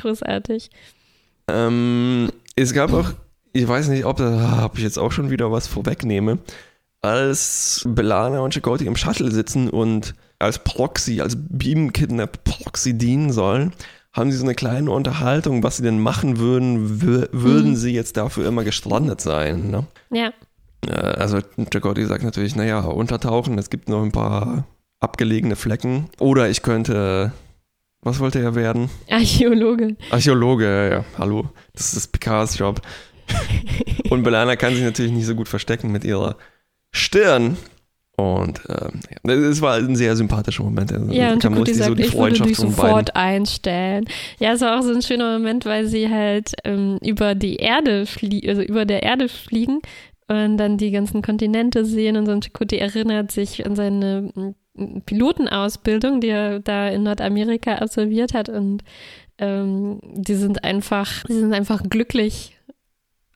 großartig. 0.00 0.70
Ähm, 1.48 2.30
es 2.56 2.72
gab 2.72 2.94
auch, 2.94 3.10
ich 3.52 3.68
weiß 3.68 3.88
nicht, 3.88 4.06
ob, 4.06 4.16
da 4.16 4.64
ob 4.64 4.78
ich 4.78 4.84
jetzt 4.84 4.98
auch 4.98 5.12
schon 5.12 5.30
wieder 5.30 5.52
was 5.52 5.66
vorwegnehme, 5.66 6.38
als 7.02 7.86
Belana 7.86 8.40
und 8.40 8.54
Chakotay 8.54 8.86
im 8.86 8.96
Shuttle 8.96 9.30
sitzen 9.30 9.68
und 9.68 10.14
als 10.38 10.62
Proxy, 10.62 11.20
als 11.20 11.36
Beam-Kidnap-Proxy 11.36 12.96
dienen 12.96 13.32
sollen, 13.32 13.72
haben 14.12 14.30
sie 14.30 14.38
so 14.38 14.44
eine 14.44 14.54
kleine 14.54 14.90
Unterhaltung, 14.90 15.62
was 15.62 15.76
sie 15.76 15.82
denn 15.82 16.00
machen 16.00 16.38
würden, 16.38 17.02
würden 17.02 17.70
mhm. 17.70 17.76
sie 17.76 17.92
jetzt 17.92 18.16
dafür 18.16 18.46
immer 18.46 18.64
gestrandet 18.64 19.20
sein. 19.20 19.70
Ne? 19.70 19.86
Ja. 20.10 20.32
Also 20.90 21.40
Chakotay 21.72 22.06
sagt 22.06 22.24
natürlich, 22.24 22.56
naja, 22.56 22.80
untertauchen, 22.80 23.58
es 23.58 23.68
gibt 23.68 23.88
noch 23.88 24.02
ein 24.02 24.12
paar 24.12 24.64
abgelegene 25.00 25.56
Flecken. 25.56 26.08
Oder 26.18 26.48
ich 26.48 26.62
könnte, 26.62 27.32
was 28.00 28.20
wollte 28.20 28.40
er 28.40 28.54
werden? 28.54 28.88
Archäologe. 29.10 29.96
Archäologe, 30.10 30.64
ja, 30.64 30.88
ja. 30.98 31.04
hallo. 31.18 31.50
Das 31.74 31.94
ist 31.94 32.12
Picards 32.12 32.58
Job. 32.58 32.80
Und 34.10 34.22
Belana 34.22 34.56
kann 34.56 34.74
sich 34.74 34.82
natürlich 34.82 35.12
nicht 35.12 35.26
so 35.26 35.34
gut 35.34 35.48
verstecken 35.48 35.92
mit 35.92 36.04
ihrer 36.04 36.36
Stirn. 36.92 37.56
Und 38.18 38.60
ähm, 38.68 39.00
ja, 39.24 39.32
es 39.32 39.62
war 39.62 39.76
ein 39.76 39.94
sehr 39.94 40.16
sympathischer 40.16 40.64
Moment. 40.64 40.92
Also, 40.92 41.12
ja, 41.12 41.32
und 41.32 41.40
Chakotay 41.40 41.72
sagt, 41.72 41.88
so 41.90 41.94
die 41.94 42.02
ich 42.02 42.14
würde 42.14 42.40
dich 42.40 42.56
sofort 42.56 43.14
einstellen. 43.14 44.06
Ja, 44.40 44.54
es 44.54 44.60
war 44.60 44.76
auch 44.76 44.82
so 44.82 44.92
ein 44.92 45.02
schöner 45.02 45.38
Moment, 45.38 45.64
weil 45.64 45.86
sie 45.86 46.08
halt 46.08 46.52
ähm, 46.64 46.98
über 47.00 47.36
die 47.36 47.56
Erde 47.56 48.06
fliegen, 48.06 48.48
also 48.48 48.62
über 48.62 48.86
der 48.86 49.04
Erde 49.04 49.28
fliegen 49.28 49.82
und 50.26 50.56
dann 50.56 50.78
die 50.78 50.90
ganzen 50.90 51.22
Kontinente 51.22 51.84
sehen 51.84 52.16
und 52.16 52.26
so 52.26 52.32
ein 52.32 52.42
Chakotay 52.42 52.78
erinnert 52.78 53.30
sich 53.30 53.64
an 53.64 53.76
seine 53.76 54.32
Pilotenausbildung, 55.06 56.20
die 56.20 56.30
er 56.30 56.58
da 56.58 56.88
in 56.88 57.04
Nordamerika 57.04 57.76
absolviert 57.76 58.34
hat 58.34 58.48
und 58.48 58.82
ähm, 59.38 60.00
die 60.02 60.34
sind 60.34 60.64
einfach, 60.64 61.22
die 61.22 61.34
sind 61.34 61.54
einfach 61.54 61.84
glücklich, 61.88 62.56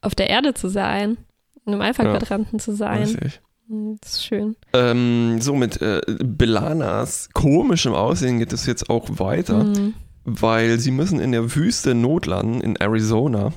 auf 0.00 0.16
der 0.16 0.28
Erde 0.28 0.54
zu 0.54 0.66
sein, 0.66 1.18
in 1.64 1.74
einem 1.74 1.82
Alpha-Quadranten 1.82 2.58
ja, 2.58 2.64
zu 2.64 2.74
sein. 2.74 3.06
Hm, 3.06 3.30
das 3.68 4.12
ist 4.12 4.24
schön. 4.24 4.56
Ähm, 4.72 5.40
so, 5.40 5.54
mit 5.54 5.80
äh, 5.80 6.00
Belanas 6.22 7.30
komischem 7.32 7.94
Aussehen 7.94 8.38
geht 8.38 8.52
es 8.52 8.66
jetzt 8.66 8.90
auch 8.90 9.08
weiter, 9.18 9.64
mhm. 9.64 9.94
weil 10.24 10.78
sie 10.78 10.90
müssen 10.90 11.20
in 11.20 11.32
der 11.32 11.54
Wüste 11.54 11.94
notlanden, 11.94 12.60
in 12.60 12.76
Arizona. 12.76 13.52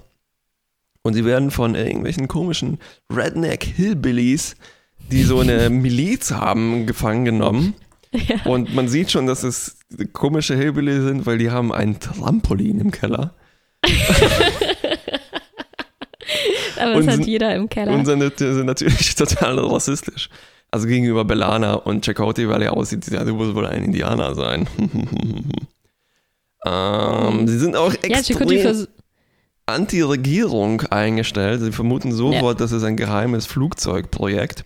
Und 1.02 1.14
sie 1.14 1.26
werden 1.26 1.52
von 1.52 1.76
irgendwelchen 1.76 2.28
komischen 2.28 2.80
Redneck-Hillbillies 3.12 4.56
die 5.12 5.24
so 5.24 5.40
eine 5.40 5.70
Miliz 5.70 6.32
haben, 6.32 6.86
gefangen 6.86 7.26
genommen. 7.26 7.74
Ja. 8.12 8.44
Und 8.46 8.74
man 8.74 8.88
sieht 8.88 9.12
schon, 9.12 9.28
dass 9.28 9.44
es 9.44 9.78
komische 10.14 10.56
Hillbilly 10.56 11.02
sind, 11.02 11.26
weil 11.26 11.38
die 11.38 11.52
haben 11.52 11.74
ein 11.74 12.00
Trampolin 12.00 12.80
im 12.80 12.92
Keller. 12.92 13.34
Aber 16.80 17.02
das 17.02 17.08
hat 17.08 17.26
jeder 17.26 17.56
im 17.56 17.70
Keller. 17.70 17.94
Und 17.94 18.06
sind, 18.06 18.38
sind 18.38 18.66
natürlich 18.66 19.16
total 19.16 19.60
rassistisch. 19.60 20.30
Also 20.72 20.88
gegenüber 20.88 21.24
Belana 21.24 21.76
und 21.76 22.06
Chakotay, 22.06 22.50
weil 22.50 22.62
er 22.62 22.76
aussieht, 22.76 23.08
ja, 23.10 23.24
du 23.24 23.34
musst 23.34 23.56
wohl 23.56 23.66
ein 23.66 23.86
Indianer 23.86 24.36
sein. 24.36 24.68
ähm, 26.66 27.48
sie 27.48 27.60
sind 27.60 27.76
auch 27.76 27.94
extrem 27.94 28.50
ja, 28.50 28.74
anti-Regierung 29.68 30.82
eingestellt. 30.82 31.62
Sie 31.62 31.72
vermuten 31.72 32.12
sofort, 32.12 32.60
ja. 32.60 32.66
das 32.66 32.72
ist 32.72 32.84
ein 32.84 32.98
geheimes 32.98 33.46
Flugzeugprojekt. 33.46 34.66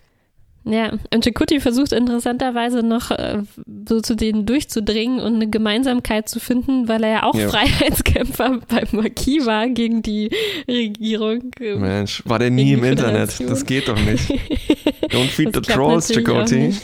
Ja, 0.64 0.92
und 1.12 1.24
Chikuti 1.24 1.58
versucht 1.58 1.92
interessanterweise 1.92 2.82
noch 2.82 3.10
äh, 3.10 3.42
so 3.88 4.00
zu 4.00 4.14
denen 4.14 4.44
durchzudringen 4.44 5.18
und 5.18 5.36
eine 5.36 5.48
Gemeinsamkeit 5.48 6.28
zu 6.28 6.38
finden, 6.38 6.86
weil 6.86 7.02
er 7.02 7.10
ja 7.10 7.22
auch 7.22 7.34
ja. 7.34 7.48
Freiheitskämpfer 7.48 8.60
beim 8.68 8.88
Marquis 8.92 9.46
war 9.46 9.68
gegen 9.68 10.02
die 10.02 10.30
Regierung. 10.68 11.50
Mensch, 11.58 12.22
war 12.26 12.38
der 12.38 12.50
nie 12.50 12.72
im 12.72 12.84
Internet. 12.84 13.40
Das 13.40 13.64
geht 13.64 13.88
doch 13.88 13.98
nicht. 13.98 14.30
Don't 15.10 15.28
feed 15.28 15.54
the 15.54 15.62
trolls, 15.62 16.12
Chakoti. 16.12 16.74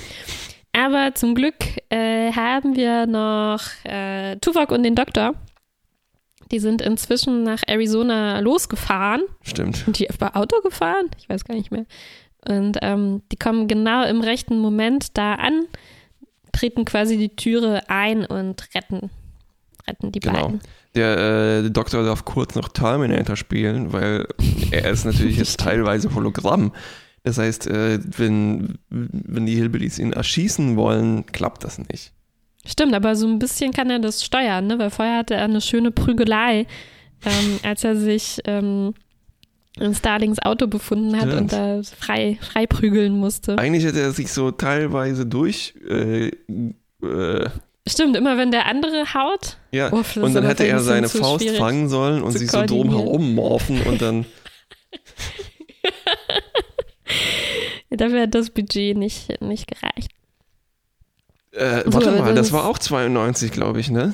Aber 0.72 1.14
zum 1.14 1.34
Glück 1.34 1.54
äh, 1.90 2.32
haben 2.32 2.76
wir 2.76 3.06
noch 3.06 3.60
äh, 3.84 4.36
Tuvok 4.36 4.70
und 4.72 4.82
den 4.84 4.94
Doktor. 4.94 5.34
Die 6.50 6.60
sind 6.60 6.80
inzwischen 6.80 7.42
nach 7.42 7.62
Arizona 7.66 8.38
losgefahren. 8.40 9.22
Stimmt. 9.42 9.84
Und 9.86 9.98
die 9.98 10.08
bei 10.18 10.34
Auto 10.34 10.60
gefahren? 10.60 11.06
Ich 11.18 11.28
weiß 11.28 11.44
gar 11.44 11.54
nicht 11.54 11.72
mehr. 11.72 11.86
Und 12.48 12.78
ähm, 12.82 13.22
die 13.32 13.36
kommen 13.36 13.68
genau 13.68 14.04
im 14.04 14.20
rechten 14.20 14.58
Moment 14.58 15.16
da 15.16 15.34
an, 15.34 15.64
treten 16.52 16.84
quasi 16.84 17.16
die 17.16 17.34
Türe 17.34 17.82
ein 17.88 18.24
und 18.24 18.68
retten, 18.74 19.10
retten 19.86 20.12
die 20.12 20.20
genau. 20.20 20.42
beiden. 20.42 20.60
Der, 20.94 21.64
äh, 21.64 21.70
Doktor 21.70 22.04
darf 22.04 22.24
kurz 22.24 22.54
noch 22.54 22.68
Terminator 22.68 23.36
spielen, 23.36 23.92
weil 23.92 24.26
er 24.70 24.90
ist 24.90 25.04
natürlich 25.04 25.36
jetzt 25.36 25.60
teilweise 25.60 26.14
Hologramm. 26.14 26.72
Das 27.22 27.38
heißt, 27.38 27.66
äh, 27.66 27.98
wenn, 28.16 28.78
wenn 28.88 29.46
die 29.46 29.56
Hillbillies 29.56 29.98
ihn 29.98 30.12
erschießen 30.12 30.76
wollen, 30.76 31.26
klappt 31.26 31.64
das 31.64 31.78
nicht. 31.78 32.12
Stimmt, 32.64 32.94
aber 32.94 33.14
so 33.14 33.26
ein 33.26 33.38
bisschen 33.38 33.72
kann 33.72 33.90
er 33.90 33.98
das 33.98 34.24
steuern, 34.24 34.66
ne? 34.66 34.78
weil 34.78 34.90
vorher 34.90 35.18
hatte 35.18 35.34
er 35.34 35.44
eine 35.44 35.60
schöne 35.60 35.90
Prügelei, 35.90 36.66
ähm, 37.24 37.58
als 37.62 37.84
er 37.84 37.96
sich 37.96 38.40
ähm, 38.44 38.94
in 39.78 39.94
Starlings 39.94 40.38
Auto 40.40 40.66
befunden 40.66 41.16
hat 41.20 41.28
ja. 41.28 41.38
und 41.38 41.52
da 41.52 41.82
frei, 41.82 42.38
frei 42.40 42.66
prügeln 42.66 43.18
musste. 43.18 43.58
Eigentlich 43.58 43.84
hätte 43.84 44.00
er 44.00 44.12
sich 44.12 44.32
so 44.32 44.50
teilweise 44.50 45.26
durch. 45.26 45.74
Äh, 45.88 46.30
äh, 47.02 47.48
Stimmt, 47.88 48.16
immer 48.16 48.36
wenn 48.36 48.50
der 48.50 48.66
andere 48.66 49.14
haut. 49.14 49.58
Ja, 49.70 49.92
oh, 49.92 50.02
und 50.20 50.34
dann 50.34 50.44
hätte 50.44 50.64
er 50.66 50.80
seine 50.80 51.08
Faust 51.08 51.48
fangen 51.50 51.88
sollen 51.88 52.22
und 52.22 52.32
sich 52.32 52.50
so 52.50 52.64
drum 52.64 52.90
herum 52.90 53.34
morphen 53.34 53.82
und 53.82 54.02
dann. 54.02 54.26
Dafür 57.90 58.22
hat 58.22 58.34
das 58.34 58.50
Budget 58.50 58.96
nicht, 58.96 59.40
nicht 59.40 59.68
gereicht. 59.68 60.10
Äh, 61.52 61.82
warte 61.86 62.16
so, 62.16 62.22
mal, 62.22 62.34
das 62.34 62.52
war 62.52 62.66
auch 62.66 62.78
92, 62.78 63.52
glaube 63.52 63.80
ich, 63.80 63.90
ne? 63.90 64.12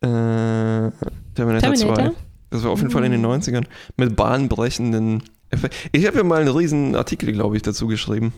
Äh, 0.00 0.90
Terminator, 1.34 1.74
Terminator 1.74 1.74
2. 1.74 2.10
Das 2.52 2.62
war 2.64 2.70
auf 2.70 2.80
jeden 2.80 2.90
Fall 2.90 3.04
in 3.04 3.12
den 3.12 3.24
90ern 3.24 3.62
mhm. 3.62 3.66
mit 3.96 4.14
bahnbrechenden 4.14 5.22
Effekten. 5.50 5.90
Ich 5.92 6.06
habe 6.06 6.18
ja 6.18 6.22
mal 6.22 6.42
einen 6.42 6.54
riesen 6.54 6.94
Artikel, 6.94 7.32
glaube 7.32 7.56
ich, 7.56 7.62
dazu 7.62 7.86
geschrieben. 7.86 8.34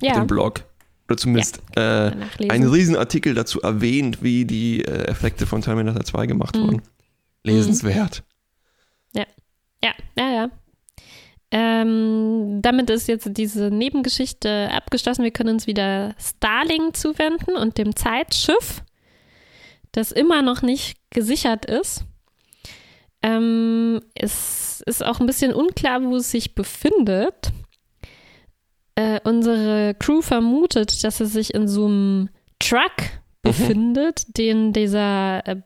Ja. 0.00 0.12
Auf 0.12 0.18
dem 0.18 0.26
Blog. 0.28 0.64
Oder 1.08 1.16
zumindest 1.16 1.60
ja, 1.76 2.08
äh, 2.08 2.12
einen 2.48 2.70
riesen 2.70 2.94
Artikel 2.94 3.34
dazu 3.34 3.60
erwähnt, 3.62 4.22
wie 4.22 4.44
die 4.44 4.84
äh, 4.84 5.08
Effekte 5.08 5.44
von 5.44 5.60
Terminator 5.60 6.04
2 6.04 6.26
gemacht 6.26 6.54
mhm. 6.54 6.62
wurden. 6.62 6.82
Lesenswert. 7.42 8.22
Ja, 9.12 9.24
ja, 9.82 9.90
ja, 10.16 10.30
ja. 10.30 10.50
Ähm, 11.50 12.60
damit 12.62 12.90
ist 12.90 13.08
jetzt 13.08 13.28
diese 13.32 13.70
Nebengeschichte 13.70 14.70
abgeschlossen. 14.72 15.24
Wir 15.24 15.32
können 15.32 15.54
uns 15.54 15.66
wieder 15.66 16.14
Starling 16.16 16.94
zuwenden 16.94 17.56
und 17.56 17.76
dem 17.76 17.96
Zeitschiff, 17.96 18.84
das 19.90 20.12
immer 20.12 20.42
noch 20.42 20.62
nicht 20.62 20.96
gesichert 21.10 21.64
ist. 21.66 22.04
Ähm, 23.22 24.00
es 24.14 24.82
ist 24.86 25.04
auch 25.04 25.20
ein 25.20 25.26
bisschen 25.26 25.52
unklar, 25.52 26.02
wo 26.02 26.16
es 26.16 26.30
sich 26.30 26.54
befindet. 26.54 27.52
Äh, 28.94 29.20
unsere 29.24 29.94
Crew 29.94 30.22
vermutet, 30.22 31.04
dass 31.04 31.20
es 31.20 31.32
sich 31.32 31.54
in 31.54 31.68
so 31.68 31.86
einem 31.86 32.30
Truck 32.58 32.96
mhm. 32.98 33.42
befindet, 33.42 34.38
den 34.38 34.72
dieser, 34.72 35.46
äh, 35.46 35.56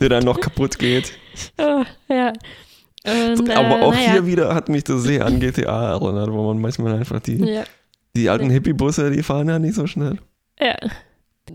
der 0.01 0.09
dann 0.09 0.25
noch 0.25 0.39
kaputt 0.39 0.79
geht. 0.79 1.13
Oh, 1.59 1.83
ja. 2.09 2.33
Und, 3.05 3.51
Aber 3.51 3.81
äh, 3.81 3.83
auch 3.83 3.93
naja. 3.93 4.13
hier 4.13 4.27
wieder 4.27 4.55
hat 4.55 4.69
mich 4.69 4.85
das 4.85 5.03
sehr 5.03 5.27
an 5.27 5.41
GTA 5.41 5.91
erinnert, 5.95 6.31
wo 6.31 6.47
man 6.47 6.61
manchmal 6.61 6.95
einfach 6.95 7.19
die, 7.19 7.45
ja. 7.45 7.65
die 8.15 8.31
alten 8.31 8.51
Hippie-Busse, 8.51 9.11
die 9.11 9.25
fahren 9.25 9.49
ja 9.49 9.59
nicht 9.59 9.75
so 9.75 9.89
schnell. 9.89 10.19
Ja. 10.61 10.77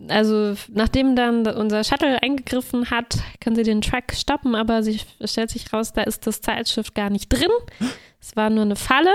Also 0.10 0.56
nachdem 0.74 1.16
dann 1.16 1.48
unser 1.48 1.86
Shuttle 1.86 2.22
eingegriffen 2.22 2.90
hat, 2.90 3.20
können 3.40 3.56
sie 3.56 3.64
den 3.64 3.80
Truck 3.80 4.12
stoppen, 4.14 4.54
aber 4.54 4.80
es 4.80 5.06
stellt 5.24 5.50
sich 5.50 5.72
raus, 5.72 5.94
da 5.94 6.02
ist 6.02 6.28
das 6.28 6.42
Zeitschiff 6.42 6.94
gar 6.94 7.10
nicht 7.10 7.30
drin. 7.30 7.52
Es 8.20 8.36
war 8.36 8.50
nur 8.50 8.64
eine 8.64 8.76
Falle. 8.76 9.14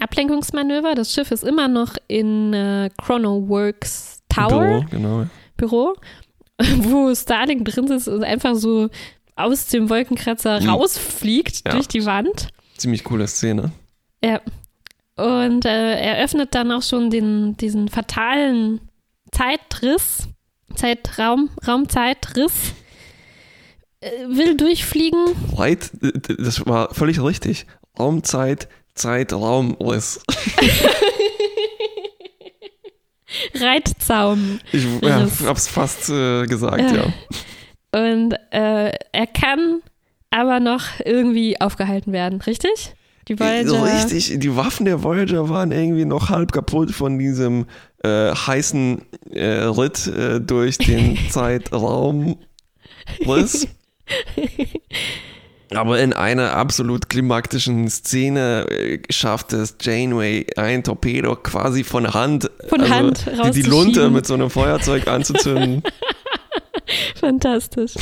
Ablenkungsmanöver. 0.00 0.94
Das 0.94 1.12
Schiff 1.12 1.30
ist 1.30 1.44
immer 1.44 1.68
noch 1.68 1.94
in 2.08 2.52
äh, 2.52 2.90
Chronoworks 3.02 4.22
Tower. 4.28 4.60
Büro, 4.60 4.84
genau. 4.90 5.26
Büro, 5.56 5.94
wo 6.76 7.14
Starling 7.14 7.64
drin 7.64 7.86
ist 7.86 8.08
und 8.08 8.24
einfach 8.24 8.54
so 8.54 8.88
aus 9.36 9.66
dem 9.68 9.88
Wolkenkratzer 9.88 10.60
mhm. 10.60 10.70
rausfliegt 10.70 11.66
ja. 11.66 11.72
durch 11.72 11.88
die 11.88 12.04
Wand. 12.04 12.48
Ziemlich 12.76 13.04
coole 13.04 13.26
Szene. 13.26 13.72
Ja. 14.22 14.40
Und 15.16 15.64
äh, 15.64 16.00
er 16.00 16.24
öffnet 16.24 16.54
dann 16.54 16.70
auch 16.70 16.82
schon 16.82 17.10
den, 17.10 17.56
diesen 17.56 17.88
fatalen 17.88 18.80
Zeitriss, 19.32 20.28
Zeitraum, 20.74 21.50
Raumzeitriss 21.66 22.74
äh, 24.00 24.10
will 24.28 24.56
durchfliegen. 24.56 25.26
Light, 25.56 25.90
das 26.00 26.64
war 26.66 26.94
völlig 26.94 27.20
richtig. 27.20 27.66
Raumzeit, 27.98 28.68
Zeitraumriss. 28.98 30.20
Reitzaum. 33.54 34.60
Ich 34.72 34.84
ja, 35.02 35.26
hab's 35.46 35.68
fast 35.68 36.08
äh, 36.10 36.46
gesagt, 36.46 36.90
ja. 36.92 37.12
Und 38.10 38.34
äh, 38.50 38.92
er 39.12 39.26
kann 39.26 39.80
aber 40.30 40.60
noch 40.60 40.82
irgendwie 41.04 41.60
aufgehalten 41.60 42.12
werden, 42.12 42.40
richtig? 42.42 42.94
Die 43.28 43.38
Voyager. 43.38 43.84
Richtig, 43.84 44.38
die 44.38 44.56
Waffen 44.56 44.86
der 44.86 45.02
Voyager 45.02 45.48
waren 45.48 45.72
irgendwie 45.72 46.04
noch 46.04 46.30
halb 46.30 46.52
kaputt 46.52 46.90
von 46.90 47.18
diesem 47.18 47.66
äh, 48.02 48.34
heißen 48.34 49.02
äh, 49.32 49.44
Ritt 49.44 50.06
äh, 50.06 50.40
durch 50.40 50.78
den 50.78 51.18
Zeitraum. 51.30 52.38
Aber 55.74 56.00
in 56.00 56.12
einer 56.12 56.54
absolut 56.54 57.08
klimaktischen 57.08 57.88
Szene 57.90 58.66
äh, 58.70 59.00
schafft 59.10 59.52
es 59.52 59.76
Janeway, 59.80 60.46
ein 60.56 60.82
Torpedo 60.82 61.36
quasi 61.36 61.84
von 61.84 62.14
Hand, 62.14 62.50
von 62.68 62.80
also 62.80 62.94
Hand 62.94 63.26
die, 63.54 63.62
die 63.62 63.68
Lunte 63.68 64.10
mit 64.10 64.26
so 64.26 64.34
einem 64.34 64.50
Feuerzeug 64.50 65.06
anzuzünden. 65.08 65.82
Fantastisch. 67.16 67.94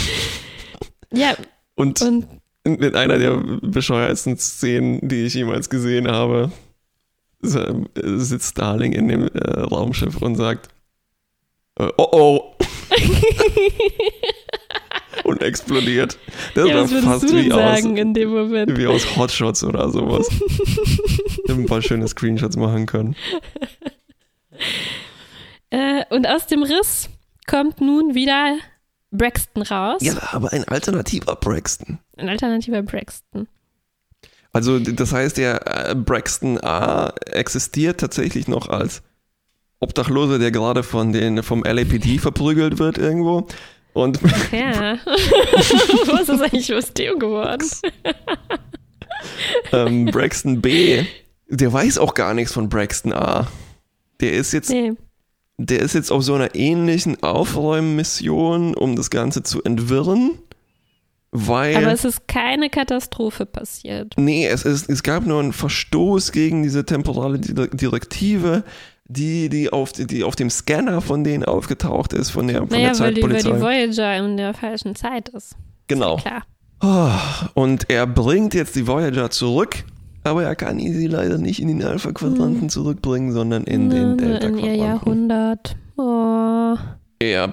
Ja. 1.12 1.34
Und, 1.74 2.00
und 2.02 2.26
in 2.64 2.94
einer 2.94 3.18
der 3.18 3.36
bescheuertsten 3.62 4.36
Szenen, 4.38 5.08
die 5.08 5.26
ich 5.26 5.34
jemals 5.34 5.70
gesehen 5.70 6.08
habe, 6.08 6.52
sitzt 7.42 8.50
Starling 8.50 8.92
in 8.92 9.08
dem 9.08 9.28
äh, 9.28 9.60
Raumschiff 9.60 10.20
und 10.22 10.36
sagt, 10.36 10.68
äh, 11.78 11.88
oh 11.96 12.08
oh. 12.12 12.55
und 15.24 15.42
explodiert. 15.42 16.18
Das 16.54 16.68
ja, 16.68 16.76
war 16.76 16.88
fast 16.88 17.32
wie 17.32 17.52
aus, 17.52 17.84
wie 17.84 18.86
aus 18.86 19.16
Hotshots 19.16 19.64
oder 19.64 19.90
sowas. 19.90 20.28
ich 20.30 21.50
habe 21.50 21.62
ein 21.62 21.66
paar 21.66 21.82
schöne 21.82 22.06
Screenshots 22.08 22.56
machen 22.56 22.86
können. 22.86 23.16
Äh, 25.70 26.04
und 26.10 26.26
aus 26.26 26.46
dem 26.46 26.62
Riss 26.62 27.08
kommt 27.46 27.80
nun 27.80 28.14
wieder 28.14 28.58
Braxton 29.10 29.62
raus. 29.62 30.02
Ja, 30.02 30.14
aber 30.32 30.52
ein 30.52 30.64
alternativer 30.64 31.36
Braxton. 31.36 31.98
Ein 32.16 32.28
alternativer 32.28 32.82
Braxton. 32.82 33.48
Also 34.52 34.78
das 34.78 35.12
heißt, 35.12 35.36
der 35.36 35.90
äh, 35.90 35.94
Braxton 35.94 36.58
A 36.62 37.12
existiert 37.26 38.00
tatsächlich 38.00 38.48
noch 38.48 38.68
als 38.68 39.02
Obdachloser, 39.86 40.38
der 40.38 40.50
gerade 40.50 40.82
von 40.82 41.12
den, 41.12 41.42
vom 41.42 41.62
LAPD 41.62 42.18
verprügelt 42.20 42.78
wird 42.78 42.98
irgendwo. 42.98 43.46
Und 43.92 44.20
ja. 44.52 44.98
Was 46.06 46.28
ist 46.28 46.42
eigentlich 46.42 46.74
aus 46.74 46.92
dem 46.92 47.18
geworden? 47.18 47.66
ähm, 49.72 50.06
Braxton 50.06 50.60
B, 50.60 51.04
der 51.48 51.72
weiß 51.72 51.98
auch 51.98 52.14
gar 52.14 52.34
nichts 52.34 52.52
von 52.52 52.68
Braxton 52.68 53.12
A. 53.12 53.46
Der 54.20 54.32
ist 54.32 54.52
jetzt 54.52 54.70
nee 54.70 54.92
der 55.58 55.80
ist 55.80 55.94
jetzt 55.94 56.12
auf 56.12 56.22
so 56.22 56.34
einer 56.34 56.54
ähnlichen 56.54 57.22
Aufräummission, 57.22 58.74
um 58.74 58.96
das 58.96 59.10
Ganze 59.10 59.42
zu 59.42 59.62
entwirren. 59.62 60.38
Weil, 61.32 61.76
Aber 61.76 61.92
es 61.92 62.04
ist 62.04 62.28
keine 62.28 62.70
Katastrophe 62.70 63.46
passiert. 63.46 64.14
Nee, 64.16 64.46
es, 64.46 64.64
ist, 64.64 64.88
es 64.88 65.02
gab 65.02 65.26
nur 65.26 65.40
einen 65.40 65.52
Verstoß 65.52 66.32
gegen 66.32 66.62
diese 66.62 66.86
temporale 66.86 67.38
Direktive, 67.38 68.64
die, 69.08 69.48
die, 69.48 69.72
auf, 69.72 69.92
die 69.92 70.24
auf 70.24 70.36
dem 70.36 70.50
Scanner 70.50 71.00
von 71.00 71.24
denen 71.24 71.44
aufgetaucht 71.44 72.12
ist, 72.12 72.30
von 72.30 72.48
der, 72.48 72.58
von 72.58 72.68
naja, 72.68 72.86
der 72.86 72.94
Zeitpolizei. 72.94 73.50
Weil 73.50 73.58
die, 73.58 73.62
weil 73.62 73.86
die 73.86 73.96
Voyager 73.96 74.16
in 74.16 74.36
der 74.36 74.54
falschen 74.54 74.94
Zeit 74.94 75.28
ist. 75.30 75.56
Genau. 75.86 76.16
Ist 76.16 76.24
ja 76.24 76.42
klar. 76.80 77.50
Und 77.54 77.88
er 77.88 78.06
bringt 78.06 78.54
jetzt 78.54 78.76
die 78.76 78.86
Voyager 78.86 79.30
zurück 79.30 79.84
aber 80.26 80.42
er 80.42 80.56
kann 80.56 80.78
sie 80.78 81.06
leider 81.06 81.38
nicht 81.38 81.60
in 81.60 81.68
den 81.68 81.82
Alpha-Quadranten 81.82 82.62
hm. 82.62 82.68
zurückbringen, 82.68 83.32
sondern 83.32 83.64
in 83.64 83.90
den 83.90 84.18
Delta-Quadranten. 84.18 84.58
In 84.58 84.64
ihr 84.64 84.74
Jahrhundert. 84.74 85.76
Oh. 85.96 86.76
Ja. 87.22 87.52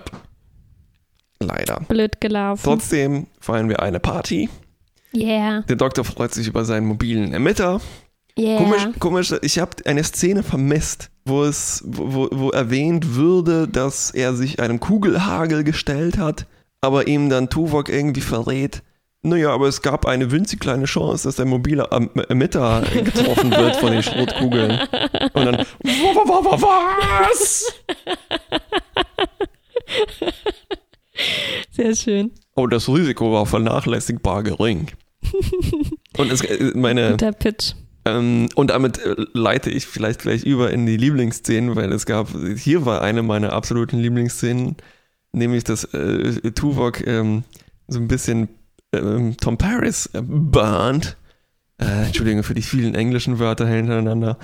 Leider. 1.40 1.82
Blöd 1.88 2.20
gelaufen. 2.20 2.62
Trotzdem 2.64 3.28
feiern 3.40 3.70
wir 3.70 3.82
eine 3.82 4.00
Party. 4.00 4.50
Yeah. 5.16 5.62
Der 5.62 5.76
Doktor 5.76 6.04
freut 6.04 6.34
sich 6.34 6.48
über 6.48 6.66
seinen 6.66 6.88
mobilen 6.88 7.34
Emitter. 7.34 7.80
Yeah. 8.38 8.58
Komisch, 8.58 8.88
komisch, 8.98 9.36
ich 9.44 9.60
habe 9.60 9.72
eine 9.86 10.04
Szene 10.04 10.42
vermisst, 10.42 11.12
wo 11.26 11.44
es, 11.44 11.84
wo, 11.86 12.28
wo 12.32 12.50
erwähnt 12.50 13.16
würde, 13.16 13.68
dass 13.68 14.12
er 14.12 14.34
sich 14.34 14.60
einem 14.60 14.80
Kugelhagel 14.80 15.64
gestellt 15.64 16.18
hat, 16.18 16.48
aber 16.82 17.08
ihm 17.08 17.30
dann 17.30 17.50
Tuvok 17.50 17.90
irgendwie 17.90 18.22
verrät, 18.22 18.84
naja, 19.26 19.52
aber 19.52 19.70
es 19.70 19.82
gab 19.82 20.06
eine 20.06 20.32
winzig 20.32 20.60
kleine 20.60 20.84
Chance, 20.84 21.30
dass 21.30 21.38
der 21.38 21.46
mobile 21.46 21.88
Emitter 22.28 22.84
getroffen 22.94 23.52
wird 23.52 23.78
von 23.78 23.94
den 23.94 24.04
Schrotkugeln. 24.04 24.82
Und 25.34 25.46
dann, 25.46 25.66
was? 26.60 27.74
Sehr 31.72 31.96
schön. 31.96 32.32
Oh, 32.56 32.68
das 32.68 32.90
Risiko 32.90 33.32
war 33.32 33.46
vernachlässigbar 33.46 34.44
gering. 34.44 34.88
Und 36.18 36.32
es, 36.32 36.42
äh, 36.42 36.74
meine. 36.76 37.12
Guter 37.12 37.32
Pitch. 37.32 37.76
Ähm, 38.06 38.50
und 38.56 38.70
damit 38.70 39.00
äh, 39.00 39.16
leite 39.34 39.70
ich 39.70 39.88
vielleicht 39.88 40.22
gleich 40.22 40.44
über 40.44 40.72
in 40.72 40.86
die 40.86 40.98
Lieblingsszenen, 40.98 41.76
weil 41.76 41.92
es 41.94 42.06
gab, 42.06 42.30
hier 42.58 42.86
war 42.86 43.02
eine 43.02 43.24
meiner 43.24 43.54
absoluten 43.54 44.00
Lieblingsszenen, 44.00 44.76
nämlich 45.32 45.64
dass 45.64 45.86
äh, 45.94 46.52
Tuvok 46.52 47.06
ähm, 47.08 47.44
so 47.88 48.00
ein 48.00 48.08
bisschen 48.08 48.50
ähm, 48.94 49.38
Tom 49.38 49.58
Paris 49.58 50.10
äh, 50.14 50.22
Band, 50.22 51.16
äh, 51.80 52.08
Entschuldigung 52.08 52.44
für 52.44 52.54
die 52.54 52.62
vielen 52.62 52.94
englischen 52.94 53.40
Wörter 53.40 53.68
hintereinander, 53.68 54.38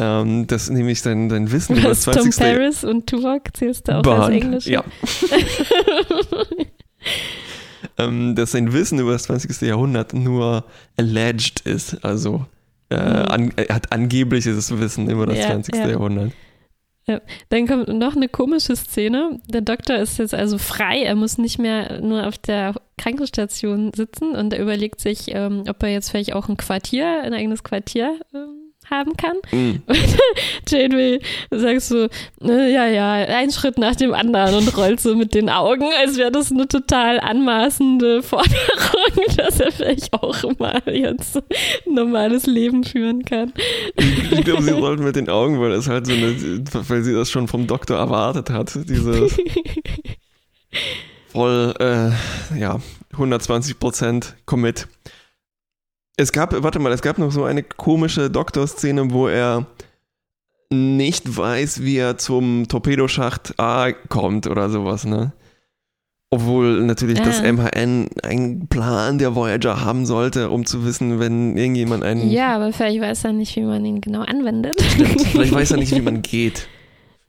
ähm, 0.00 0.48
das 0.48 0.68
nämlich 0.68 1.02
dein, 1.02 1.28
dein 1.28 1.52
Wissen 1.52 1.76
über 1.76 1.90
das 1.90 2.02
20. 2.02 2.34
Tom 2.34 2.44
Paris 2.44 2.82
und 2.82 3.06
Tuvok 3.06 3.56
zählst 3.56 3.86
du 3.86 3.98
auch 3.98 4.02
Band, 4.02 4.24
als 4.24 4.34
Englisch? 4.34 4.66
Ja. 4.66 4.82
ähm, 7.98 8.34
dass 8.34 8.50
sein 8.50 8.72
Wissen 8.72 8.98
über 8.98 9.12
das 9.12 9.24
20. 9.24 9.60
Jahrhundert 9.62 10.14
nur 10.14 10.64
alleged 10.96 11.60
ist, 11.60 12.04
also 12.04 12.46
äh, 12.90 12.96
mhm. 12.96 13.26
an, 13.26 13.52
er 13.56 13.74
hat 13.74 13.92
angebliches 13.92 14.78
Wissen 14.78 15.10
über 15.10 15.26
das 15.26 15.38
ja, 15.38 15.46
20. 15.46 15.74
Ja. 15.74 15.88
Jahrhundert. 15.88 16.32
Ja. 17.06 17.20
Dann 17.50 17.66
kommt 17.66 17.88
noch 17.88 18.16
eine 18.16 18.28
komische 18.28 18.76
Szene. 18.76 19.38
Der 19.46 19.60
Doktor 19.60 19.96
ist 19.96 20.18
jetzt 20.18 20.34
also 20.34 20.56
frei. 20.56 21.02
Er 21.02 21.14
muss 21.14 21.36
nicht 21.36 21.58
mehr 21.58 22.00
nur 22.00 22.26
auf 22.26 22.38
der 22.38 22.74
Krankenstation 22.96 23.92
sitzen 23.94 24.34
und 24.34 24.54
er 24.54 24.62
überlegt 24.62 25.00
sich, 25.00 25.34
ähm, 25.34 25.64
ob 25.68 25.82
er 25.82 25.90
jetzt 25.90 26.10
vielleicht 26.10 26.32
auch 26.32 26.48
ein 26.48 26.56
Quartier, 26.56 27.22
ein 27.22 27.34
eigenes 27.34 27.62
Quartier 27.62 28.18
ähm, 28.34 28.63
haben 28.90 29.16
kann. 29.16 29.36
Mhm. 29.52 29.82
Janeway 30.68 31.20
sagst 31.50 31.88
so, 31.88 32.08
äh, 32.42 32.72
ja, 32.72 32.86
ja, 32.86 33.12
ein 33.12 33.50
Schritt 33.50 33.78
nach 33.78 33.96
dem 33.96 34.14
anderen 34.14 34.54
und 34.54 34.76
rollt 34.76 35.00
so 35.00 35.14
mit 35.14 35.34
den 35.34 35.48
Augen, 35.48 35.86
als 36.00 36.16
wäre 36.16 36.30
das 36.30 36.50
eine 36.50 36.68
total 36.68 37.20
anmaßende 37.20 38.22
Forderung, 38.22 39.36
dass 39.36 39.60
er 39.60 39.72
vielleicht 39.72 40.12
auch 40.12 40.42
mal 40.58 40.82
jetzt 40.86 41.36
ein 41.36 41.94
normales 41.94 42.46
Leben 42.46 42.84
führen 42.84 43.24
kann. 43.24 43.52
Ich 44.30 44.44
glaube, 44.44 44.62
sie 44.62 44.70
rollt 44.72 45.00
mit 45.00 45.16
den 45.16 45.28
Augen, 45.28 45.60
weil 45.60 45.72
es 45.72 45.88
halt 45.88 46.06
so 46.06 46.12
eine, 46.12 46.34
weil 46.88 47.02
sie 47.02 47.14
das 47.14 47.30
schon 47.30 47.48
vom 47.48 47.66
Doktor 47.66 47.96
erwartet 47.96 48.50
hat, 48.50 48.78
diese 48.88 49.28
voll, 51.34 51.74
äh, 51.80 52.58
ja, 52.58 52.80
120 53.12 53.78
Prozent 53.78 54.36
Commit. 54.46 54.88
Es 56.16 56.32
gab, 56.32 56.62
warte 56.62 56.78
mal, 56.78 56.92
es 56.92 57.02
gab 57.02 57.18
noch 57.18 57.32
so 57.32 57.44
eine 57.44 57.62
komische 57.62 58.30
Doktor-Szene, 58.30 59.10
wo 59.10 59.26
er 59.26 59.66
nicht 60.70 61.36
weiß, 61.36 61.82
wie 61.82 61.96
er 61.96 62.18
zum 62.18 62.68
Torpedoschacht 62.68 63.58
A 63.58 63.92
kommt 63.92 64.46
oder 64.46 64.70
sowas, 64.70 65.04
ne? 65.04 65.32
Obwohl 66.30 66.82
natürlich 66.82 67.20
ah. 67.20 67.24
das 67.24 67.42
MHN 67.42 68.08
einen 68.24 68.66
Plan 68.68 69.18
der 69.18 69.36
Voyager 69.36 69.84
haben 69.84 70.04
sollte, 70.04 70.50
um 70.50 70.66
zu 70.66 70.84
wissen, 70.84 71.20
wenn 71.20 71.56
irgendjemand 71.56 72.02
einen. 72.02 72.28
Ja, 72.28 72.56
aber 72.56 72.72
vielleicht 72.72 73.00
weiß 73.00 73.24
er 73.24 73.32
nicht, 73.32 73.54
wie 73.54 73.62
man 73.62 73.84
ihn 73.84 74.00
genau 74.00 74.22
anwendet. 74.22 74.80
Stimmt, 74.82 75.20
vielleicht 75.22 75.52
weiß 75.52 75.72
er 75.72 75.76
nicht, 75.76 75.94
wie 75.94 76.00
man 76.00 76.22
geht. 76.22 76.66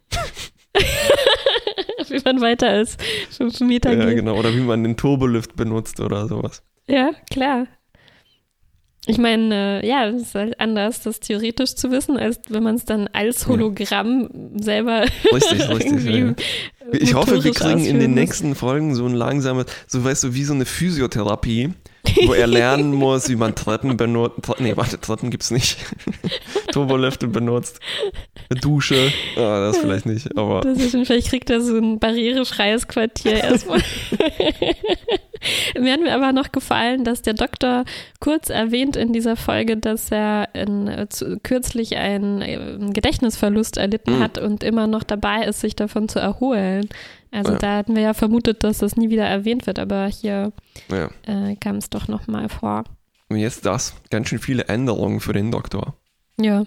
wie 2.08 2.22
man 2.24 2.42
weiter 2.42 2.70
als 2.70 2.98
fünf 3.30 3.60
Meter 3.60 3.92
ja, 3.92 3.98
geht. 3.98 4.08
Ja, 4.08 4.14
genau. 4.14 4.38
Oder 4.40 4.54
wie 4.56 4.62
man 4.62 4.84
den 4.84 4.98
Turbolift 4.98 5.56
benutzt 5.56 6.00
oder 6.00 6.28
sowas. 6.28 6.64
Ja, 6.88 7.12
klar. 7.32 7.68
Ich 9.08 9.18
meine, 9.18 9.82
äh, 9.82 9.88
ja, 9.88 10.08
es 10.08 10.24
ist 10.24 10.36
halt 10.36 10.60
anders, 10.60 11.02
das 11.02 11.20
theoretisch 11.20 11.76
zu 11.76 11.92
wissen, 11.92 12.18
als 12.18 12.40
wenn 12.50 12.64
man 12.64 12.76
es 12.76 12.86
dann 12.86 13.08
als 13.14 13.48
Hologramm 13.48 14.30
ja. 14.56 14.64
selber. 14.64 15.06
Richtig, 15.32 15.70
richtig. 15.70 16.06
Ja. 16.06 16.34
Ich 16.92 17.14
hoffe, 17.14 17.44
wir 17.44 17.52
kriegen 17.54 17.86
in 17.86 18.00
den 18.00 18.14
nächsten 18.14 18.56
Folgen 18.56 18.96
so 18.96 19.06
ein 19.06 19.14
langsames, 19.14 19.66
so 19.88 20.04
weißt 20.04 20.24
du, 20.26 20.34
wie 20.34 20.44
so 20.44 20.54
eine 20.54 20.66
Physiotherapie, 20.66 21.74
wo 22.26 22.34
er 22.34 22.48
lernen 22.48 22.94
muss, 22.94 23.30
wie 23.30 23.36
man 23.36 23.56
Treppen 23.56 23.98
benutzt. 23.98 24.40
Nee, 24.60 24.76
warte, 24.76 25.00
Treppen 25.00 25.30
gibt's 25.30 25.52
nicht. 25.52 25.78
Turbolifte 26.72 27.28
benutzt. 27.28 27.80
Dusche. 28.62 29.12
Ah, 29.38 29.60
das 29.68 29.78
vielleicht 29.78 30.06
nicht, 30.06 30.38
aber. 30.38 30.62
Das 30.62 30.78
ist, 30.78 30.92
vielleicht 30.92 31.30
kriegt 31.30 31.50
er 31.50 31.62
so 31.62 31.76
ein 31.78 32.00
barrierefreies 32.00 32.88
Quartier 32.88 33.44
erstmal. 33.44 33.82
Mir 35.80 35.94
hat 35.94 36.02
mir 36.02 36.16
aber 36.16 36.32
noch 36.32 36.52
gefallen, 36.52 37.04
dass 37.04 37.22
der 37.22 37.34
Doktor 37.34 37.84
kurz 38.20 38.50
erwähnt 38.50 38.96
in 38.96 39.14
dieser 39.14 39.36
Folge, 39.36 39.78
dass 39.78 40.10
er 40.12 40.50
in, 40.54 40.88
äh, 40.88 41.08
zu, 41.10 41.40
kürzlich 41.42 41.98
einen 41.98 42.42
äh, 42.42 42.78
Gedächtnisverlust 42.92 43.78
erlitten 43.78 44.18
Mhm. 44.18 44.20
hat 44.24 44.38
und 44.38 44.64
immer 44.64 44.88
noch 44.88 45.04
dabei 45.04 45.46
ist, 45.46 45.62
sich 45.62 45.76
davon 45.76 46.10
zu 46.10 46.20
erholen. 46.20 46.90
Also 47.32 47.54
Ja. 47.54 47.58
da 47.60 47.78
hatten 47.78 47.96
wir 47.96 48.02
ja 48.04 48.14
vermutet, 48.14 48.64
dass 48.64 48.80
das 48.80 48.96
nie 48.96 49.10
wieder 49.10 49.26
erwähnt 49.26 49.68
wird, 49.68 49.80
aber 49.80 50.08
hier 50.08 50.52
Ja. 50.92 51.10
äh, 51.24 51.56
kam 51.58 51.78
es 51.78 51.90
doch 51.90 52.08
noch 52.08 52.28
mal 52.28 52.50
vor. 52.50 52.84
Und 53.30 53.38
jetzt 53.38 53.66
das. 53.66 53.96
Ganz 54.10 54.30
schön 54.30 54.40
viele 54.40 54.66
Änderungen 54.66 55.20
für 55.20 55.34
den 55.34 55.52
Doktor. 55.52 55.96
Ja, 56.40 56.64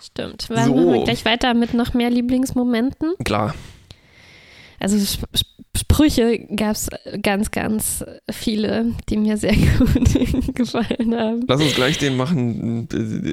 stimmt. 0.00 0.48
Dann 0.50 0.66
So. 0.66 0.74
machen 0.74 0.92
wir 0.92 1.04
gleich 1.04 1.24
weiter 1.24 1.54
mit 1.54 1.74
noch 1.74 1.94
mehr 1.94 2.10
Lieblingsmomenten. 2.10 3.14
Klar. 3.24 3.54
Also 4.80 4.96
Sp 4.98 5.24
Sp 5.32 5.48
Sprüche 5.74 6.38
gab 6.54 6.72
es 6.72 6.88
ganz, 7.22 7.50
ganz 7.50 8.04
viele, 8.30 8.92
die 9.08 9.16
mir 9.16 9.36
sehr 9.38 9.54
gut 9.78 10.54
gefallen 10.54 11.14
haben. 11.16 11.44
Lass 11.48 11.62
uns 11.62 11.74
gleich 11.74 11.96
den 11.98 12.16
machen, 12.16 12.88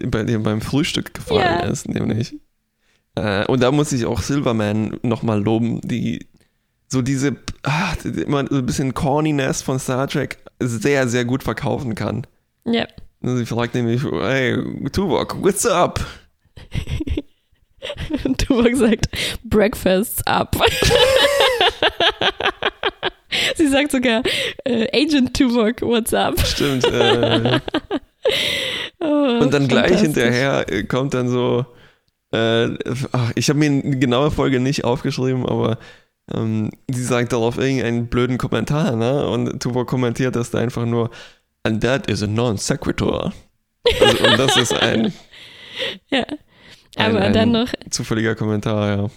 bei 0.09 0.23
dem 0.23 0.43
beim 0.43 0.61
Frühstück 0.61 1.13
gefallen 1.13 1.39
Ja. 1.41 1.59
ist, 1.67 1.87
nämlich. 1.89 2.35
Äh, 3.15 3.45
und 3.47 3.61
da 3.61 3.71
muss 3.71 3.91
ich 3.91 4.05
auch 4.05 4.21
Silverman 4.21 4.99
nochmal 5.03 5.41
loben, 5.43 5.81
die 5.81 6.27
so 6.91 7.01
diese, 7.01 7.35
ah, 7.63 7.93
immer 8.03 8.45
so 8.49 8.57
ein 8.57 8.65
bisschen 8.65 8.93
Corniness 8.93 9.61
von 9.61 9.79
Star 9.79 10.07
Trek 10.07 10.37
sehr, 10.59 11.07
sehr 11.07 11.25
gut 11.25 11.43
verkaufen 11.43 11.95
kann. 11.95 12.25
Ja. 12.65 12.87
Sie 13.21 13.45
fragt 13.45 13.75
nämlich, 13.75 14.03
hey, 14.03 14.57
Tuvok, 14.91 15.41
what's 15.41 15.65
up? 15.65 15.99
Und 18.23 18.37
Tuvok 18.45 18.75
sagt, 18.75 19.07
Breakfast's 19.43 20.25
up. 20.25 20.55
Sie 23.55 23.67
sagt 23.67 23.91
sogar, 23.91 24.23
äh, 24.65 24.87
Agent 24.93 25.35
Tuvok, 25.35 25.81
what's 25.81 26.13
up? 26.13 26.39
Stimmt. 26.39 26.85
Äh, 26.85 27.59
Oh, 29.01 29.39
und 29.41 29.53
dann 29.53 29.67
gleich 29.67 30.01
hinterher 30.01 30.65
äh, 30.69 30.83
kommt 30.83 31.13
dann 31.13 31.29
so, 31.29 31.65
äh, 32.31 32.67
ach, 33.13 33.31
ich 33.35 33.49
habe 33.49 33.59
mir 33.59 33.67
eine 33.67 33.97
genaue 33.97 34.29
Folge 34.29 34.59
nicht 34.59 34.83
aufgeschrieben, 34.83 35.45
aber 35.45 35.77
ähm, 36.33 36.71
sie 36.89 37.03
sagt 37.03 37.33
darauf 37.33 37.57
irgendeinen 37.57 38.07
blöden 38.07 38.37
Kommentar, 38.37 38.95
ne? 38.95 39.27
Und 39.27 39.61
Tuvok 39.61 39.87
kommentiert 39.87 40.35
das 40.35 40.51
da 40.51 40.59
einfach 40.59 40.85
nur, 40.85 41.09
and 41.63 41.81
that 41.83 42.07
is 42.09 42.21
a 42.23 42.27
non 42.27 42.57
sequitur. 42.57 43.33
Also, 44.01 44.23
und 44.25 44.37
das 44.39 44.57
ist 44.57 44.73
ein, 44.73 45.13
Ja. 46.09 46.25
Ein- 46.95 47.15
Aber 47.15 47.21
ein- 47.21 47.33
dann 47.33 47.51
noch 47.51 47.69
zufälliger 47.89 48.35
Kommentar, 48.35 48.97
ja. 48.97 49.07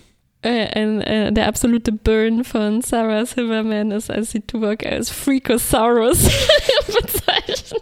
äh, 0.48 0.66
ein, 0.78 1.00
äh, 1.00 1.32
der 1.32 1.48
absolute 1.48 1.90
Burn 1.92 2.44
von 2.44 2.82
Sarah 2.82 3.26
Silverman 3.26 3.90
ist, 3.90 4.10
als 4.10 4.30
sie 4.30 4.40
Tuvok 4.40 4.84
als 4.86 5.10
Freakosaurus 5.10 6.22
bezeichnet. 6.86 7.72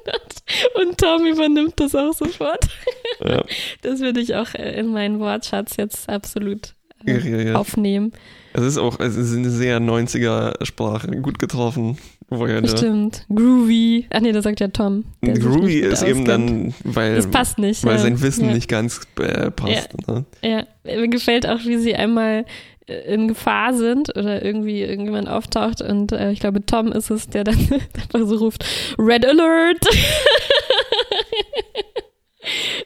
Und 0.75 0.99
Tom 0.99 1.27
übernimmt 1.27 1.79
das 1.79 1.95
auch 1.95 2.13
sofort. 2.15 2.67
ja. 3.25 3.43
Das 3.83 4.01
würde 4.01 4.21
ich 4.21 4.35
auch 4.35 4.55
äh, 4.55 4.79
in 4.79 4.89
meinen 4.93 5.21
Wortschatz 5.21 5.77
jetzt 5.77 6.09
absolut 6.09 6.75
äh, 7.07 7.53
aufnehmen. 7.53 8.13
Es 8.53 8.63
ist 8.63 8.79
auch, 8.79 8.99
es 8.99 9.17
ist 9.17 9.37
eine 9.37 9.51
sehr 9.51 9.81
90er-Sprache, 9.81 11.09
gut 11.23 11.39
getroffen. 11.39 11.99
Wo 12.29 12.47
ja 12.47 12.61
der, 12.61 12.77
Stimmt. 12.77 13.27
Groovy. 13.29 14.07
Ach 14.11 14.21
nee, 14.21 14.31
das 14.33 14.45
sagt 14.45 14.61
ja 14.61 14.69
Tom. 14.69 15.05
Groovy 15.21 15.81
ist 15.81 16.03
eben 16.03 16.21
auskennt. 16.21 16.29
dann, 16.29 16.75
weil, 16.85 17.17
Das 17.17 17.27
passt 17.29 17.59
nicht. 17.59 17.85
weil 17.85 17.97
ja. 17.97 18.03
sein 18.03 18.21
Wissen 18.23 18.47
ja. 18.47 18.55
nicht 18.55 18.69
ganz 18.69 19.01
äh, 19.19 19.51
passt. 19.51 19.91
Ne? 20.07 20.25
Ja, 20.43 20.65
mir 20.85 21.09
gefällt 21.09 21.47
auch, 21.49 21.59
wie 21.65 21.79
sie 21.79 21.95
einmal 21.95 22.45
äh, 22.87 23.15
in 23.15 23.27
Gefahr 23.29 23.75
sind 23.75 24.17
oder 24.17 24.45
irgendwie 24.45 24.83
irgendjemand 24.83 25.29
auftaucht 25.29 25.83
und 25.83 26.13
äh, 26.13 26.31
ich 26.31 26.39
glaube, 26.41 26.65
Tom 26.65 26.93
ist 26.93 27.11
es, 27.11 27.29
der 27.29 27.45
dann 27.45 27.57
einfach 28.15 28.27
so 28.27 28.37
ruft, 28.37 28.65
Red 28.99 29.27
Alert! 29.27 29.85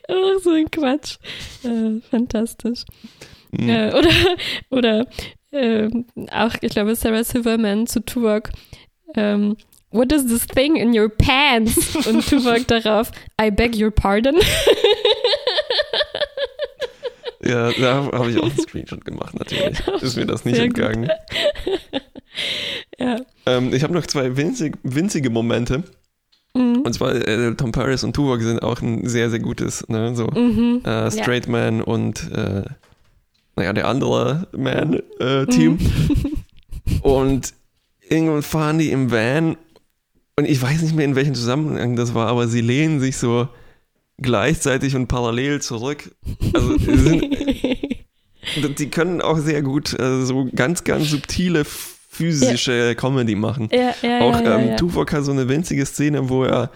Ach, 0.08 0.40
so 0.42 0.50
ein 0.50 0.70
Quatsch. 0.70 1.16
Äh, 1.64 2.00
fantastisch. 2.10 2.84
Mhm. 3.52 3.68
Äh, 3.68 3.92
oder 3.92 4.10
oder 4.70 5.06
ähm, 5.54 6.04
auch, 6.30 6.54
ich 6.60 6.70
glaube, 6.72 6.94
Sarah 6.96 7.24
Silverman 7.24 7.86
zu 7.86 8.04
Tuvok, 8.04 8.50
ähm, 9.16 9.56
What 9.90 10.10
is 10.10 10.26
this 10.26 10.44
thing 10.48 10.74
in 10.74 10.98
your 10.98 11.08
pants? 11.08 11.94
Und 12.06 12.26
Tuvok 12.28 12.66
darauf, 12.66 13.12
I 13.40 13.50
beg 13.52 13.76
your 13.76 13.92
pardon. 13.92 14.34
Ja, 17.46 17.70
da 17.72 18.10
habe 18.12 18.30
ich 18.30 18.38
auch 18.38 18.44
einen 18.44 18.58
Screenshot 18.58 19.04
gemacht, 19.04 19.38
natürlich. 19.38 19.78
Ist 20.02 20.16
mir 20.16 20.24
das 20.24 20.44
nicht 20.46 20.54
Sehr 20.56 20.64
entgangen. 20.64 21.10
ja. 22.98 23.18
Ähm, 23.44 23.74
ich 23.74 23.82
habe 23.82 23.92
noch 23.92 24.06
zwei 24.06 24.34
winzig, 24.36 24.78
winzige 24.82 25.28
Momente. 25.28 25.84
Mhm. 26.56 26.80
Und 26.84 26.92
zwar 26.94 27.14
äh, 27.14 27.54
Tom 27.54 27.70
Paris 27.72 28.02
und 28.02 28.14
Tuvok 28.16 28.40
sind 28.40 28.62
auch 28.62 28.80
ein 28.80 29.06
sehr, 29.06 29.28
sehr 29.28 29.40
gutes, 29.40 29.86
ne? 29.88 30.14
so 30.16 30.26
Mhm. 30.28 30.80
äh, 30.84 31.10
Straight 31.10 31.46
Man 31.46 31.82
und 31.82 32.30
äh, 32.32 32.62
naja, 33.56 33.72
der 33.72 33.88
andere 33.88 34.48
Man-Team. 34.56 35.72
Mhm. 35.72 37.00
Und 37.02 37.54
irgendwann 38.08 38.42
fahren 38.42 38.78
die 38.78 38.90
im 38.90 39.10
Van 39.10 39.56
und 40.36 40.46
ich 40.46 40.60
weiß 40.60 40.82
nicht 40.82 40.94
mehr, 40.94 41.04
in 41.04 41.14
welchem 41.14 41.34
Zusammenhang 41.34 41.96
das 41.96 42.14
war, 42.14 42.28
aber 42.28 42.48
sie 42.48 42.60
lehnen 42.60 43.00
sich 43.00 43.16
so 43.16 43.48
gleichzeitig 44.18 44.96
und 44.96 45.06
parallel 45.06 45.62
zurück. 45.62 46.14
Also 46.52 46.78
sie 46.78 46.96
sind, 46.96 48.78
die 48.78 48.90
können 48.90 49.20
auch 49.20 49.38
sehr 49.38 49.62
gut 49.62 49.98
äh, 49.98 50.24
so 50.24 50.48
ganz, 50.54 50.84
ganz 50.84 51.10
subtile 51.10 51.64
physische 51.64 52.94
Comedy 52.94 53.34
machen. 53.34 53.68
ja, 53.72 53.94
ja, 54.02 54.20
Auch 54.20 54.40
ja, 54.40 54.44
ja, 54.44 54.58
ähm, 54.58 54.68
ja. 54.70 54.76
Tuvok 54.76 55.12
hat 55.12 55.24
so 55.24 55.32
eine 55.32 55.48
winzige 55.48 55.84
Szene, 55.86 56.28
wo 56.28 56.44
er, 56.44 56.70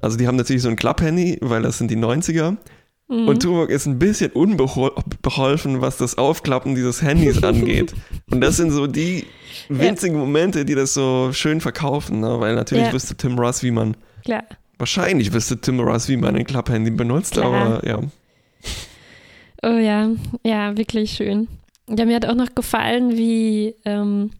also 0.00 0.16
die 0.16 0.26
haben 0.26 0.36
natürlich 0.36 0.62
so 0.62 0.68
ein 0.68 0.76
Klapphandy, 0.76 1.38
weil 1.40 1.62
das 1.62 1.78
sind 1.78 1.90
die 1.90 1.96
90er. 1.96 2.56
Mhm. 3.10 3.26
Und 3.28 3.42
Tuvok 3.42 3.70
ist 3.70 3.86
ein 3.86 3.98
bisschen 3.98 4.30
unbeholfen, 4.30 5.80
was 5.80 5.96
das 5.96 6.16
Aufklappen 6.16 6.74
dieses 6.76 7.02
Handys 7.02 7.42
angeht. 7.42 7.92
Und 8.30 8.40
das 8.40 8.56
sind 8.56 8.70
so 8.70 8.86
die 8.86 9.26
winzigen 9.68 10.16
Momente, 10.18 10.64
die 10.64 10.74
das 10.76 10.94
so 10.94 11.30
schön 11.32 11.60
verkaufen, 11.60 12.20
ne? 12.20 12.38
weil 12.40 12.54
natürlich 12.54 12.86
Ja. 12.86 12.92
wüsste 12.92 13.16
Tim 13.16 13.38
Russ, 13.38 13.62
wie 13.64 13.72
man, 13.72 13.96
Klar. 14.24 14.44
wahrscheinlich 14.78 15.32
wüsste 15.32 15.60
Tim 15.60 15.80
Russ, 15.80 16.08
wie 16.08 16.16
man 16.16 16.36
ein 16.36 16.44
Klapphandy 16.44 16.90
benutzt, 16.92 17.32
Klar. 17.32 17.46
aber 17.52 17.86
ja. 17.86 17.98
Oh 19.62 19.76
ja, 19.78 20.08
ja, 20.44 20.76
wirklich 20.78 21.10
schön. 21.12 21.48
Ja, 21.88 22.04
mir 22.06 22.16
hat 22.16 22.26
auch 22.26 22.34
noch 22.36 22.54
gefallen, 22.54 23.16
wie, 23.18 23.74
ähm, 23.84 24.30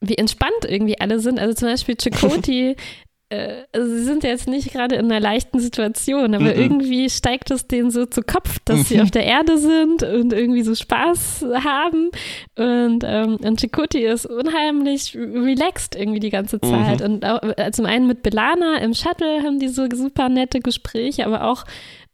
wie 0.00 0.16
entspannt 0.16 0.64
irgendwie 0.66 0.98
alle 0.98 1.20
sind. 1.20 1.38
Also 1.38 1.54
zum 1.54 1.68
Beispiel 1.68 1.94
Chakoti, 2.00 2.74
äh, 3.32 3.64
also 3.72 3.88
sie 3.88 4.04
sind 4.04 4.24
ja 4.24 4.30
jetzt 4.30 4.46
nicht 4.48 4.72
gerade 4.72 4.96
in 4.96 5.06
einer 5.06 5.20
leichten 5.20 5.58
Situation, 5.60 6.34
aber 6.34 6.54
Mhm. 6.54 6.60
irgendwie 6.60 7.08
steigt 7.10 7.50
es 7.50 7.66
denen 7.66 7.90
so 7.90 8.06
zu 8.06 8.22
Kopf, 8.22 8.58
dass 8.64 8.88
sie 8.88 8.96
Mhm. 8.96 9.02
auf 9.02 9.10
der 9.10 9.24
Erde 9.24 9.58
sind 9.58 10.02
und 10.02 10.32
irgendwie 10.32 10.62
so 10.62 10.74
Spaß 10.74 11.46
haben. 11.64 12.10
Und, 12.56 13.02
ähm, 13.06 13.36
und 13.42 13.60
Chakoti 13.60 14.04
ist 14.04 14.26
unheimlich 14.26 15.14
relaxed 15.16 15.94
irgendwie 15.96 16.20
die 16.20 16.30
ganze 16.30 16.60
Zeit. 16.60 17.00
Mhm. 17.00 17.06
Und 17.06 17.24
auch, 17.24 17.42
äh, 17.56 17.70
zum 17.72 17.86
einen 17.86 18.06
mit 18.06 18.22
Belana 18.22 18.78
im 18.78 18.94
Shuttle 18.94 19.42
haben 19.42 19.58
die 19.58 19.68
so 19.68 19.86
super 19.92 20.28
nette 20.28 20.60
Gespräche, 20.60 21.26
aber 21.26 21.44
auch 21.44 21.64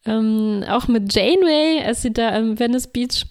ähm, 0.07 0.65
auch 0.69 0.87
mit 0.89 1.13
Janeway, 1.13 1.83
als 1.85 2.03
sie 2.03 2.13
da 2.13 2.33
am 2.35 2.59
Venice 2.59 2.87
Beach 2.87 3.27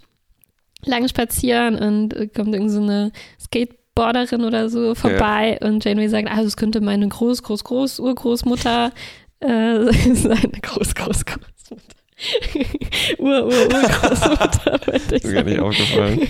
lang 0.86 1.08
spazieren 1.08 1.76
und 1.76 2.14
äh, 2.14 2.28
kommt 2.28 2.54
irgend 2.54 2.70
so 2.72 2.82
eine 2.82 3.12
Skateboarderin 3.98 4.44
oder 4.46 4.70
so 4.70 4.94
vorbei 4.96 5.58
und 5.62 5.84
Janeway 5.84 6.08
sagt, 6.08 6.28
ah, 6.30 6.44
das 6.44 6.56
könnte 6.56 6.82
meine 6.82 7.08
Groß, 7.08 7.44
Groß, 7.44 7.64
Groß, 7.64 8.00
Urgroßmutter 8.00 8.92
äh, 9.40 9.48
sein. 10.14 10.52
Groß, 10.62 10.94
Groß, 10.96 11.26
Großmutter. 11.26 11.88
Ur, 13.20 13.46
Ur, 13.46 13.54
Urgroßmutter, 13.54 14.80
wollte 14.88 15.16
ich 15.16 15.24
Ist 15.24 15.34
mir 15.34 15.44
nicht 15.44 15.58
sagen. 15.58 15.68
aufgefallen. 15.68 16.28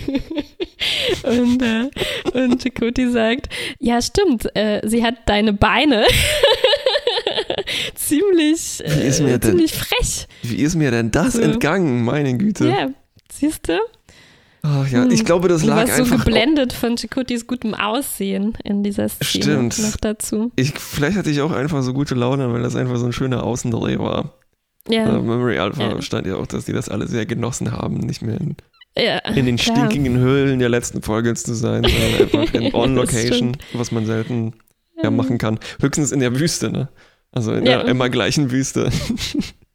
Und, 1.24 1.61
äh, 1.61 1.89
und 2.34 2.61
Chakoti 2.61 3.09
sagt, 3.09 3.47
ja 3.80 4.01
stimmt, 4.01 4.53
äh, 4.55 4.82
sie 4.86 5.03
hat 5.03 5.15
deine 5.26 5.53
Beine. 5.53 6.05
ziemlich, 7.95 8.82
äh, 8.84 9.11
denn- 9.11 9.41
ziemlich 9.41 9.74
frech. 9.74 10.28
Wie 10.43 10.57
ist 10.57 10.76
mir 10.76 10.91
denn 10.91 11.11
das 11.11 11.34
So. 11.34 11.41
entgangen, 11.41 12.03
meine 12.03 12.38
Güte? 12.38 12.68
Ja, 12.70 12.89
siehst 13.32 13.68
du? 13.70 13.80
Ach 14.70 14.88
ja, 14.89 15.03
Hm. 15.03 15.11
ich 15.11 15.24
glaube, 15.24 15.47
das 15.47 15.61
Du 15.61 15.68
lag 15.68 15.78
warst 15.78 15.95
so 15.95 16.03
einfach 16.03 16.26
geblendet 16.26 16.74
von 16.74 16.97
Chakotis 16.97 17.47
gutem 17.47 17.74
Aussehen 17.74 18.57
in 18.63 18.84
dieser 18.84 19.07
Szene 19.07 19.43
Stimmt. 19.72 19.80
noch 19.80 19.95
dazu. 19.97 20.51
Ich, 20.55 20.72
vielleicht 20.78 21.18
hatte 21.18 21.30
ich 21.30 21.41
auch 21.41 21.51
einfach 21.51 21.82
so 21.84 21.93
gute 21.93 22.15
Laune, 22.15 22.51
weil 22.51 22.61
das 22.63 22.76
einfach 22.76 22.97
so 22.97 23.05
ein 23.05 23.13
schöner 23.13 23.43
Außendreh 23.43 23.97
war. 23.99 24.34
Ja, 24.89 25.18
Äh, 25.18 25.22
Memory 25.22 25.57
Alpha 25.59 25.84
Ja. 25.84 26.01
stand 26.01 26.28
ja 26.28 26.36
auch, 26.36 26.47
dass 26.47 26.65
die 26.65 26.74
das 26.74 26.89
alle 26.89 27.07
sehr 27.07 27.26
genossen 27.26 27.72
haben, 27.72 27.97
nicht 27.97 28.22
mehr 28.22 28.39
in, 28.41 28.55
ja 28.97 29.20
in 29.36 29.45
den 29.45 29.57
klar. 29.57 29.76
stinkigen 29.78 30.18
Höhlen 30.18 30.59
der 30.59 30.70
letzten 30.70 31.01
Folge 31.01 31.34
zu 31.36 31.53
sein, 31.53 31.84
sondern 31.84 32.22
einfach 32.22 32.53
in 32.53 32.74
On-Location, 32.74 33.57
was 33.74 33.91
man 33.91 34.05
selten 34.05 34.53
ja, 35.01 35.11
machen 35.11 35.38
kann. 35.38 35.59
Höchstens 35.82 36.11
in 36.11 36.20
der 36.20 36.38
Wüste, 36.39 36.72
ne? 36.72 36.89
Also 37.32 37.51
in 37.53 37.65
der 37.65 37.86
immer 37.86 38.09
gleichen 38.09 38.49
Wüste, 38.51 38.89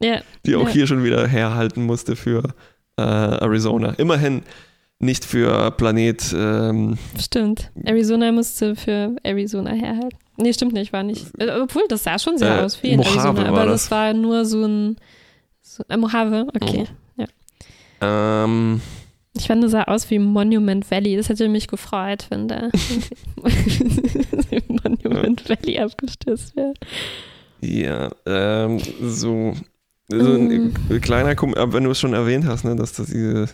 Ja, 0.02 0.20
die 0.46 0.56
auch 0.56 0.68
hier 0.68 0.86
schon 0.86 1.04
wieder 1.04 1.26
herhalten 1.28 1.84
musste 1.84 2.16
für 2.16 2.42
äh, 2.96 3.02
Arizona. 3.02 3.90
Immerhin 3.98 4.42
nicht 5.02 5.24
für 5.24 5.70
Planet, 5.72 6.34
ähm, 6.34 6.96
stimmt. 7.18 7.70
Arizona 7.84 8.32
musste 8.32 8.74
für 8.76 9.14
Arizona 9.22 9.72
herhalten. 9.72 10.16
Nee, 10.38 10.52
stimmt 10.52 10.72
nicht, 10.72 10.92
war 10.92 11.02
nicht. 11.02 11.26
Äh, 11.38 11.50
obwohl, 11.60 11.82
das 11.88 12.04
sah 12.04 12.18
schon 12.18 12.38
sehr 12.38 12.58
Äh, 12.58 12.62
aus 12.62 12.82
wie 12.82 12.90
in 12.92 12.96
Mojave 12.98 13.18
Arizona, 13.18 13.48
aber 13.48 13.66
das. 13.66 13.82
das 13.82 13.90
war 13.90 14.14
nur 14.14 14.44
so 14.46 14.64
ein 14.64 14.96
so, 15.60 15.82
äh, 15.88 15.96
Mojave, 15.96 16.46
okay. 16.54 16.86
Mhm. 17.16 17.24
Ähm, 18.00 18.80
Ich 19.36 19.46
fand, 19.46 19.62
das 19.62 19.70
sah 19.72 19.84
aus 19.84 20.10
wie 20.10 20.18
Monument 20.18 20.90
Valley. 20.90 21.16
Das 21.16 21.28
hätte 21.28 21.48
mich 21.48 21.68
gefreut, 21.68 22.26
wenn 22.30 22.48
da 22.48 22.68
Monument 24.68 25.48
Valley 25.48 25.78
abgestürzt 25.78 26.56
wäre. 26.56 26.74
ja, 27.60 28.10
ähm, 28.26 28.78
so, 29.02 29.54
so 30.08 30.32
ein 30.34 30.72
Mm. 30.88 31.00
kleiner, 31.00 31.34
Kom 31.36 31.54
aber 31.54 31.72
wenn 31.74 31.84
du 31.84 31.90
es 31.90 32.00
schon 32.00 32.12
erwähnt 32.12 32.44
hast, 32.46 32.64
ne, 32.64 32.74
dass 32.76 32.92
das 32.94 33.06
diese, 33.06 33.46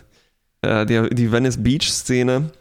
äh, 0.61 0.85
die, 0.85 1.09
die 1.15 1.31
Venice 1.31 1.61
Beach 1.61 1.89
Szene, 1.89 2.51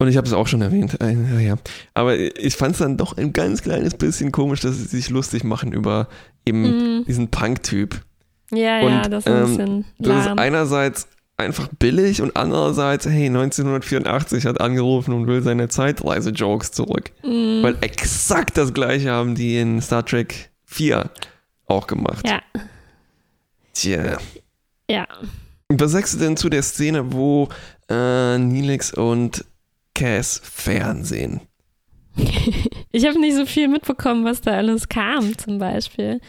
und 0.00 0.06
ich 0.08 0.16
habe 0.16 0.26
es 0.28 0.32
auch 0.32 0.46
schon 0.46 0.62
erwähnt, 0.62 1.00
äh, 1.00 1.44
ja, 1.44 1.56
aber 1.94 2.16
ich 2.16 2.54
fand 2.54 2.72
es 2.72 2.78
dann 2.78 2.96
doch 2.96 3.16
ein 3.16 3.32
ganz 3.32 3.62
kleines 3.62 3.94
bisschen 3.94 4.30
komisch, 4.30 4.60
dass 4.60 4.76
sie 4.76 4.84
sich 4.84 5.10
lustig 5.10 5.42
machen 5.42 5.72
über 5.72 6.08
eben 6.46 7.00
Mm. 7.00 7.04
diesen 7.06 7.28
Punk-Typ. 7.28 8.00
Ja, 8.52 8.80
Und, 8.80 8.92
ja, 8.92 9.02
das 9.08 9.26
ist 9.26 9.32
ein 9.32 9.42
ähm, 9.42 9.46
bisschen 9.56 9.84
Das 9.98 10.20
ist 10.20 10.26
lahm. 10.26 10.38
einerseits 10.38 11.08
einfach 11.36 11.68
billig 11.78 12.22
und 12.22 12.36
andererseits, 12.36 13.06
hey, 13.06 13.26
1984 13.26 14.46
hat 14.46 14.60
angerufen 14.60 15.12
und 15.14 15.26
will 15.26 15.42
seine 15.42 15.68
Zeitreise-Jokes 15.68 16.70
zurück. 16.72 17.10
Mm. 17.24 17.62
Weil 17.62 17.76
exakt 17.80 18.56
das 18.56 18.72
gleiche 18.72 19.10
haben 19.10 19.34
die 19.34 19.58
in 19.58 19.82
Star 19.82 20.04
Trek 20.06 20.50
4 20.64 21.10
auch 21.66 21.86
gemacht. 21.88 22.26
Ja, 22.26 22.40
Tja. 23.74 24.18
ja. 24.90 25.06
Was 25.70 25.92
sagst 25.92 26.14
du 26.14 26.18
denn 26.18 26.36
zu 26.38 26.48
der 26.48 26.62
Szene, 26.62 27.12
wo 27.12 27.48
äh, 27.90 28.38
Neelix 28.38 28.92
und 28.94 29.44
Cass 29.94 30.40
Fernsehen? 30.42 31.40
Ich 32.90 33.06
habe 33.06 33.20
nicht 33.20 33.36
so 33.36 33.44
viel 33.44 33.68
mitbekommen, 33.68 34.24
was 34.24 34.40
da 34.40 34.52
alles 34.52 34.88
kam, 34.88 35.36
zum 35.36 35.58
Beispiel. 35.58 36.20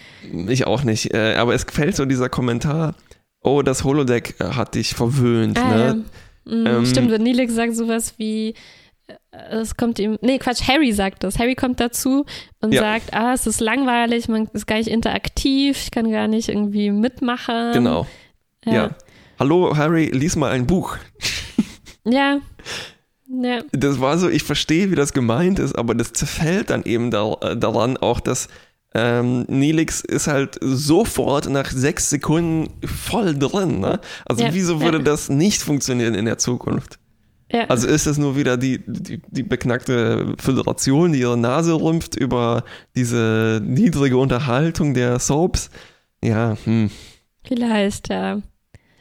Ich 0.49 0.67
auch 0.67 0.83
nicht, 0.83 1.13
äh, 1.13 1.35
aber 1.35 1.55
es 1.55 1.63
fällt 1.63 1.95
so 1.95 2.03
dieser 2.05 2.27
Kommentar, 2.27 2.95
oh, 3.41 3.61
das 3.61 3.85
Holodeck 3.85 4.35
äh, 4.41 4.43
hat 4.51 4.75
dich 4.75 4.93
verwöhnt, 4.93 5.57
Ah, 5.57 5.69
ne? 5.69 6.03
ja. 6.45 6.53
Mm, 6.53 6.67
Ähm, 6.67 6.85
Stimmt, 6.85 7.11
und 7.13 7.23
Neelix 7.23 7.53
sagt 7.55 7.75
sowas 7.75 8.15
wie, 8.17 8.53
äh, 9.07 9.15
es 9.55 9.77
kommt 9.77 9.99
ihm, 9.99 10.17
nee, 10.21 10.37
Quatsch, 10.37 10.67
Harry 10.67 10.91
sagt 10.91 11.23
das. 11.23 11.39
Harry 11.39 11.55
kommt 11.55 11.79
dazu 11.79 12.25
und 12.59 12.73
Ja. 12.73 12.81
sagt, 12.81 13.13
ah, 13.13 13.33
es 13.33 13.47
ist 13.47 13.61
langweilig, 13.61 14.27
man 14.27 14.47
ist 14.53 14.67
gar 14.67 14.77
nicht 14.77 14.89
interaktiv, 14.89 15.79
ich 15.81 15.91
kann 15.91 16.11
gar 16.11 16.27
nicht 16.27 16.49
irgendwie 16.49 16.91
mitmachen. 16.91 17.71
Genau. 17.73 18.05
Ja. 18.65 18.73
Ja. 18.73 18.89
Hallo 19.39 19.75
Harry, 19.77 20.05
lies 20.13 20.35
mal 20.35 20.51
ein 20.51 20.67
Buch. 20.67 20.97
Ja. 22.05 22.39
Ja. 23.27 23.61
Das 23.71 23.99
war 23.99 24.17
so, 24.17 24.29
ich 24.29 24.41
verstehe, 24.43 24.89
wie 24.89 24.95
das 24.95 25.13
gemeint 25.13 25.59
ist, 25.59 25.77
aber 25.77 25.93
das 25.93 26.13
zerfällt 26.13 26.71
dann 26.71 26.83
eben 26.83 27.11
da, 27.11 27.33
äh, 27.41 27.55
daran 27.57 27.97
auch, 27.97 28.19
dass 28.19 28.47
ähm, 28.95 29.41
Neelix 29.47 30.01
ist 30.01 30.25
halt 30.25 30.57
sofort 30.61 31.47
nach 31.49 31.69
sechs 31.69 32.09
Sekunden 32.09 32.71
voll 32.87 33.37
drin. 33.37 33.81
Ne? 33.81 33.99
Also 34.25 34.43
Ja, 34.43 34.53
wieso 34.53 34.81
würde 34.81 34.99
ja. 34.99 35.03
das 35.03 35.29
nicht 35.29 35.61
funktionieren 35.61 36.15
in 36.15 36.25
der 36.25 36.39
Zukunft? 36.39 36.97
ja. 37.51 37.65
Also 37.65 37.87
ist 37.87 38.07
das 38.07 38.17
nur 38.17 38.35
wieder 38.35 38.57
die, 38.57 38.79
die, 38.87 39.21
die 39.27 39.43
beknackte 39.43 40.33
Föderation, 40.39 41.11
die 41.11 41.19
ihre 41.19 41.37
Nase 41.37 41.73
rümpft 41.79 42.15
über 42.15 42.63
diese 42.95 43.61
niedrige 43.63 44.17
Unterhaltung 44.17 44.95
der 44.95 45.19
Soaps? 45.19 45.69
Ja, 46.23 46.57
hm. 46.63 46.89
Vielleicht, 47.43 48.09
ja. 48.09 48.41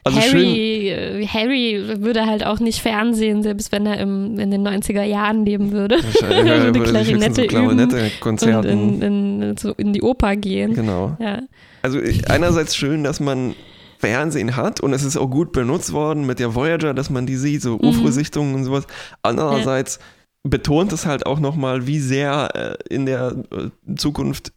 Also 0.05 0.21
schön, 0.21 0.47
Harry, 0.47 0.89
äh, 0.91 1.27
Harry 1.27 1.83
würde 2.01 2.27
halt 2.27 2.45
auch 2.45 2.61
nicht 2.61 2.81
Fernsehen, 2.81 3.43
selbst 3.43 3.73
wenn 3.73 3.85
er 3.87 3.99
im, 3.99 4.39
in 4.39 4.51
den 4.51 4.67
90er 4.67 5.03
Jahren 5.03 5.45
leben 5.45 5.73
würde. 5.73 5.97
wahrscheinlich 6.03 6.83
höchstens 6.99 7.49
Klarinette 7.49 8.11
so 8.37 8.47
üben 8.47 8.57
und 8.57 8.65
in, 8.65 9.03
in, 9.43 9.57
so 9.57 9.73
in 9.73 9.93
die 9.93 10.03
Oper 10.03 10.37
gehen. 10.37 10.75
Genau. 10.75 11.17
Ja. 11.21 11.41
Also 11.83 11.99
einerseits 12.29 12.75
schön, 12.77 13.05
dass 13.05 13.21
man 13.21 13.55
Fernsehen 13.99 14.57
hat 14.57 14.81
und 14.81 14.93
es 14.93 15.03
ist 15.03 15.17
auch 15.17 15.29
gut 15.29 15.53
benutzt 15.53 15.93
worden 15.93 16.25
mit 16.27 16.39
der 16.39 16.55
Voyager, 16.55 16.95
dass 16.95 17.11
man 17.11 17.27
die 17.27 17.37
sieht, 17.37 17.63
so 17.63 17.75
Mhm. 17.77 17.89
UFO-Sichtungen 17.89 18.55
und 18.55 18.65
sowas. 18.65 18.87
Andererseits 19.23 19.99
betont 20.45 20.93
es 20.93 21.05
halt 21.05 21.27
auch 21.27 21.41
nochmal, 21.41 21.87
wie 21.87 21.99
sehr 21.99 22.77
äh, 22.89 22.95
in 22.95 23.07
der 23.07 23.35
äh, 23.51 23.95
Zukunft 23.97 24.53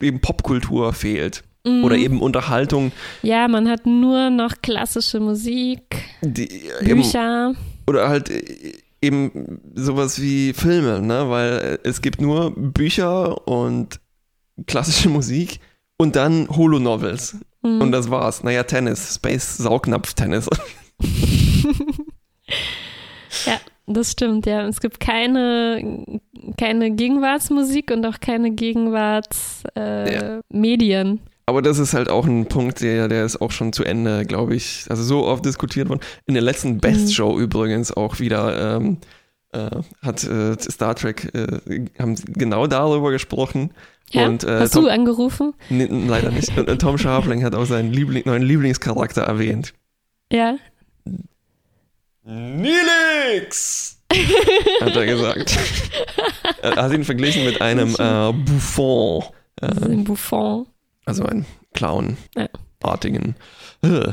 eben 0.00 0.20
Popkultur 0.20 0.92
fehlt. 0.92 1.42
Mhm. 1.66 1.82
Oder 1.84 1.96
eben 1.96 2.20
Unterhaltung, 2.20 2.92
Ja, 3.22 3.48
man 3.48 3.68
hat 3.68 3.86
nur 3.86 4.28
noch 4.30 4.52
klassische 4.62 5.18
Musik, 5.20 5.80
die 6.20 6.48
eben, 6.82 7.00
Bücher. 7.02 7.54
oder 7.86 8.08
halt 8.08 8.28
äh, 8.30 8.74
eben 9.00 9.60
sowas 9.74 10.20
wie 10.20 10.52
Filme, 10.52 11.00
ne? 11.00 11.30
Weil 11.30 11.78
äh, 11.84 11.88
es 11.88 12.02
gibt 12.02 12.20
nur 12.20 12.52
Bücher 12.54 13.46
und 13.48 13.98
klassische 14.66 15.08
Musik 15.08 15.58
und 15.96 16.16
dann 16.16 16.48
Holo-Novels. 16.48 17.38
Mhm. 17.62 17.80
Und 17.80 17.92
das 17.92 18.10
war's. 18.10 18.42
Naja, 18.44 18.64
Tennis, 18.64 19.14
Space 19.14 19.56
Saugnapf-Tennis. 19.56 20.48
ja, 23.46 23.58
das 23.86 24.12
stimmt, 24.12 24.46
ja. 24.46 24.66
Es 24.68 24.80
gibt 24.80 25.00
keine, 25.00 26.20
keine 26.58 26.90
Gegenwartsmusik 26.90 27.90
und 27.90 28.04
auch 28.06 28.20
keine 28.20 28.50
Gegenwartsmedien. 28.50 29.66
Äh, 29.76 30.14
Ja. 30.14 31.18
Aber 31.46 31.60
das 31.60 31.78
ist 31.78 31.92
halt 31.92 32.08
auch 32.08 32.24
ein 32.26 32.46
Punkt, 32.46 32.80
der, 32.80 33.08
der 33.08 33.24
ist 33.24 33.40
auch 33.40 33.50
schon 33.50 33.72
zu 33.72 33.84
Ende, 33.84 34.24
glaube 34.24 34.54
ich. 34.54 34.86
Also 34.88 35.02
so 35.02 35.26
oft 35.26 35.44
diskutiert 35.44 35.88
worden. 35.88 36.00
In 36.26 36.34
der 36.34 36.42
letzten 36.42 36.78
Best 36.78 37.14
Show 37.14 37.38
übrigens 37.38 37.92
auch 37.92 38.18
wieder 38.18 38.76
ähm, 38.76 38.98
äh, 39.52 39.70
hat 40.02 40.24
äh, 40.24 40.56
Star 40.58 40.94
Trek 40.94 41.34
äh, 41.34 41.86
haben 41.98 42.16
genau 42.26 42.66
darüber 42.66 43.10
gesprochen. 43.10 43.70
Ja? 44.10 44.26
Und, 44.26 44.44
äh, 44.44 44.60
Hast 44.60 44.72
Tom, 44.74 44.84
du 44.84 44.90
angerufen? 44.90 45.54
Nee, 45.68 45.86
leider 45.86 46.30
nicht. 46.30 46.56
Und, 46.56 46.68
und 46.68 46.78
Tom 46.80 46.98
Scharpling 46.98 47.44
hat 47.44 47.54
auch 47.54 47.66
seinen 47.66 47.92
Liebling, 47.92 48.22
neuen 48.26 48.42
Lieblingscharakter 48.42 49.22
erwähnt. 49.22 49.74
Ja. 50.32 50.56
Nilix! 52.24 53.98
hat 54.80 54.96
er 54.96 55.06
gesagt. 55.06 55.58
er 56.62 56.76
hat 56.76 56.92
ihn 56.92 57.04
verglichen 57.04 57.44
mit 57.44 57.60
einem 57.60 57.94
äh, 57.98 58.32
Buffon. 58.32 59.24
Äh, 59.60 59.66
Ein 59.66 60.04
Buffon. 60.04 60.66
Also 61.06 61.24
ein 61.24 61.44
Clown-artigen. 61.74 63.34
Ja. 63.82 63.90
Äh, 64.06 64.12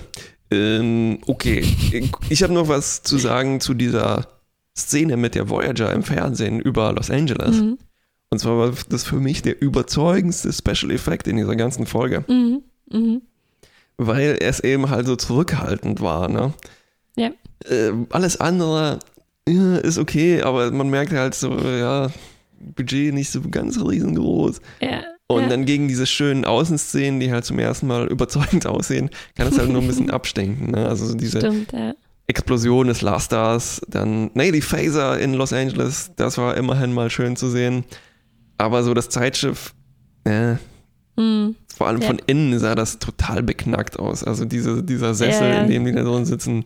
ähm, 0.54 1.20
okay, 1.28 1.64
ich 2.30 2.44
habe 2.44 2.54
noch 2.54 2.68
was 2.68 3.04
zu 3.04 3.18
sagen 3.18 3.62
zu 3.62 3.74
dieser 3.74 4.28
Szene 4.78 5.16
mit 5.18 5.36
der 5.36 5.50
Voyager 5.50 5.94
im 5.94 6.04
Fernsehen 6.04 6.60
über 6.60 6.92
Los 6.94 7.10
Angeles. 7.10 7.58
Mhm. 7.58 7.78
Und 8.30 8.40
zwar 8.40 8.58
war 8.58 8.74
das 8.90 9.04
für 9.04 9.18
mich 9.18 9.42
der 9.42 9.62
überzeugendste 9.62 10.52
Special 10.54 10.92
Effekt 10.92 11.28
in 11.28 11.38
dieser 11.38 11.56
ganzen 11.56 11.86
Folge, 11.86 12.24
Mhm. 12.28 12.62
Mhm. 12.90 13.22
weil 13.98 14.38
es 14.42 14.60
eben 14.62 14.90
halt 14.90 15.06
so 15.06 15.16
zurückhaltend 15.16 16.02
war. 16.02 16.28
Ne? 16.28 16.54
Ja. 17.16 17.32
Äh, 17.70 17.92
alles 18.10 18.40
andere 18.40 19.00
ja, 19.48 19.78
ist 19.78 19.98
okay, 19.98 20.42
aber 20.42 20.72
man 20.72 20.90
merkt 20.90 21.14
halt 21.14 21.36
so, 21.36 21.58
ja, 21.60 22.10
Budget 22.60 23.14
nicht 23.14 23.32
so 23.32 23.42
ganz 23.50 23.78
riesengroß. 23.84 24.62
Ja. 24.82 25.02
Und 25.36 25.44
ja. 25.44 25.50
dann 25.50 25.66
gegen 25.66 25.88
diese 25.88 26.06
schönen 26.06 26.46
Außenszenen, 26.46 27.20
die 27.20 27.32
halt 27.32 27.46
zum 27.46 27.60
ersten 27.60 27.88
Mal 27.88 28.08
überzeugend 28.08 28.66
aussehen, 28.68 29.10
kann 29.36 29.48
es 29.48 29.58
halt 29.58 29.70
nur 29.70 29.82
ein 29.82 29.88
bisschen 29.88 30.10
abstinken. 30.12 30.72
Ne? 30.72 30.88
Also 30.88 31.06
so 31.06 31.16
diese 31.16 31.40
Stimmt, 31.40 31.72
ja. 31.74 31.94
Explosion 32.28 32.88
des 32.88 33.02
Lasters, 33.02 33.82
dann, 33.88 34.32
nee, 34.36 34.52
die 34.52 34.62
Phaser 34.62 35.20
in 35.20 35.34
Los 35.34 35.52
Angeles, 35.54 36.12
das 36.16 36.38
war 36.38 36.56
immerhin 36.56 36.94
mal 36.94 37.10
schön 37.10 37.36
zu 37.36 37.50
sehen. 37.50 37.84
Aber 38.58 38.84
so 38.84 38.94
das 38.94 39.10
Zeitschiff, 39.10 39.74
äh, 40.24 40.56
Mhm. 41.18 41.56
vor 41.76 41.88
allem 41.88 42.00
Ja. 42.02 42.08
von 42.08 42.22
innen 42.26 42.58
sah 42.58 42.74
das 42.74 43.00
total 43.00 43.44
beknackt 43.44 44.00
aus. 44.00 44.24
Also 44.24 44.46
diese, 44.46 44.82
dieser 44.82 45.14
Sessel, 45.14 45.52
in 45.52 45.68
dem 45.70 45.84
die 45.86 45.92
da 45.92 46.04
drin 46.04 46.26
sitzen. 46.26 46.64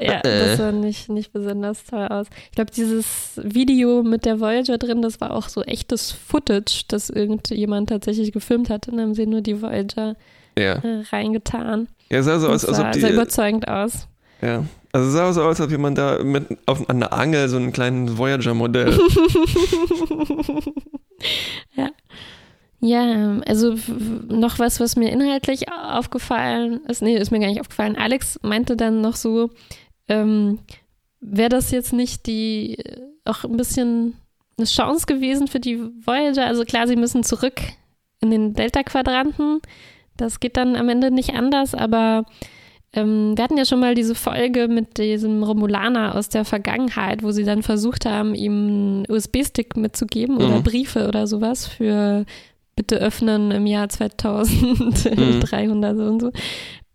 Ja, 0.00 0.20
Äh. 0.20 0.22
das 0.22 0.56
sah 0.58 0.72
nicht, 0.72 1.08
nicht 1.08 1.32
besonders 1.32 1.84
toll 1.84 2.06
aus. 2.08 2.26
Ich 2.50 2.56
glaube, 2.56 2.70
dieses 2.72 3.38
Video 3.42 4.02
mit 4.02 4.24
der 4.24 4.40
Voyager 4.40 4.76
drin, 4.78 5.02
das 5.02 5.20
war 5.20 5.30
auch 5.32 5.48
so 5.48 5.62
echtes 5.62 6.10
Footage, 6.12 6.82
das 6.88 7.10
irgendjemand 7.10 7.88
tatsächlich 7.90 8.32
gefilmt 8.32 8.70
hat. 8.70 8.88
Und 8.88 8.96
dann 8.96 9.06
haben 9.06 9.14
sie 9.14 9.26
nur 9.26 9.40
die 9.40 9.60
Voyager 9.62 10.16
Ja. 10.58 10.74
äh, 10.74 11.02
reingetan. 11.12 11.88
Ja, 12.10 12.22
sah 12.22 12.38
so 12.40 12.48
aus, 12.48 12.64
als 12.64 12.78
ob 12.78 12.92
die. 12.92 13.00
sah 13.00 13.08
überzeugend 13.10 13.68
aus. 13.68 14.08
Ja. 14.42 14.64
Also 14.92 15.10
sah 15.10 15.32
so 15.32 15.42
aus, 15.42 15.60
als 15.60 15.60
ob 15.60 15.70
jemand 15.70 15.98
da 15.98 16.22
mit 16.22 16.46
auf, 16.66 16.88
an 16.88 17.00
der 17.00 17.12
Angel 17.12 17.48
so 17.48 17.56
einen 17.56 17.72
kleinen 17.72 18.16
Voyager-Modell. 18.18 18.96
ja. 21.74 21.88
Ja, 22.80 23.38
also 23.46 23.76
w- 23.78 23.80
w- 23.88 24.34
noch 24.34 24.58
was, 24.58 24.78
was 24.78 24.94
mir 24.96 25.10
inhaltlich 25.10 25.64
aufgefallen 25.72 26.80
ist. 26.86 27.00
Nee, 27.00 27.16
ist 27.16 27.30
mir 27.30 27.40
gar 27.40 27.46
nicht 27.48 27.60
aufgefallen. 27.60 27.96
Alex 27.96 28.38
meinte 28.42 28.76
dann 28.76 29.00
noch 29.00 29.16
so, 29.16 29.48
ähm, 30.08 30.58
wäre 31.20 31.48
das 31.48 31.70
jetzt 31.70 31.92
nicht 31.92 32.26
die 32.26 32.78
äh, 32.78 33.00
auch 33.24 33.44
ein 33.44 33.56
bisschen 33.56 34.14
eine 34.58 34.66
Chance 34.66 35.06
gewesen 35.06 35.48
für 35.48 35.60
die 35.60 35.80
Voyager? 36.04 36.46
Also 36.46 36.64
klar, 36.64 36.86
sie 36.86 36.96
müssen 36.96 37.24
zurück 37.24 37.60
in 38.20 38.30
den 38.30 38.54
Delta-Quadranten. 38.54 39.60
Das 40.16 40.40
geht 40.40 40.56
dann 40.56 40.76
am 40.76 40.88
Ende 40.88 41.10
nicht 41.10 41.34
anders, 41.34 41.74
aber 41.74 42.24
Ähm, 42.96 43.36
wir 43.36 43.42
hatten 43.42 43.56
ja 43.56 43.64
schon 43.64 43.80
mal 43.80 43.96
diese 43.96 44.14
Folge 44.14 44.68
mit 44.68 44.98
diesem 44.98 45.42
Romulaner 45.42 46.14
aus 46.14 46.28
der 46.28 46.44
Vergangenheit, 46.44 47.24
wo 47.24 47.32
sie 47.32 47.42
dann 47.42 47.64
versucht 47.64 48.06
haben, 48.06 48.36
ihm 48.36 48.52
einen 48.52 49.04
USB-Stick 49.08 49.76
mitzugeben 49.76 50.36
oder 50.36 50.60
Mhm. 50.60 50.62
Briefe 50.62 51.08
oder 51.08 51.26
sowas 51.26 51.66
für 51.66 52.24
bitte 52.76 52.98
öffnen 52.98 53.50
im 53.50 53.66
Jahr 53.66 53.88
2300 53.88 55.96
so 55.96 56.02
und 56.04 56.20
so. 56.20 56.30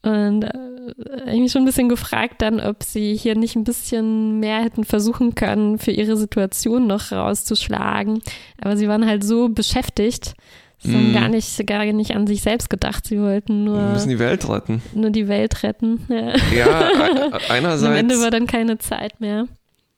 Und 0.02 0.44
äh, 0.44 1.34
ich 1.34 1.40
mich 1.42 1.52
schon 1.52 1.64
ein 1.64 1.66
bisschen 1.66 1.90
gefragt 1.90 2.42
dann, 2.42 2.60
ob 2.62 2.84
sie 2.84 3.16
hier 3.16 3.36
nicht 3.36 3.56
ein 3.56 3.64
bisschen 3.66 4.40
mehr 4.40 4.60
hätten 4.64 4.84
versuchen 4.86 5.36
können, 5.36 5.78
für 5.78 5.92
ihre 5.92 6.16
Situation 6.16 6.88
noch 6.88 7.12
rauszuschlagen. 7.12 8.22
Aber 8.62 8.78
sie 8.78 8.88
waren 8.88 9.06
halt 9.06 9.24
so 9.26 9.50
beschäftigt, 9.50 10.34
sie 10.82 10.94
haben 10.96 11.12
Mm. 11.12 11.14
gar 11.14 11.28
nicht, 11.28 11.68
gar 11.68 11.84
nicht 11.86 12.16
an 12.16 12.28
sich 12.28 12.42
selbst 12.42 12.70
gedacht. 12.70 13.06
Sie 13.08 13.20
wollten 13.20 13.66
Wir 13.66 13.72
nur, 13.72 13.82
müssen 13.92 14.10
die 14.10 14.20
Welt 14.20 14.48
retten. 14.48 14.82
nur 14.94 15.10
die 15.10 15.28
Welt 15.28 15.64
retten. 15.64 16.06
Ja. 16.10 16.34
Ja, 16.56 16.90
e- 16.90 17.26
Und 17.26 17.34
am 17.34 17.40
Ende 17.42 17.50
einerseits, 17.54 18.22
war 18.22 18.32
dann 18.32 18.48
keine 18.48 18.78
Zeit 18.78 19.20
mehr. 19.20 19.48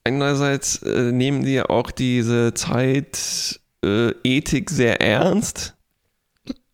einerseits 0.03 0.81
äh, 0.81 1.11
nehmen 1.11 1.45
die 1.45 1.53
ja 1.53 1.69
auch 1.69 1.91
diese 1.91 2.53
Zeit 2.55 3.59
äh, 3.85 4.11
sehr 4.69 4.99
ernst. 5.01 5.75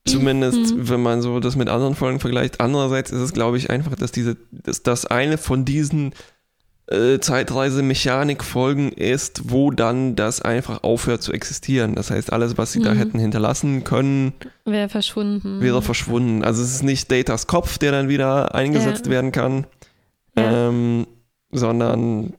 Zumindest, 0.08 0.76
Mhm. 0.76 0.90
wenn 0.90 1.02
man 1.02 1.22
so 1.22 1.40
das 1.40 1.56
mit 1.56 1.70
anderen 1.70 1.96
Folgen 1.96 2.20
vergleicht. 2.20 2.60
Andererseits 2.62 3.12
ist 3.12 3.20
es, 3.22 3.34
glaube 3.34 3.58
ich, 3.58 3.70
einfach, 3.70 3.96
dass 3.96 4.12
diese, 4.12 4.38
dass 4.52 4.84
das 4.84 5.06
eine 5.06 5.38
von 5.38 5.66
diesen 5.66 6.14
äh, 6.90 7.20
Zeitreise-Mechanik-Folgen 7.20 8.92
ist, 8.94 9.52
wo 9.52 9.72
dann 9.72 10.16
das 10.16 10.42
einfach 10.42 10.84
aufhört 10.84 11.22
zu 11.22 11.34
existieren. 11.34 11.96
Das 11.96 12.12
heißt, 12.12 12.32
alles, 12.32 12.58
was 12.58 12.72
sie 12.72 12.82
da 12.82 12.94
Mhm. 12.94 12.98
hätten 12.98 13.20
hinterlassen 13.20 13.84
können, 13.84 14.34
Wäre 14.66 14.88
verschwunden. 14.90 15.62
wäre 15.62 15.82
verschwunden. 15.82 16.44
Also 16.44 16.62
es 16.64 16.74
ist 16.76 16.84
nicht 16.84 17.12
Datas 17.12 17.48
Kopf, 17.48 17.78
der 17.78 17.92
dann 17.92 18.08
wieder 18.10 18.56
eingesetzt 18.56 19.06
Ja. 19.08 19.12
werden 19.12 19.32
kann, 19.34 19.68
Ja. 20.38 20.70
ähm, 20.70 21.08
sondern 21.52 22.34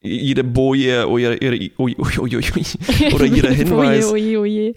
jede 0.00 0.44
Boje 0.44 1.08
oder, 1.08 1.42
ihre, 1.42 1.70
oder 1.76 3.24
jeder 3.24 3.50
Hinweis, 3.50 4.06
Oje, 4.12 4.38
oje, 4.38 4.40
oje. 4.40 4.74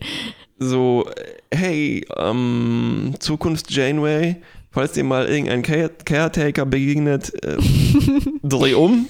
so, 0.58 1.06
hey, 1.54 2.06
ähm, 2.18 3.14
Zukunft 3.20 3.72
Janeway, 3.72 4.38
falls 4.72 4.93
dir 4.93 5.04
mal 5.04 5.28
irgendein 5.28 5.62
Care 5.62 5.89
Caretaker 6.06 6.66
begegnet, 6.66 7.32
äh, 7.43 7.58
dreh 8.43 8.74
um, 8.74 9.08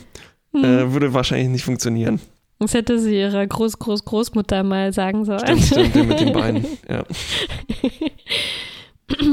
Hm. 0.53 0.63
äh, 0.65 0.91
würde 0.93 1.13
wahrscheinlich 1.13 1.47
nicht 1.49 1.63
funktionieren. 1.63 2.19
Das 2.59 2.73
hätte 2.73 2.99
sie 2.99 3.15
ihrer 3.17 3.47
Groß-Groß-Großmutter 3.47 4.63
mal 4.63 4.91
sagen 4.93 5.23
sollen. 5.25 5.39
Stimmt, 5.39 5.63
stimmt, 5.63 5.95
der 5.95 6.03
mit 6.03 6.19
den 6.19 6.33
Beinen. 6.33 6.65
Ja. 6.89 7.03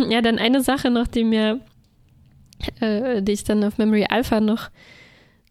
ja, 0.09 0.23
dann 0.23 0.39
eine 0.39 0.63
Sache 0.63 0.91
noch, 0.91 1.07
die 1.07 1.25
mir, 1.25 1.61
äh, 2.81 3.23
die 3.23 3.33
ich 3.33 3.45
dann 3.45 3.63
auf 3.65 3.79
Memory 3.79 4.07
Alpha 4.09 4.41
noch 4.41 4.71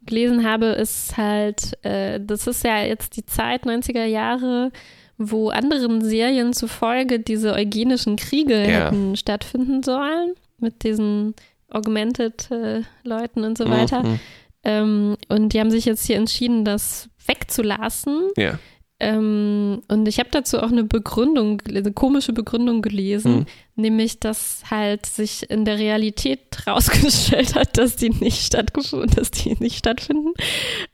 gelesen 0.05 0.45
habe, 0.47 0.67
ist 0.67 1.17
halt, 1.17 1.77
äh, 1.83 2.19
das 2.21 2.47
ist 2.47 2.63
ja 2.63 2.81
jetzt 2.81 3.15
die 3.17 3.25
Zeit 3.25 3.65
90er 3.65 4.05
Jahre, 4.05 4.71
wo 5.17 5.49
anderen 5.49 6.03
Serien 6.03 6.53
zufolge 6.53 7.19
diese 7.19 7.53
eugenischen 7.53 8.15
Kriege 8.15 8.53
Ja. 8.55 8.85
hätten 8.85 9.15
stattfinden 9.15 9.83
sollen, 9.83 10.33
mit 10.59 10.83
diesen 10.83 11.33
Augmented 11.69 12.49
äh, 12.51 12.81
Leuten 13.03 13.43
und 13.43 13.57
so 13.57 13.69
weiter. 13.69 14.03
Mhm. 14.03 14.19
Ähm, 14.63 15.17
und 15.29 15.53
die 15.53 15.59
haben 15.59 15.71
sich 15.71 15.85
jetzt 15.85 16.05
hier 16.05 16.17
entschieden, 16.17 16.65
das 16.65 17.09
wegzulassen. 17.25 18.29
Ja. 18.37 18.59
Ähm, 18.99 19.83
und 19.87 20.07
ich 20.07 20.17
habe 20.17 20.29
dazu 20.31 20.59
auch 20.59 20.71
eine 20.71 20.83
Begründung, 20.83 21.61
eine 21.67 21.91
komische 21.91 22.33
Begründung 22.33 22.81
gelesen, 22.81 23.39
Mhm. 23.39 23.45
nämlich, 23.75 24.19
dass 24.19 24.63
halt 24.71 25.05
sich 25.05 25.49
in 25.51 25.65
der 25.65 25.77
Realität 25.77 26.39
rausgestellt 26.67 27.53
hat, 27.55 27.77
dass 27.77 27.95
die 27.95 28.09
nicht 28.09 28.41
stattgefunden, 28.43 29.11
dass 29.15 29.29
die 29.29 29.55
nicht 29.59 29.77
stattfinden. 29.77 30.33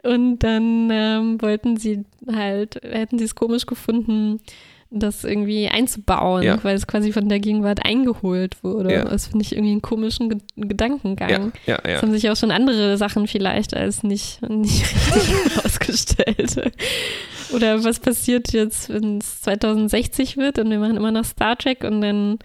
Und 0.03 0.39
dann 0.39 0.89
ähm, 0.91 1.41
wollten 1.41 1.77
sie 1.77 2.03
halt, 2.29 2.75
hätten 2.83 3.17
sie 3.19 3.25
es 3.25 3.35
komisch 3.35 3.65
gefunden, 3.65 4.41
das 4.95 5.23
irgendwie 5.23 5.67
einzubauen, 5.67 6.43
Ja. 6.43 6.63
weil 6.63 6.75
es 6.75 6.85
quasi 6.87 7.11
von 7.11 7.27
der 7.27 7.39
Gegenwart 7.39 7.83
eingeholt 7.85 8.63
wurde. 8.63 8.93
Ja. 8.93 9.05
Das 9.05 9.27
finde 9.27 9.43
ich 9.43 9.53
irgendwie 9.53 9.71
einen 9.71 9.81
komischen 9.81 10.29
Ge 10.29 10.37
Gedankengang. 10.55 11.51
Ja, 11.65 11.79
ja. 11.87 12.01
haben 12.01 12.11
sich 12.11 12.29
auch 12.29 12.35
schon 12.35 12.51
andere 12.51 12.97
Sachen 12.97 13.27
vielleicht 13.27 13.75
als 13.75 14.03
nicht, 14.03 14.41
nicht 14.47 14.83
richtig 15.15 15.55
herausgestellt. 15.55 16.71
Oder 17.53 17.83
was 17.83 17.99
passiert 17.99 18.53
jetzt, 18.53 18.89
wenn 18.89 19.17
es 19.17 19.41
2060 19.41 20.37
wird 20.37 20.59
und 20.59 20.69
wir 20.69 20.79
machen 20.79 20.97
immer 20.97 21.11
noch 21.11 21.25
Star 21.25 21.57
Trek 21.57 21.83
und 21.83 22.01
dann 22.01 22.39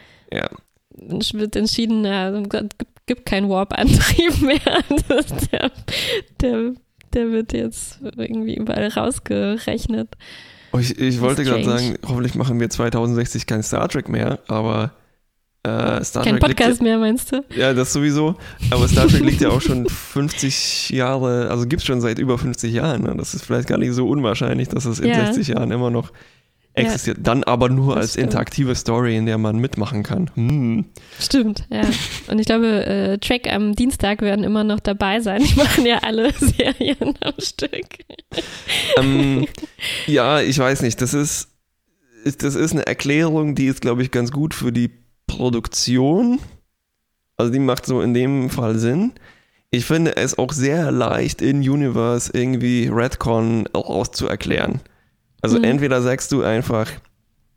wird 1.32 1.56
entschieden, 1.56 2.04
ja, 2.04 2.30
es 2.30 2.48
gibt, 2.48 2.74
gibt 3.06 3.26
keinen 3.26 3.48
Warp-Antrieb 3.48 4.40
mehr. 4.42 4.82
Das, 5.08 5.26
der, 5.50 5.70
der, 6.40 6.72
der 7.12 7.30
wird 7.30 7.52
jetzt 7.52 8.00
irgendwie 8.16 8.56
überall 8.56 8.88
rausgerechnet. 8.88 10.08
Oh, 10.72 10.78
ich, 10.78 10.98
ich 10.98 11.20
wollte 11.20 11.44
gerade 11.44 11.64
sagen, 11.64 11.96
hoffentlich 12.06 12.34
machen 12.34 12.60
wir 12.60 12.68
2060 12.68 13.46
kein 13.46 13.62
Star 13.62 13.88
Trek 13.88 14.08
mehr, 14.08 14.38
aber 14.48 14.92
äh, 15.64 16.04
Star 16.04 16.22
Kein 16.24 16.38
Trek 16.38 16.56
Podcast 16.56 16.82
mehr, 16.82 16.98
meinst 16.98 17.32
du? 17.32 17.36
ja, 17.50 17.68
ja, 17.68 17.74
das 17.74 17.92
sowieso, 17.92 18.36
aber 18.70 18.86
Star 18.86 19.08
Trek 19.08 19.22
liegt 19.22 19.40
ja 19.40 19.48
auch 19.48 19.60
schon 19.62 19.88
50 19.88 20.90
Jahre, 20.90 21.50
also 21.50 21.66
gibt 21.66 21.80
es 21.80 21.86
schon 21.86 22.00
seit 22.00 22.18
über 22.18 22.38
50 22.38 22.72
Jahren. 22.72 23.02
Ne? 23.02 23.14
Das 23.16 23.34
ist 23.34 23.44
vielleicht 23.44 23.68
gar 23.68 23.78
nicht 23.78 23.92
so 23.92 24.08
unwahrscheinlich, 24.08 24.68
dass 24.68 24.84
es 24.84 25.00
in 25.00 25.08
Ja. 25.08 25.26
60 25.26 25.48
Jahren 25.48 25.70
immer 25.70 25.90
noch 25.90 26.12
Ja. 26.78 26.84
existiert. 26.86 27.18
Dann 27.22 27.44
aber 27.44 27.68
nur 27.68 27.94
Das 27.94 28.02
als 28.02 28.12
stimmt. 28.12 28.24
interaktive 28.26 28.74
Story, 28.74 29.16
in 29.16 29.26
der 29.26 29.38
man 29.38 29.58
mitmachen 29.58 30.02
kann. 30.02 30.30
Hm. 30.34 30.84
Stimmt, 31.20 31.64
ja. 31.70 31.82
Und 32.28 32.38
ich 32.38 32.46
glaube, 32.46 32.84
äh, 32.86 33.18
Track 33.18 33.46
am 33.52 33.74
Dienstag 33.74 34.22
werden 34.22 34.44
immer 34.44 34.64
noch 34.64 34.80
dabei 34.80 35.20
sein. 35.20 35.42
Die 35.44 35.54
machen 35.56 35.86
ja 35.86 35.98
alle 35.98 36.32
Serien 36.38 37.14
am 37.20 37.34
Stück. 37.38 37.98
ähm, 38.98 39.46
ja, 40.06 40.40
ich 40.40 40.58
weiß 40.58 40.82
nicht. 40.82 41.00
Das 41.00 41.14
ist, 41.14 41.48
ist, 42.24 42.42
das 42.42 42.54
ist 42.54 42.72
eine 42.72 42.86
Erklärung, 42.86 43.54
die 43.54 43.66
ist, 43.66 43.80
glaube 43.80 44.02
ich, 44.02 44.10
ganz 44.10 44.30
gut 44.32 44.54
für 44.54 44.72
die 44.72 44.90
Produktion. 45.26 46.38
Also 47.36 47.52
die 47.52 47.58
macht 47.60 47.86
so 47.86 48.00
in 48.00 48.14
dem 48.14 48.50
Fall 48.50 48.78
Sinn. 48.78 49.12
Ich 49.70 49.84
finde 49.84 50.16
es 50.16 50.38
auch 50.38 50.52
sehr 50.52 50.90
leicht 50.90 51.42
in 51.42 51.58
Universe 51.58 52.30
irgendwie 52.32 52.88
Redcon 52.90 53.66
auszuerklären. 53.74 54.80
Also 55.40 55.58
Mhm. 55.58 55.64
entweder 55.64 56.02
sagst 56.02 56.32
du 56.32 56.42
einfach, 56.42 56.88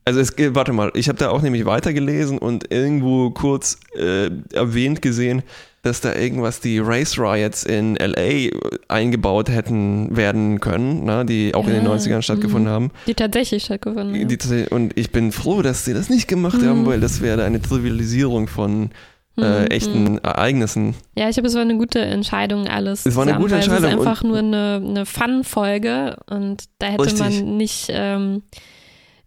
also 0.05 0.19
es 0.19 0.35
geht, 0.35 0.55
warte 0.55 0.73
mal, 0.73 0.91
ich 0.95 1.07
habe 1.09 1.17
da 1.19 1.29
auch 1.29 1.41
nämlich 1.41 1.65
weitergelesen 1.65 2.37
und 2.37 2.71
irgendwo 2.71 3.29
kurz 3.31 3.77
äh, 3.97 4.29
erwähnt 4.53 5.01
gesehen, 5.01 5.43
dass 5.83 5.99
da 5.99 6.13
irgendwas 6.13 6.59
die 6.59 6.77
Race 6.77 7.17
Riots 7.17 7.63
in 7.63 7.95
LA 7.95 8.51
eingebaut 8.87 9.49
hätten 9.49 10.15
werden 10.15 10.59
können, 10.59 11.05
ne, 11.05 11.25
die 11.25 11.55
auch 11.55 11.67
in 11.67 11.73
den 11.73 11.83
Ja, 11.85 11.89
90ern 11.91 12.21
stattgefunden 12.21 12.69
mhm. 12.69 12.75
haben. 12.75 12.91
Die 13.07 13.15
tatsächlich 13.15 13.63
stattgefunden 13.63 14.13
haben. 14.13 14.67
Und 14.69 14.95
ich 14.97 15.11
bin 15.11 15.31
froh, 15.31 15.63
dass 15.63 15.83
sie 15.85 15.93
das 15.95 16.09
nicht 16.09 16.27
gemacht 16.27 16.61
Mhm. 16.61 16.67
haben, 16.67 16.85
weil 16.85 16.99
das 16.99 17.21
wäre 17.21 17.43
eine 17.43 17.59
Trivialisierung 17.61 18.47
von 18.47 18.91
äh, 19.37 19.61
Mhm, 19.61 19.67
echten 19.67 20.17
Ereignissen. 20.19 20.95
Ja, 21.17 21.29
ich 21.29 21.35
glaube, 21.35 21.47
es 21.47 21.55
war 21.55 21.61
eine 21.61 21.77
gute 21.77 21.99
Entscheidung 21.99 22.67
alles. 22.67 23.05
Es 23.05 23.15
war 23.15 23.23
eine 23.23 23.31
zusammen, 23.31 23.43
gute 23.43 23.55
Entscheidung 23.55 23.83
Es 23.85 23.93
ist 23.93 23.99
einfach 23.99 24.23
nur 24.23 24.39
eine, 24.39 24.81
eine 24.85 25.05
Fun-Folge 25.05 26.17
und 26.29 26.65
da 26.79 26.87
hätte 26.87 27.03
Richtig. 27.05 27.19
man 27.19 27.57
nicht 27.57 27.87
ähm, 27.89 28.43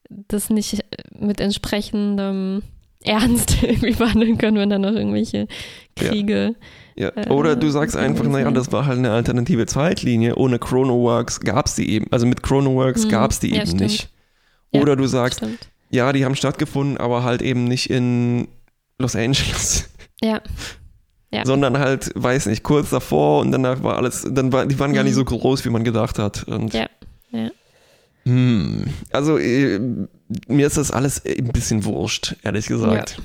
das 0.09 0.51
nicht 0.51 0.85
mit 1.19 1.41
entsprechendem 1.41 2.63
Ernst 3.03 3.57
irgendwie 3.63 3.93
behandeln 3.93 4.39
können, 4.39 4.57
wenn 4.59 4.71
dann 4.71 4.83
noch 4.83 4.93
irgendwelche 4.93 5.47
Ja. 5.99 6.09
Kriege. 6.09 6.55
Ja. 6.97 7.09
Äh, 7.17 7.29
Oder 7.31 7.57
du 7.57 7.69
sagst 7.71 7.97
einfach, 7.97 8.25
naja, 8.25 8.51
das 8.51 8.71
war 8.73 8.87
halt 8.87 8.99
eine 8.99 9.11
alternative 9.11 9.67
Zeitlinie. 9.67 10.37
Ohne 10.37 10.59
Chronoworks 10.59 11.41
gab 11.41 11.67
es 11.67 11.75
die 11.75 11.91
eben, 11.91 12.07
also 12.13 12.27
mit 12.27 12.43
Chronoworks 12.43 13.07
Mhm. 13.07 13.09
gab 13.11 13.31
es 13.33 13.41
die 13.41 13.49
Ja, 13.51 13.57
eben 13.57 13.67
stimmt. 13.67 13.81
nicht. 13.81 14.09
Ja, 14.73 14.81
Oder 14.81 14.97
du 14.97 15.07
sagst, 15.07 15.39
Stimmt. 15.39 15.69
ja, 15.91 16.13
die 16.13 16.25
haben 16.25 16.35
stattgefunden, 16.37 16.97
aber 16.99 17.25
halt 17.25 17.43
eben 17.43 17.65
nicht 17.65 17.91
in 17.91 18.49
Los 18.99 19.17
Angeles, 19.17 19.91
Ja. 20.23 20.41
Ja. 21.33 21.45
sondern 21.45 21.79
halt, 21.79 22.13
weiß 22.15 22.47
nicht, 22.47 22.63
kurz 22.63 22.91
davor 22.91 23.41
und 23.41 23.51
danach 23.51 23.83
war 23.83 23.97
alles, 23.97 24.25
dann 24.31 24.53
war, 24.53 24.67
die 24.67 24.79
waren 24.79 24.93
gar 24.93 25.03
nicht 25.03 25.15
Mhm. 25.15 25.17
so 25.19 25.25
groß, 25.25 25.65
wie 25.65 25.71
man 25.71 25.83
gedacht 25.83 26.19
hat. 26.21 26.45
Und, 26.45 26.73
Ja, 26.73 26.87
ja. 27.33 27.51
Hm. 28.25 28.85
Also 29.11 29.39
äh, 29.39 29.81
mir 30.47 30.67
ist 30.67 30.77
das 30.77 30.91
alles 30.93 31.23
ein 31.27 31.49
bisschen 31.49 31.85
wurscht, 31.85 32.37
ehrlich 32.45 32.67
gesagt. 32.67 33.21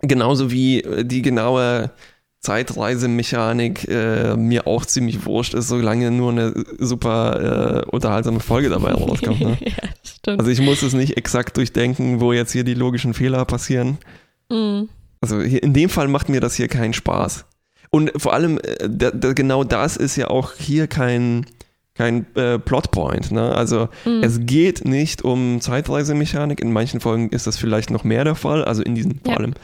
Genauso 0.00 0.50
wie 0.50 0.82
äh, 0.82 1.04
die 1.06 1.22
genaue 1.22 1.90
Zeitreisemechanik 2.40 3.88
äh, 3.88 4.36
mir 4.36 4.66
auch 4.66 4.84
ziemlich 4.84 5.24
wurscht 5.24 5.54
ist, 5.54 5.68
solange 5.68 6.10
nur 6.10 6.32
eine 6.32 6.52
super 6.78 7.84
äh, 7.86 7.90
unterhaltsame 7.90 8.40
Folge 8.40 8.68
dabei 8.68 8.92
rauskommt. 8.92 9.40
Ne? 9.40 9.56
ja, 9.60 9.72
stimmt. 10.04 10.38
Also 10.40 10.50
ich 10.50 10.60
muss 10.60 10.82
es 10.82 10.92
nicht 10.92 11.16
exakt 11.16 11.56
durchdenken, 11.56 12.20
wo 12.20 12.32
jetzt 12.32 12.52
hier 12.52 12.64
die 12.64 12.74
logischen 12.74 13.14
Fehler 13.14 13.44
passieren. 13.46 13.98
Mhm. 14.50 14.88
Also 15.32 15.42
hier, 15.42 15.62
in 15.62 15.72
dem 15.72 15.88
Fall 15.90 16.06
macht 16.08 16.28
mir 16.28 16.40
das 16.40 16.54
hier 16.54 16.68
keinen 16.68 16.92
Spaß. 16.92 17.44
Und 17.90 18.12
vor 18.16 18.32
allem, 18.32 18.58
äh, 18.58 18.88
da, 18.88 19.10
da, 19.10 19.32
genau 19.32 19.64
das 19.64 19.96
ist 19.96 20.14
ja 20.16 20.28
auch 20.28 20.52
hier 20.54 20.86
kein, 20.86 21.46
kein 21.94 22.26
äh, 22.36 22.58
Plotpoint. 22.58 23.32
Ne? 23.32 23.52
Also 23.54 23.88
Mhm. 24.04 24.22
es 24.22 24.38
geht 24.42 24.84
nicht 24.84 25.22
um 25.22 25.60
Zeitreisemechanik. 25.60 26.60
In 26.60 26.72
manchen 26.72 27.00
Folgen 27.00 27.30
ist 27.30 27.46
das 27.46 27.56
vielleicht 27.58 27.90
noch 27.90 28.04
mehr 28.04 28.22
der 28.24 28.34
Fall. 28.36 28.64
Also 28.64 28.82
in 28.82 28.94
diesen 28.94 29.20
vor 29.24 29.32
Ja. 29.32 29.38
allem 29.38 29.54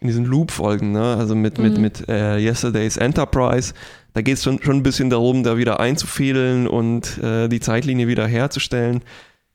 in 0.00 0.08
diesen 0.08 0.26
Loop-Folgen, 0.26 0.92
ne? 0.92 1.16
also 1.16 1.34
mit, 1.34 1.58
mit, 1.58 1.76
Mhm. 1.76 1.80
mit 1.80 2.08
äh, 2.08 2.36
Yesterday's 2.38 2.98
Enterprise. 2.98 3.72
Da 4.12 4.20
geht 4.20 4.34
es 4.34 4.44
schon, 4.44 4.62
schon 4.62 4.76
ein 4.76 4.82
bisschen 4.82 5.08
darum, 5.08 5.42
da 5.42 5.56
wieder 5.56 5.80
einzufädeln 5.80 6.66
und 6.68 7.16
äh, 7.22 7.48
die 7.48 7.60
Zeitlinie 7.60 8.06
wieder 8.06 8.26
herzustellen. 8.26 9.02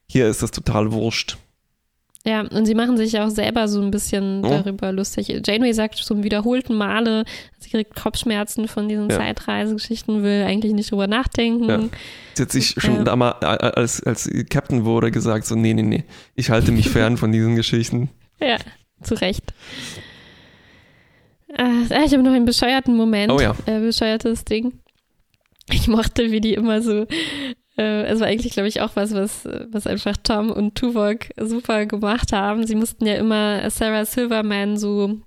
Hier 0.07 0.27
ist 0.27 0.41
das 0.41 0.49
total 0.51 0.91
wurscht. 0.91 1.37
Ja, 2.23 2.41
und 2.41 2.67
sie 2.67 2.75
machen 2.75 2.97
sich 2.97 3.19
auch 3.19 3.29
selber 3.29 3.67
so 3.67 3.81
ein 3.81 3.89
bisschen 3.89 4.45
Oh. 4.45 4.49
darüber 4.49 4.91
lustig. 4.91 5.27
Janeway 5.43 5.73
sagt 5.73 5.95
zum 5.95 6.23
wiederholten 6.23 6.75
Male, 6.75 7.23
sie 7.57 7.69
kriegt 7.71 7.95
Kopfschmerzen 7.95 8.67
von 8.67 8.87
diesen 8.87 9.09
Ja. 9.09 9.17
Zeitreisegeschichten, 9.17 10.21
will 10.21 10.43
eigentlich 10.43 10.73
nicht 10.73 10.91
drüber 10.91 11.07
nachdenken. 11.07 11.67
Ja. 11.67 11.79
Sie 12.35 12.43
hat 12.43 12.51
sich 12.51 12.75
schon 12.77 12.97
Ja. 12.97 13.03
damals, 13.05 13.41
als, 13.43 14.03
als 14.03 14.29
Captain 14.51 14.85
wurde, 14.85 15.09
gesagt, 15.09 15.47
so, 15.47 15.55
nee, 15.55 15.73
nee, 15.73 15.81
nee, 15.81 16.03
ich 16.35 16.51
halte 16.51 16.71
mich 16.71 16.89
fern 16.89 17.17
von 17.17 17.31
diesen 17.31 17.55
Geschichten. 17.55 18.09
Ja, 18.39 18.57
zu 19.03 19.15
Recht. 19.15 19.53
Äh, 21.57 22.05
ich 22.05 22.13
habe 22.13 22.23
noch 22.23 22.31
einen 22.33 22.45
bescheuerten 22.45 22.95
Moment. 22.95 23.31
Oh 23.31 23.39
ja. 23.39 23.55
Äh, 23.65 23.79
bescheuertes 23.79 24.45
Ding. 24.45 24.73
Ich 25.71 25.87
mochte, 25.87 26.31
wie 26.31 26.41
die 26.41 26.53
immer 26.53 26.81
so. 26.81 27.05
Äh, 27.81 28.03
es 28.03 28.19
war 28.19 28.27
eigentlich, 28.27 28.53
glaube 28.53 28.67
ich, 28.67 28.81
auch 28.81 28.91
was, 28.95 29.13
was, 29.13 29.47
was 29.69 29.87
einfach 29.87 30.15
Tom 30.17 30.51
und 30.51 30.75
Tuvok 30.75 31.19
super 31.37 31.85
gemacht 31.85 32.31
haben. 32.31 32.65
Sie 32.67 32.75
mussten 32.75 33.05
ja 33.05 33.15
immer 33.15 33.69
Sarah 33.69 34.05
Silverman 34.05 34.77
so 34.77 35.19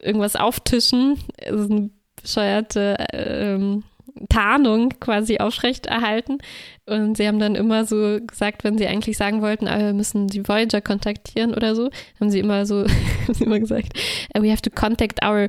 irgendwas 0.00 0.36
auftischen. 0.36 1.18
Also 1.46 1.64
eine 1.64 1.90
bescheuerte 2.20 2.96
ähm, 3.12 3.84
Tarnung 4.28 4.90
quasi 5.00 5.38
aufrechterhalten. 5.38 6.38
Und 6.86 7.16
sie 7.16 7.26
haben 7.26 7.38
dann 7.38 7.54
immer 7.54 7.84
so 7.84 8.18
gesagt, 8.26 8.64
wenn 8.64 8.78
sie 8.78 8.86
eigentlich 8.86 9.16
sagen 9.16 9.42
wollten, 9.42 9.68
ah, 9.68 9.78
wir 9.78 9.92
müssen 9.92 10.28
die 10.28 10.46
Voyager 10.46 10.80
kontaktieren 10.80 11.54
oder 11.54 11.74
so, 11.74 11.90
haben 12.20 12.30
sie 12.30 12.40
immer 12.40 12.66
so, 12.66 12.84
immer 13.40 13.60
gesagt, 13.60 13.98
"Uh, 14.36 14.42
we 14.42 14.50
have 14.50 14.62
to 14.62 14.70
contact 14.70 15.24
our 15.24 15.48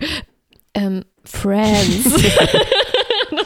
ähm, 0.73 1.03
friends. 1.23 2.05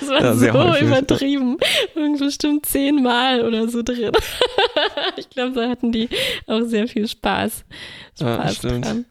das 0.10 0.40
war 0.42 0.46
Ja, 0.48 0.54
so 0.54 0.64
häufig. 0.72 0.88
übertrieben. 0.88 1.58
Irgend 1.96 2.20
bestimmt 2.20 2.66
zehnmal 2.66 3.44
oder 3.46 3.68
so 3.68 3.82
drin. 3.84 4.12
ich 5.18 5.30
glaube, 5.30 5.54
da 5.54 5.70
hatten 5.70 5.92
die 5.92 6.10
auch 6.48 6.62
sehr 6.62 6.88
viel 6.88 7.08
Spaß. 7.08 7.66
Ja, 8.20 8.36
Spaß 8.36 8.56
stimmt. 8.56 8.86
dran. 8.86 9.06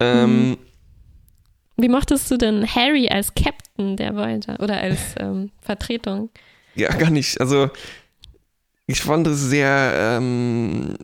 Ähm, 0.00 0.58
Wie 1.76 1.88
mochtest 1.88 2.30
du 2.30 2.36
denn 2.36 2.66
Harry 2.66 3.08
als 3.08 3.34
Captain 3.34 3.96
der 3.96 4.14
Voyager 4.14 4.58
oder 4.60 4.78
als 4.80 4.98
ähm, 5.18 5.50
Vertretung? 5.60 6.30
Ja, 6.74 6.90
gar 6.94 7.10
nicht. 7.10 7.40
Also, 7.40 7.70
ich 8.86 9.00
fand 9.00 9.26
es 9.26 9.40
sehr 9.40 9.92
ähm, 10.18 10.96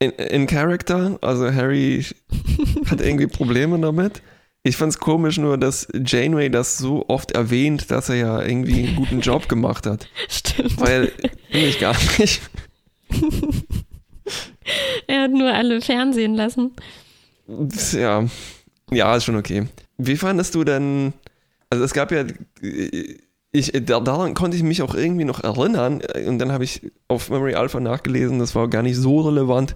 in, 0.00 0.10
in 0.10 0.46
Character. 0.46 1.18
Also, 1.20 1.52
Harry 1.52 2.04
hat 2.90 3.00
irgendwie 3.00 3.26
Probleme 3.28 3.78
damit. 3.78 4.20
Ich 4.68 4.76
fand 4.76 4.92
es 4.92 4.98
komisch 4.98 5.38
nur, 5.38 5.56
dass 5.56 5.88
Janeway 5.94 6.50
das 6.50 6.76
so 6.76 7.04
oft 7.08 7.32
erwähnt, 7.32 7.90
dass 7.90 8.08
er 8.10 8.16
ja 8.16 8.42
irgendwie 8.42 8.86
einen 8.86 8.96
guten 8.96 9.20
Job 9.20 9.48
gemacht 9.48 9.86
hat. 9.86 10.08
Stimmt. 10.28 10.78
Weil, 10.80 11.10
finde 11.50 11.66
ich 11.68 11.78
gar 11.78 11.96
nicht. 12.18 12.42
Er 15.06 15.22
hat 15.22 15.30
nur 15.30 15.50
alle 15.52 15.80
fernsehen 15.80 16.34
lassen. 16.34 16.72
Ja, 17.92 18.26
ja, 18.90 19.16
ist 19.16 19.24
schon 19.24 19.36
okay. 19.36 19.66
Wie 19.96 20.16
fandest 20.16 20.54
du 20.54 20.64
denn, 20.64 21.14
also 21.70 21.82
es 21.84 21.94
gab 21.94 22.12
ja, 22.12 22.24
ich, 23.50 23.72
da- 23.72 24.00
daran 24.00 24.34
konnte 24.34 24.58
ich 24.58 24.62
mich 24.62 24.82
auch 24.82 24.94
irgendwie 24.94 25.24
noch 25.24 25.42
erinnern 25.42 26.02
und 26.26 26.38
dann 26.38 26.52
habe 26.52 26.64
ich 26.64 26.82
auf 27.08 27.30
Memory 27.30 27.54
Alpha 27.54 27.80
nachgelesen, 27.80 28.38
das 28.38 28.54
war 28.54 28.68
gar 28.68 28.82
nicht 28.82 28.96
so 28.96 29.20
relevant, 29.22 29.74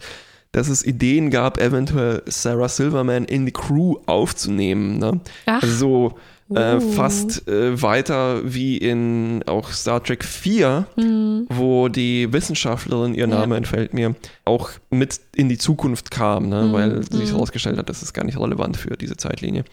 dass 0.52 0.68
es 0.68 0.84
Ideen 0.84 1.30
gab, 1.30 1.58
eventuell 1.58 2.22
Sarah 2.26 2.68
Silverman 2.68 3.24
in 3.24 3.46
die 3.46 3.52
Crew 3.52 3.96
aufzunehmen. 4.06 4.98
Ne? 4.98 5.20
Ach, 5.46 5.62
Also 5.62 5.76
so 5.76 6.14
äh, 6.54 6.76
Oh. 6.76 6.80
fast 6.80 7.48
äh, 7.48 7.80
weiter 7.80 8.40
wie 8.44 8.76
in 8.76 9.42
auch 9.46 9.70
Star 9.70 10.02
Trek 10.02 10.22
4, 10.22 10.86
hm, 10.96 11.46
wo 11.48 11.88
die 11.88 12.30
Wissenschaftlerin, 12.32 13.14
ihr 13.14 13.20
Ja. 13.20 13.38
Name 13.38 13.56
entfällt 13.56 13.94
mir, 13.94 14.14
auch 14.44 14.70
mit 14.90 15.18
in 15.34 15.48
die 15.48 15.56
Zukunft 15.56 16.10
kam, 16.10 16.50
ne? 16.50 16.64
Mhm, 16.64 16.72
weil 16.74 17.02
sich 17.10 17.30
mhm. 17.30 17.36
herausgestellt 17.36 17.78
hat, 17.78 17.88
das 17.88 18.02
ist 18.02 18.12
gar 18.12 18.24
nicht 18.24 18.38
relevant 18.38 18.76
für 18.76 18.96
diese 18.98 19.16
Zeitlinie. 19.16 19.64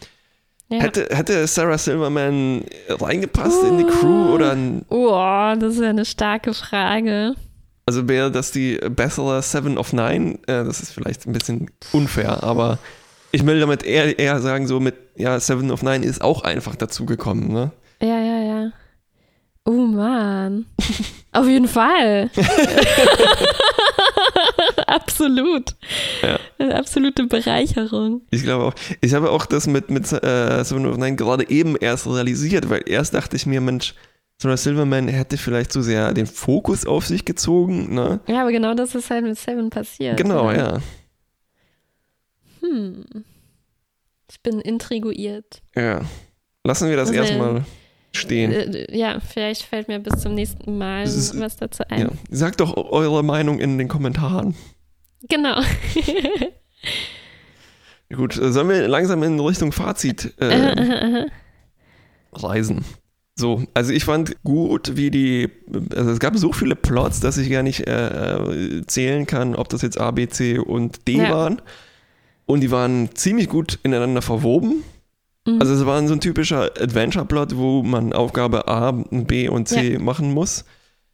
ja. 0.69 0.79
Hätte, 0.79 1.09
hätte 1.11 1.45
Sarah 1.47 1.77
Silverman 1.77 2.63
reingepasst 2.87 3.61
in 3.63 3.79
die 3.79 3.83
Crew 3.85 4.33
oder 4.33 4.55
Oh, 4.87 5.53
das 5.59 5.73
ist 5.73 5.81
ja 5.81 5.89
eine 5.89 6.05
starke 6.05 6.53
Frage. 6.53 7.35
Also 7.89 8.07
wäre 8.07 8.29
das 8.29 8.51
die 8.51 8.79
bessere 8.87 9.41
Seven 9.41 9.79
of 9.79 9.93
Nine? 9.93 10.35
Äh, 10.45 10.63
das 10.63 10.79
ist 10.79 10.91
vielleicht 10.91 11.25
ein 11.25 11.33
bisschen 11.33 11.71
unfair, 11.91 12.43
aber 12.43 12.77
ich 13.31 13.43
will 13.47 13.59
damit 13.59 13.81
eher, 13.81 14.19
eher 14.19 14.39
sagen, 14.41 14.67
so 14.67 14.79
mit, 14.79 14.93
ja, 15.15 15.39
Seven 15.39 15.71
of 15.71 15.81
Nine 15.81 16.05
ist 16.05 16.21
auch 16.21 16.43
einfach 16.43 16.75
dazugekommen, 16.75 17.51
ne? 17.51 17.71
Ja, 17.99 18.19
ja, 18.19 18.43
ja. 18.43 18.71
Oh 19.65 19.71
Mann. 19.71 20.67
Auf 21.31 21.47
jeden 21.47 21.67
Fall. 21.67 22.29
Absolut. 24.85 25.75
Ja. 26.21 26.39
Eine 26.59 26.75
absolute 26.75 27.25
Bereicherung. 27.25 28.21
Ich 28.29 28.43
glaube 28.43 28.65
auch. 28.65 28.73
Ich 29.01 29.15
habe 29.15 29.31
auch 29.31 29.47
das 29.47 29.65
mit, 29.65 29.89
mit 29.89 30.11
äh, 30.11 30.63
Seven 30.63 30.85
of 30.85 30.97
Nine 30.97 31.15
gerade 31.15 31.49
eben 31.49 31.75
erst 31.75 32.05
realisiert, 32.05 32.69
weil 32.69 32.83
erst 32.85 33.15
dachte 33.15 33.35
ich 33.35 33.47
mir, 33.47 33.61
Mensch, 33.61 33.95
Sarah 34.41 34.55
Silverman 34.57 35.07
hätte 35.09 35.35
vielleicht 35.37 35.71
zu 35.73 35.81
sehr 35.81 36.13
den 36.13 36.25
Fokus 36.25 36.85
auf 36.85 37.05
sich 37.05 37.25
gezogen, 37.25 37.93
ne? 37.93 38.21
Ja, 38.27 38.41
aber 38.41 38.51
genau 38.53 38.73
das 38.73 38.95
ist 38.95 39.09
halt 39.09 39.23
mit 39.25 39.37
Seven 39.37 39.69
passiert. 39.69 40.15
Genau, 40.17 40.45
oder? 40.45 40.57
ja. 40.57 40.79
Hm. 42.61 43.03
Ich 44.31 44.41
bin 44.41 44.61
intriguiert. 44.61 45.61
Ja. 45.75 46.01
Lassen 46.63 46.89
wir 46.89 46.95
das 46.95 47.09
Also, 47.09 47.19
erstmal 47.21 47.65
stehen. 48.13 48.51
Äh, 48.51 48.95
ja, 48.97 49.19
vielleicht 49.19 49.63
fällt 49.63 49.87
mir 49.89 49.99
bis 49.99 50.21
zum 50.21 50.35
nächsten 50.35 50.77
Mal 50.77 51.03
ist- 51.03 51.37
was 51.39 51.57
dazu 51.57 51.83
ein. 51.89 52.01
Ja. 52.01 52.09
Sagt 52.29 52.61
doch 52.61 52.77
eure 52.77 53.23
Meinung 53.23 53.59
in 53.59 53.77
den 53.77 53.87
Kommentaren. 53.89 54.55
Genau. 55.27 55.61
Gut, 58.13 58.37
äh, 58.37 58.51
sollen 58.51 58.69
wir 58.69 58.87
langsam 58.87 59.21
in 59.23 59.39
Richtung 59.39 59.71
Fazit 59.71 60.33
Aha, 60.39 60.49
äh, 60.49 60.81
aha, 60.81 61.05
aha. 61.05 61.25
reisen? 62.33 62.83
So, 63.39 63.63
also 63.73 63.93
ich 63.93 64.03
fand 64.03 64.35
gut, 64.43 64.97
wie 64.97 65.09
die, 65.11 65.47
also 65.95 66.11
es 66.11 66.19
gab 66.19 66.37
so 66.37 66.51
viele 66.51 66.75
Plots, 66.75 67.21
dass 67.21 67.37
ich 67.37 67.49
gar 67.49 67.63
nicht 67.63 67.87
äh, 67.87 68.81
zählen 68.85 69.25
kann, 69.25 69.55
ob 69.55 69.69
das 69.69 69.81
jetzt 69.81 69.97
A, 69.99 70.11
B, 70.11 70.27
C 70.27 70.57
und 70.57 71.07
D 71.07 71.13
Ja. 71.13 71.31
waren. 71.31 71.61
Und 72.45 72.59
die 72.61 72.69
waren 72.71 73.09
ziemlich 73.15 73.47
gut 73.47 73.79
ineinander 73.83 74.21
verwoben. 74.21 74.83
Mhm. 75.47 75.61
Also 75.61 75.73
es 75.73 75.85
war 75.85 76.05
so 76.05 76.13
ein 76.13 76.19
typischer 76.19 76.63
Adventure-Plot, 76.79 77.55
wo 77.55 77.81
man 77.81 78.11
Aufgabe 78.11 78.67
A, 78.67 78.91
B 78.91 79.47
und 79.47 79.69
C 79.69 79.97
machen 79.99 80.33
muss. 80.33 80.65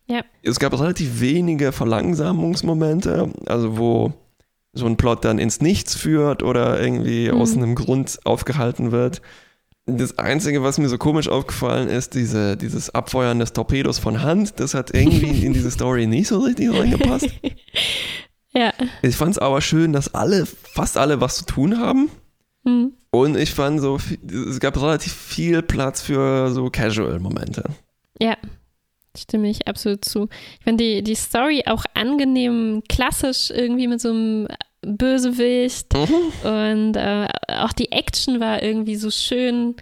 Ja. 0.08 0.22
Es 0.42 0.60
gab 0.60 0.74
relativ 0.80 1.20
wenige 1.22 1.72
Verlangsamungsmomente, 1.72 3.30
also 3.46 3.78
wo 3.78 4.14
so 4.74 4.86
ein 4.88 4.98
Plot 4.98 5.24
dann 5.26 5.40
ins 5.40 5.62
Nichts 5.62 5.96
führt 5.96 6.42
oder 6.44 6.82
irgendwie 6.82 7.30
Mhm. 7.32 7.40
aus 7.40 7.56
einem 7.56 7.76
Grund 7.76 8.20
aufgehalten 8.24 8.92
wird. 8.92 9.22
Das 9.88 10.18
Einzige, 10.18 10.64
was 10.64 10.80
mir 10.80 10.90
so 10.90 10.98
komisch 10.98 11.28
aufgefallen 11.28 11.90
ist, 11.90 12.16
diese, 12.16 12.58
dieses 12.58 12.90
Abfeuern 12.90 13.38
des 13.38 13.54
Torpedos 13.54 14.00
von 14.00 14.24
Hand, 14.24 14.60
das 14.60 14.74
hat 14.74 14.92
irgendwie 14.94 15.46
in 15.46 15.54
diese 15.54 15.70
Story 15.70 16.08
nicht 16.08 16.28
so 16.28 16.40
richtig 16.40 16.74
reingepasst. 16.74 17.30
ja. 18.54 18.74
Ich 19.04 19.16
fand 19.16 19.34
es 19.34 19.38
aber 19.38 19.62
schön, 19.62 19.94
dass 19.94 20.16
alle, 20.16 20.48
fast 20.48 20.98
alle 20.98 21.22
was 21.22 21.38
zu 21.38 21.46
tun 21.46 21.80
haben. 21.80 22.10
Hm. 22.66 22.94
Und 23.12 23.38
ich 23.38 23.54
fand 23.54 23.80
so, 23.80 23.98
es 24.50 24.60
gab 24.60 24.76
relativ 24.82 25.14
viel 25.14 25.62
Platz 25.62 26.02
für 26.02 26.52
so 26.52 26.70
Casual-Momente. 26.72 27.66
Ja, 28.20 28.38
stimme 29.16 29.50
ich 29.50 29.68
absolut 29.68 30.04
zu. 30.04 30.30
Ich 30.58 30.64
finde 30.64 30.84
die, 30.84 31.04
die 31.04 31.16
Story 31.16 31.64
auch 31.68 31.86
angenehm 31.94 32.82
klassisch 32.90 33.52
irgendwie 33.52 33.88
mit 33.88 34.02
so 34.02 34.10
einem 34.10 34.48
Bösewicht. 34.86 35.94
Und 36.44 36.96
äh, 36.96 37.28
auch 37.48 37.74
die 37.74 37.92
Action 37.92 38.40
war 38.40 38.62
irgendwie 38.62 38.96
so 38.96 39.10
schön 39.10 39.76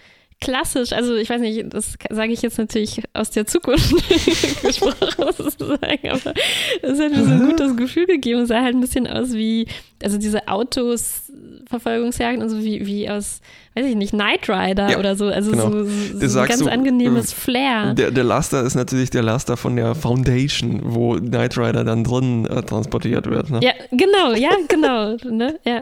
klassisch. 0.44 0.94
Also 0.94 1.16
ich 1.16 1.30
weiß 1.30 1.41
nicht, 1.41 1.74
das 1.74 1.96
sage 2.10 2.34
ich 2.34 2.41
jetzt 2.41 2.58
natürlich 2.58 3.02
aus 3.14 3.32
der 3.32 3.46
Zukunft 3.46 3.91
gesprochen 4.62 5.34
sozusagen, 5.38 6.10
aber 6.10 6.34
es 6.82 7.00
hat 7.00 7.12
mir 7.12 7.24
so 7.24 7.32
ein 7.32 7.50
gutes 7.50 7.76
Gefühl 7.78 8.06
gegeben. 8.06 8.41
Es 8.41 8.50
sah 8.50 8.62
halt 8.62 8.76
ein 8.76 8.82
bisschen 8.82 9.08
aus 9.08 9.34
wie, 9.34 9.68
also 10.04 10.18
diese 10.18 10.48
Autos, 10.48 11.32
Verfolgungsjagden 11.68 12.41
und 12.44 12.50
so 12.50 12.60
wie, 12.62 12.86
wie 12.86 13.10
aus, 13.10 13.39
weiß 13.76 13.86
ich 13.86 13.96
nicht, 13.96 14.12
Knight 14.12 14.50
Rider 14.50 14.91
Ja, 14.91 15.00
oder 15.00 15.16
so. 15.16 15.28
Also 15.28 15.52
genau. 15.52 15.72
so, 15.72 15.86
so, 15.86 16.28
so 16.28 16.39
ein 16.39 16.48
ganz 16.48 16.60
du, 16.60 16.68
angenehmes 16.68 17.32
Flair. 17.32 17.94
Der, 17.94 18.12
der 18.12 18.24
Laster 18.24 18.64
ist 18.64 18.76
natürlich 18.76 19.10
der 19.10 19.24
Laster 19.24 19.58
von 19.58 19.76
der 19.76 19.96
Foundation, 19.96 20.82
wo 20.84 21.16
Knight 21.16 21.58
Rider 21.58 21.84
dann 21.84 22.04
drin 22.04 22.46
äh, 22.46 22.62
transportiert 22.64 23.30
wird. 23.30 23.50
Ne? 23.50 23.62
Ja, 23.64 23.72
genau, 23.91 24.34
ja, 24.36 24.52
genau. 24.68 25.16
ne? 25.24 25.60
ja. 25.66 25.82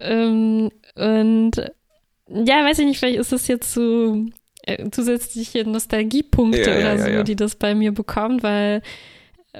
Ähm, 0.00 0.70
und 0.96 1.52
ja, 2.30 2.64
weiß 2.64 2.78
ich 2.80 2.86
nicht, 2.86 2.98
vielleicht 2.98 3.18
ist 3.18 3.32
das 3.32 3.48
jetzt 3.48 3.72
so 3.72 4.26
äh, 4.62 4.90
zusätzliche 4.90 5.64
Nostalgiepunkte 5.68 6.70
Ja, 6.70 6.78
oder 6.78 6.98
so, 6.98 7.22
die 7.22 7.36
das 7.36 7.56
bei 7.56 7.74
mir 7.74 7.92
bekommt, 7.92 8.42
weil 8.42 8.82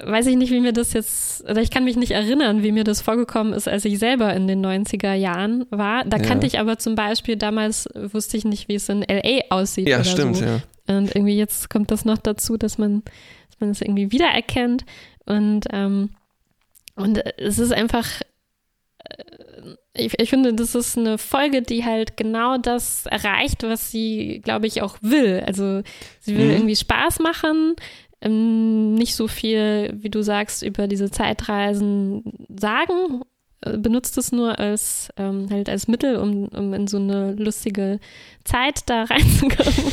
weiß 0.03 0.27
ich 0.27 0.37
nicht, 0.37 0.51
wie 0.51 0.59
mir 0.59 0.73
das 0.73 0.93
jetzt, 0.93 1.43
oder 1.49 1.61
ich 1.61 1.71
kann 1.71 1.83
mich 1.83 1.97
nicht 1.97 2.11
erinnern, 2.11 2.63
wie 2.63 2.71
mir 2.71 2.83
das 2.83 3.01
vorgekommen 3.01 3.53
ist, 3.53 3.67
als 3.67 3.85
ich 3.85 3.99
selber 3.99 4.33
in 4.33 4.47
den 4.47 4.65
90er 4.65 5.13
Jahren 5.13 5.65
war. 5.71 6.05
Da 6.05 6.17
ja. 6.17 6.23
kannte 6.23 6.47
ich 6.47 6.59
aber 6.59 6.77
zum 6.77 6.95
Beispiel 6.95 7.35
damals, 7.35 7.89
wusste 7.95 8.37
ich 8.37 8.45
nicht, 8.45 8.67
wie 8.67 8.75
es 8.75 8.89
in 8.89 9.01
LA 9.01 9.41
aussieht. 9.49 9.87
Ja, 9.87 10.03
stimmt, 10.03 10.37
so. 10.37 10.45
ja. 10.45 10.61
Und 10.87 11.15
irgendwie 11.15 11.37
jetzt 11.37 11.69
kommt 11.69 11.91
das 11.91 12.05
noch 12.05 12.17
dazu, 12.17 12.57
dass 12.57 12.77
man, 12.77 13.03
dass 13.49 13.59
man 13.59 13.69
es 13.71 13.81
irgendwie 13.81 14.11
wiedererkennt. 14.11 14.85
Und, 15.25 15.65
ähm, 15.71 16.09
und 16.95 17.21
es 17.37 17.59
ist 17.59 17.71
einfach, 17.71 18.07
ich, 19.93 20.19
ich 20.19 20.29
finde, 20.29 20.53
das 20.53 20.75
ist 20.75 20.97
eine 20.97 21.17
Folge, 21.17 21.61
die 21.61 21.85
halt 21.85 22.17
genau 22.17 22.57
das 22.57 23.05
erreicht, 23.05 23.63
was 23.63 23.91
sie, 23.91 24.41
glaube 24.43 24.67
ich, 24.67 24.81
auch 24.81 24.97
will. 25.01 25.43
Also 25.45 25.81
sie 26.19 26.37
will 26.37 26.45
mhm. 26.45 26.51
irgendwie 26.51 26.75
Spaß 26.75 27.19
machen, 27.19 27.75
ähm, 28.21 28.93
nicht 28.95 29.15
so 29.15 29.27
viel, 29.27 29.93
wie 29.93 30.09
du 30.09 30.21
sagst, 30.21 30.63
über 30.63 30.87
diese 30.87 31.11
Zeitreisen 31.11 32.23
sagen, 32.49 33.21
äh, 33.61 33.77
benutzt 33.77 34.17
es 34.17 34.31
nur 34.31 34.59
als 34.59 35.09
ähm, 35.17 35.47
halt 35.49 35.69
als 35.69 35.87
Mittel, 35.87 36.17
um, 36.17 36.47
um 36.49 36.73
in 36.73 36.87
so 36.87 36.97
eine 36.97 37.33
lustige 37.33 37.99
Zeit 38.43 38.81
da 38.87 39.03
reinzukommen. 39.09 39.91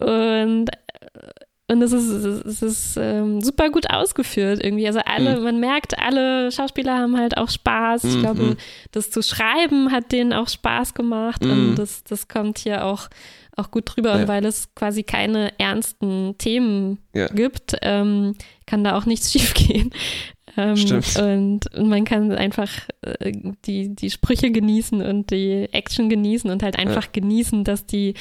Und 0.00 0.70
und 1.68 1.82
es 1.82 1.90
ist, 1.90 2.08
es 2.08 2.62
ist 2.62 2.96
ähm, 2.96 3.40
super 3.40 3.70
gut 3.70 3.90
ausgeführt 3.90 4.62
irgendwie. 4.62 4.86
Also 4.86 5.00
alle, 5.04 5.38
mhm. 5.38 5.42
man 5.42 5.60
merkt, 5.60 5.98
alle 5.98 6.52
Schauspieler 6.52 6.96
haben 6.96 7.18
halt 7.18 7.36
auch 7.36 7.50
Spaß. 7.50 8.04
Ich 8.04 8.16
mhm. 8.16 8.20
glaube, 8.20 8.56
das 8.92 9.10
zu 9.10 9.20
schreiben 9.20 9.90
hat 9.90 10.12
denen 10.12 10.32
auch 10.32 10.48
Spaß 10.48 10.94
gemacht. 10.94 11.44
Mhm. 11.44 11.50
Und 11.50 11.74
das, 11.76 12.04
das 12.04 12.28
kommt 12.28 12.58
hier 12.58 12.84
auch, 12.84 13.08
auch 13.56 13.72
gut 13.72 13.96
drüber. 13.96 14.10
Ja. 14.10 14.20
Und 14.20 14.28
weil 14.28 14.44
es 14.44 14.72
quasi 14.76 15.02
keine 15.02 15.58
ernsten 15.58 16.38
Themen 16.38 16.98
ja. 17.12 17.26
gibt, 17.26 17.76
ähm, 17.82 18.36
kann 18.66 18.84
da 18.84 18.96
auch 18.96 19.06
nichts 19.06 19.32
schiefgehen. 19.32 19.90
Ähm, 20.56 20.76
Stimmt. 20.76 21.18
Und, 21.18 21.74
und, 21.74 21.88
man 21.88 22.04
kann 22.04 22.30
einfach 22.30 22.70
äh, 23.02 23.32
die, 23.66 23.94
die 23.94 24.10
Sprüche 24.10 24.52
genießen 24.52 25.02
und 25.02 25.30
die 25.32 25.68
Action 25.72 26.08
genießen 26.08 26.48
und 26.48 26.62
halt 26.62 26.78
einfach 26.78 27.04
ja. 27.06 27.10
genießen, 27.12 27.64
dass 27.64 27.86
die 27.86 28.14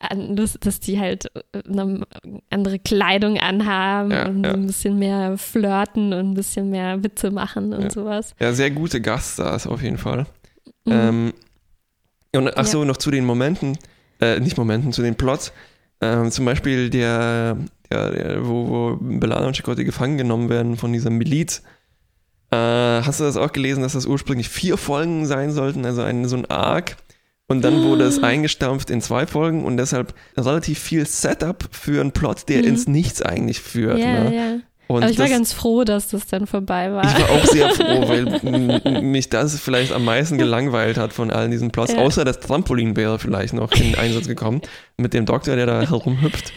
dass 0.00 0.80
die 0.80 0.98
halt 0.98 1.30
eine 1.52 2.06
äh, 2.24 2.38
andere 2.50 2.78
Kleidung 2.78 3.38
anhaben 3.38 4.10
ja, 4.10 4.28
und 4.28 4.44
ja. 4.44 4.52
ein 4.52 4.66
bisschen 4.66 4.98
mehr 4.98 5.36
flirten 5.36 6.12
und 6.12 6.30
ein 6.30 6.34
bisschen 6.34 6.70
mehr 6.70 7.02
Witze 7.04 7.30
machen 7.30 7.72
und 7.74 7.82
ja. 7.82 7.90
sowas. 7.90 8.34
Ja, 8.40 8.52
sehr 8.52 8.70
gute 8.70 9.00
Gaststars 9.00 9.66
auf 9.66 9.82
jeden 9.82 9.98
Fall. 9.98 10.26
Mhm. 10.84 10.92
Ähm, 10.92 11.32
und 12.32 12.56
ach 12.56 12.66
so, 12.66 12.84
noch 12.84 12.96
zu 12.96 13.10
den 13.10 13.24
Momenten, 13.24 13.76
äh, 14.20 14.40
nicht 14.40 14.56
Momenten, 14.56 14.92
zu 14.92 15.02
den 15.02 15.16
Plots. 15.16 15.52
Ähm, 16.00 16.30
zum 16.30 16.46
Beispiel 16.46 16.88
der, 16.88 17.58
der, 17.90 18.10
der 18.10 18.46
wo, 18.46 18.68
wo 18.68 18.98
Belana 19.00 19.48
und 19.48 19.56
Chicote 19.56 19.84
gefangen 19.84 20.16
genommen 20.16 20.48
werden 20.48 20.76
von 20.76 20.92
dieser 20.92 21.10
Miliz. 21.10 21.62
Äh, 22.50 22.56
hast 22.56 23.20
du 23.20 23.24
das 23.24 23.36
auch 23.36 23.52
gelesen, 23.52 23.82
dass 23.82 23.92
das 23.92 24.06
ursprünglich 24.06 24.48
vier 24.48 24.76
Folgen 24.76 25.26
sein 25.26 25.52
sollten, 25.52 25.84
also 25.84 26.02
ein, 26.02 26.26
so 26.26 26.36
ein 26.36 26.46
Arc? 26.46 26.96
Und 27.50 27.62
dann 27.62 27.82
wurde 27.82 28.04
es 28.04 28.22
ah. 28.22 28.28
eingestampft 28.28 28.90
in 28.90 29.00
zwei 29.00 29.26
Folgen 29.26 29.64
und 29.64 29.76
deshalb 29.76 30.14
relativ 30.36 30.78
viel 30.78 31.04
Setup 31.04 31.64
für 31.72 32.00
einen 32.00 32.12
Plot, 32.12 32.48
der 32.48 32.58
mhm. 32.58 32.68
ins 32.68 32.86
Nichts 32.86 33.22
eigentlich 33.22 33.58
führt. 33.58 33.98
Ja, 33.98 34.22
ne? 34.22 34.36
ja. 34.36 34.58
Und 34.86 35.02
Aber 35.02 35.10
ich 35.10 35.18
war 35.18 35.28
ganz 35.28 35.52
froh, 35.52 35.82
dass 35.82 36.08
das 36.08 36.28
dann 36.28 36.46
vorbei 36.46 36.92
war. 36.92 37.04
Ich 37.04 37.20
war 37.20 37.30
auch 37.30 37.44
sehr 37.46 37.70
froh, 37.70 38.08
weil 38.08 39.02
mich 39.02 39.30
das 39.30 39.58
vielleicht 39.58 39.92
am 39.92 40.04
meisten 40.04 40.38
gelangweilt 40.38 40.96
hat 40.96 41.12
von 41.12 41.32
allen 41.32 41.50
diesen 41.50 41.72
Plots. 41.72 41.92
Ja. 41.92 41.98
Außer 41.98 42.24
das 42.24 42.38
Trampolin 42.38 42.94
wäre 42.94 43.18
vielleicht 43.18 43.52
noch 43.52 43.72
in 43.72 43.96
Einsatz 43.96 44.28
gekommen 44.28 44.60
mit 44.96 45.12
dem 45.12 45.26
Doktor, 45.26 45.56
der 45.56 45.66
da 45.66 45.80
herumhüpft. 45.88 46.52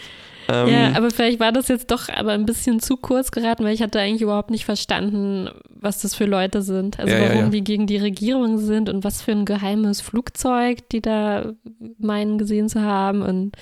Ähm, 0.48 0.68
ja, 0.68 0.92
aber 0.94 1.10
vielleicht 1.10 1.40
war 1.40 1.50
das 1.50 1.66
jetzt 1.66 1.90
doch 1.90 2.08
aber 2.08 2.32
ein 2.32 2.46
bisschen 2.46 2.78
zu 2.78 2.96
kurz 2.96 3.32
geraten, 3.32 3.64
weil 3.64 3.74
ich 3.74 3.82
hatte 3.82 3.98
eigentlich 3.98 4.22
überhaupt 4.22 4.50
nicht 4.50 4.64
verstanden, 4.64 5.50
was 5.84 6.00
das 6.00 6.14
für 6.14 6.24
Leute 6.24 6.62
sind. 6.62 6.98
Also 6.98 7.12
ja, 7.12 7.20
warum 7.20 7.36
ja, 7.36 7.42
ja. 7.44 7.48
die 7.48 7.64
gegen 7.64 7.86
die 7.86 7.96
Regierung 7.96 8.58
sind 8.58 8.88
und 8.88 9.04
was 9.04 9.22
für 9.22 9.32
ein 9.32 9.44
geheimes 9.44 10.00
Flugzeug 10.00 10.88
die 10.90 11.00
da 11.00 11.52
meinen 11.98 12.38
gesehen 12.38 12.68
zu 12.68 12.80
haben. 12.80 13.22
Und 13.22 13.56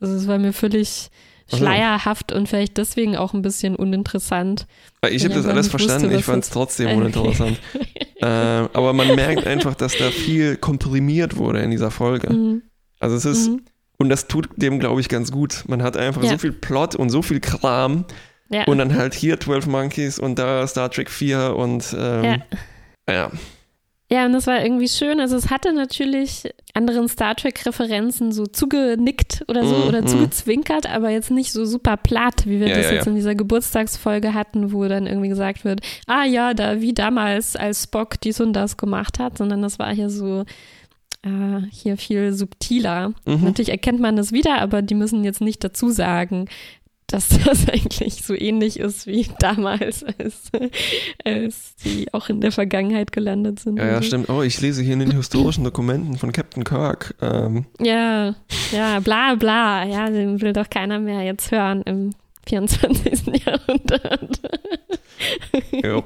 also 0.00 0.14
es 0.14 0.28
war 0.28 0.38
mir 0.38 0.52
völlig 0.52 1.10
schleierhaft 1.52 2.32
und 2.32 2.48
vielleicht 2.48 2.78
deswegen 2.78 3.16
auch 3.16 3.34
ein 3.34 3.42
bisschen 3.42 3.76
uninteressant. 3.76 4.66
Ich 5.10 5.24
habe 5.24 5.34
das 5.34 5.46
alles 5.46 5.68
verstanden, 5.68 6.04
wusste, 6.04 6.18
ich 6.18 6.24
fand 6.24 6.44
es 6.44 6.50
trotzdem 6.50 6.96
uninteressant. 6.96 7.58
äh, 8.16 8.24
aber 8.26 8.92
man 8.92 9.14
merkt 9.14 9.46
einfach, 9.46 9.74
dass 9.74 9.96
da 9.96 10.10
viel 10.10 10.56
komprimiert 10.56 11.36
wurde 11.36 11.60
in 11.60 11.70
dieser 11.70 11.90
Folge. 11.90 12.32
Mhm. 12.32 12.62
Also 13.00 13.16
es 13.16 13.24
ist, 13.24 13.48
mhm. 13.50 13.62
Und 14.02 14.08
das 14.08 14.26
tut 14.26 14.48
dem, 14.56 14.80
glaube 14.80 15.00
ich, 15.00 15.08
ganz 15.08 15.30
gut. 15.30 15.62
Man 15.68 15.80
hat 15.80 15.96
einfach 15.96 16.24
ja. 16.24 16.30
so 16.30 16.38
viel 16.38 16.50
Plot 16.50 16.96
und 16.96 17.10
so 17.10 17.22
viel 17.22 17.38
Kram. 17.38 18.04
Ja. 18.52 18.64
Und 18.64 18.78
dann 18.78 18.94
halt 18.94 19.14
hier 19.14 19.40
12 19.40 19.66
Monkeys 19.66 20.18
und 20.18 20.38
da 20.38 20.66
Star 20.66 20.90
Trek 20.90 21.10
4 21.10 21.56
und 21.56 21.94
ähm, 21.98 22.24
ja. 22.24 22.36
ja. 23.08 23.30
Ja, 24.12 24.26
und 24.26 24.34
das 24.34 24.46
war 24.46 24.62
irgendwie 24.62 24.88
schön. 24.88 25.20
Also 25.20 25.36
es 25.36 25.48
hatte 25.48 25.72
natürlich 25.72 26.46
anderen 26.74 27.08
Star 27.08 27.34
Trek-Referenzen 27.34 28.30
so 28.30 28.46
zugenickt 28.46 29.42
oder 29.48 29.64
so 29.64 29.74
mm, 29.74 29.88
oder 29.88 30.02
mm. 30.02 30.06
zugezwinkert, 30.06 30.86
aber 30.86 31.08
jetzt 31.08 31.30
nicht 31.30 31.50
so 31.50 31.64
super 31.64 31.96
platt, 31.96 32.44
wie 32.44 32.60
wir 32.60 32.68
ja, 32.68 32.76
das 32.76 32.86
ja, 32.88 32.92
jetzt 32.92 33.06
ja. 33.06 33.10
in 33.10 33.16
dieser 33.16 33.34
Geburtstagsfolge 33.34 34.34
hatten, 34.34 34.70
wo 34.74 34.86
dann 34.86 35.06
irgendwie 35.06 35.30
gesagt 35.30 35.64
wird, 35.64 35.80
ah 36.06 36.26
ja, 36.26 36.52
da 36.52 36.82
wie 36.82 36.92
damals, 36.92 37.56
als 37.56 37.84
Spock 37.84 38.20
dies 38.20 38.38
und 38.42 38.52
das 38.52 38.76
gemacht 38.76 39.18
hat, 39.18 39.38
sondern 39.38 39.62
das 39.62 39.78
war 39.78 39.94
hier 39.94 40.10
so 40.10 40.44
äh, 41.22 41.62
hier 41.70 41.96
viel 41.96 42.34
subtiler. 42.34 43.14
Mhm. 43.24 43.44
Natürlich 43.44 43.70
erkennt 43.70 44.00
man 44.00 44.16
das 44.16 44.30
wieder, 44.30 44.60
aber 44.60 44.82
die 44.82 44.94
müssen 44.94 45.24
jetzt 45.24 45.40
nicht 45.40 45.64
dazu 45.64 45.88
sagen, 45.88 46.50
dass 47.12 47.28
das 47.44 47.68
eigentlich 47.68 48.24
so 48.24 48.34
ähnlich 48.34 48.78
ist 48.78 49.06
wie 49.06 49.26
damals, 49.38 50.04
als, 50.04 50.50
als 51.24 51.76
die 51.84 52.12
auch 52.12 52.28
in 52.28 52.40
der 52.40 52.52
Vergangenheit 52.52 53.12
gelandet 53.12 53.60
sind. 53.60 53.78
Ja, 53.78 53.86
ja 53.86 53.96
so. 53.96 54.02
stimmt. 54.02 54.28
Oh, 54.28 54.42
ich 54.42 54.60
lese 54.60 54.82
hier 54.82 54.94
in 54.94 55.00
den 55.00 55.12
historischen 55.12 55.64
Dokumenten 55.64 56.16
von 56.16 56.32
Captain 56.32 56.64
Kirk. 56.64 57.14
Ähm. 57.20 57.66
Ja, 57.80 58.34
ja, 58.72 59.00
bla 59.00 59.34
bla. 59.34 59.84
Ja, 59.84 60.10
den 60.10 60.40
will 60.40 60.52
doch 60.52 60.70
keiner 60.70 60.98
mehr 60.98 61.22
jetzt 61.22 61.50
hören 61.50 61.82
im 61.82 62.10
24. 62.48 63.26
Jahrhundert. 63.46 64.40
ja. 65.70 66.02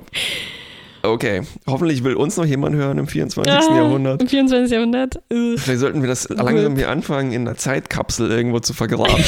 Okay, 1.02 1.42
hoffentlich 1.68 2.02
will 2.02 2.14
uns 2.14 2.36
noch 2.36 2.44
jemand 2.44 2.74
hören 2.74 2.98
im 2.98 3.06
24. 3.06 3.52
Ah, 3.52 3.76
Jahrhundert. 3.76 4.22
Im 4.22 4.28
24. 4.28 4.72
Jahrhundert. 4.72 5.20
Vielleicht 5.28 5.78
sollten 5.78 6.02
wir 6.02 6.08
das 6.08 6.28
langsam 6.28 6.74
hier 6.74 6.90
anfangen, 6.90 7.30
in 7.30 7.46
einer 7.46 7.56
Zeitkapsel 7.56 8.28
irgendwo 8.28 8.58
zu 8.58 8.74
vergraben. 8.74 9.24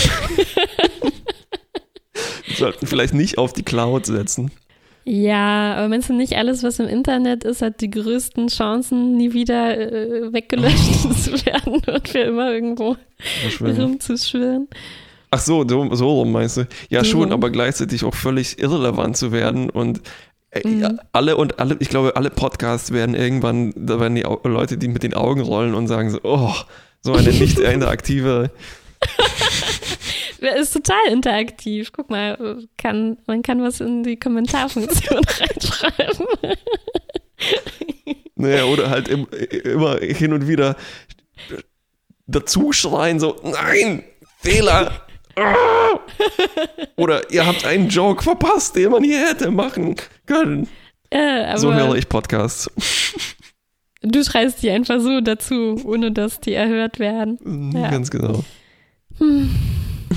Sollten 2.58 2.86
vielleicht 2.86 3.14
nicht 3.14 3.38
auf 3.38 3.52
die 3.52 3.62
Cloud 3.62 4.06
setzen. 4.06 4.50
Ja, 5.04 5.74
aber 5.76 5.88
meinst 5.88 6.10
du 6.10 6.12
nicht, 6.12 6.34
alles, 6.36 6.62
was 6.62 6.78
im 6.80 6.86
Internet 6.86 7.44
ist, 7.44 7.62
hat 7.62 7.80
die 7.80 7.90
größten 7.90 8.48
Chancen, 8.48 9.16
nie 9.16 9.32
wieder 9.32 9.78
äh, 9.78 10.32
weggelöscht 10.32 11.14
zu 11.22 11.32
werden 11.46 11.80
und 11.86 12.08
für 12.08 12.18
immer 12.18 12.52
irgendwo 12.52 12.96
rumzuschwirren? 13.58 14.68
Ach 15.30 15.40
so, 15.40 15.66
so, 15.66 15.94
so 15.94 16.20
rum 16.20 16.32
meinst 16.32 16.58
du? 16.58 16.66
Ja, 16.90 17.04
so. 17.04 17.10
schon, 17.12 17.32
aber 17.32 17.48
gleichzeitig 17.48 18.04
auch 18.04 18.14
völlig 18.14 18.58
irrelevant 18.58 19.16
zu 19.16 19.32
werden 19.32 19.70
und 19.70 20.02
äh, 20.50 20.66
mhm. 20.66 21.00
Alle 21.12 21.36
und 21.36 21.58
alle, 21.58 21.76
ich 21.78 21.88
glaube, 21.88 22.16
alle 22.16 22.30
Podcasts 22.30 22.92
werden 22.92 23.14
irgendwann, 23.14 23.72
da 23.76 24.00
werden 24.00 24.14
die 24.14 24.24
Leute, 24.44 24.78
die 24.78 24.88
mit 24.88 25.02
den 25.02 25.14
Augen 25.14 25.40
rollen 25.40 25.74
und 25.74 25.88
sagen 25.88 26.10
so, 26.10 26.20
oh, 26.22 26.54
so 27.00 27.12
eine 27.14 27.30
nicht 27.30 27.58
interaktive. 27.58 28.50
ist 30.38 30.72
total 30.72 31.06
interaktiv. 31.10 31.92
Guck 31.92 32.10
mal, 32.10 32.58
kann, 32.76 33.18
man 33.26 33.42
kann 33.42 33.62
was 33.62 33.80
in 33.80 34.02
die 34.02 34.18
Kommentarfunktion 34.18 35.24
reinschreiben. 35.40 36.26
Naja, 38.36 38.64
oder 38.64 38.90
halt 38.90 39.08
im, 39.08 39.26
immer 39.64 39.98
hin 39.98 40.32
und 40.32 40.46
wieder 40.46 40.76
dazu 42.26 42.72
schreien, 42.72 43.18
so, 43.18 43.36
nein, 43.42 44.04
Fehler. 44.38 45.06
Oder 46.96 47.30
ihr 47.30 47.46
habt 47.46 47.64
einen 47.64 47.88
Joke 47.88 48.22
verpasst, 48.22 48.76
den 48.76 48.90
man 48.90 49.04
hier 49.04 49.28
hätte 49.28 49.50
machen 49.50 49.96
können. 50.26 50.68
Äh, 51.10 51.56
so 51.56 51.72
höre 51.72 51.94
ich 51.94 52.08
Podcasts. 52.08 52.70
Du 54.02 54.22
schreist 54.22 54.62
die 54.62 54.70
einfach 54.70 55.00
so 55.00 55.20
dazu, 55.20 55.80
ohne 55.84 56.12
dass 56.12 56.40
die 56.40 56.52
erhört 56.54 56.98
werden. 56.98 57.38
Mhm, 57.42 57.76
ja. 57.76 57.90
Ganz 57.90 58.10
genau. 58.10 58.44
Hm. 59.18 59.50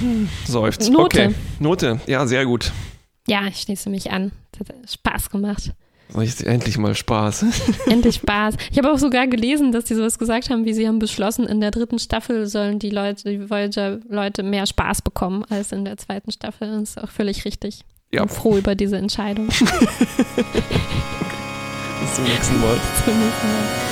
Seufzt. 0.45 0.89
Note. 0.91 1.03
Okay, 1.03 1.35
Note. 1.59 1.99
Ja, 2.07 2.25
sehr 2.27 2.45
gut. 2.45 2.71
Ja, 3.27 3.47
ich 3.47 3.61
schließe 3.61 3.89
mich 3.89 4.11
an. 4.11 4.31
Das 4.51 4.67
hat 4.69 4.75
Spaß 4.89 5.29
gemacht. 5.29 5.73
Endlich 6.13 6.77
mal 6.77 6.93
Spaß. 6.93 7.45
Endlich 7.87 8.15
Spaß. 8.15 8.55
Ich 8.69 8.77
habe 8.77 8.91
auch 8.91 8.97
sogar 8.97 9.27
gelesen, 9.27 9.71
dass 9.71 9.85
die 9.85 9.95
sowas 9.95 10.19
gesagt 10.19 10.49
haben, 10.49 10.65
wie 10.65 10.73
sie 10.73 10.85
haben 10.87 10.99
beschlossen, 10.99 11.47
in 11.47 11.61
der 11.61 11.71
dritten 11.71 11.99
Staffel 11.99 12.47
sollen 12.47 12.79
die 12.79 12.89
Leute, 12.89 13.29
die 13.29 13.49
Voyager-Leute 13.49 14.43
mehr 14.43 14.65
Spaß 14.65 15.03
bekommen 15.03 15.45
als 15.49 15.71
in 15.71 15.85
der 15.85 15.97
zweiten 15.97 16.31
Staffel. 16.31 16.67
Das 16.79 16.89
ist 16.89 17.01
auch 17.01 17.09
völlig 17.09 17.45
richtig. 17.45 17.85
Ja. 18.11 18.23
Ich 18.23 18.27
bin 18.27 18.35
froh 18.35 18.57
über 18.57 18.75
diese 18.75 18.97
Entscheidung. 18.97 19.47
Bis 19.47 19.57
zum 22.15 22.25
nächsten 22.25 22.59
Mal. 22.59 22.73
Bis 22.73 23.05
zum 23.05 23.17
nächsten 23.17 23.47
Mal. 23.47 23.90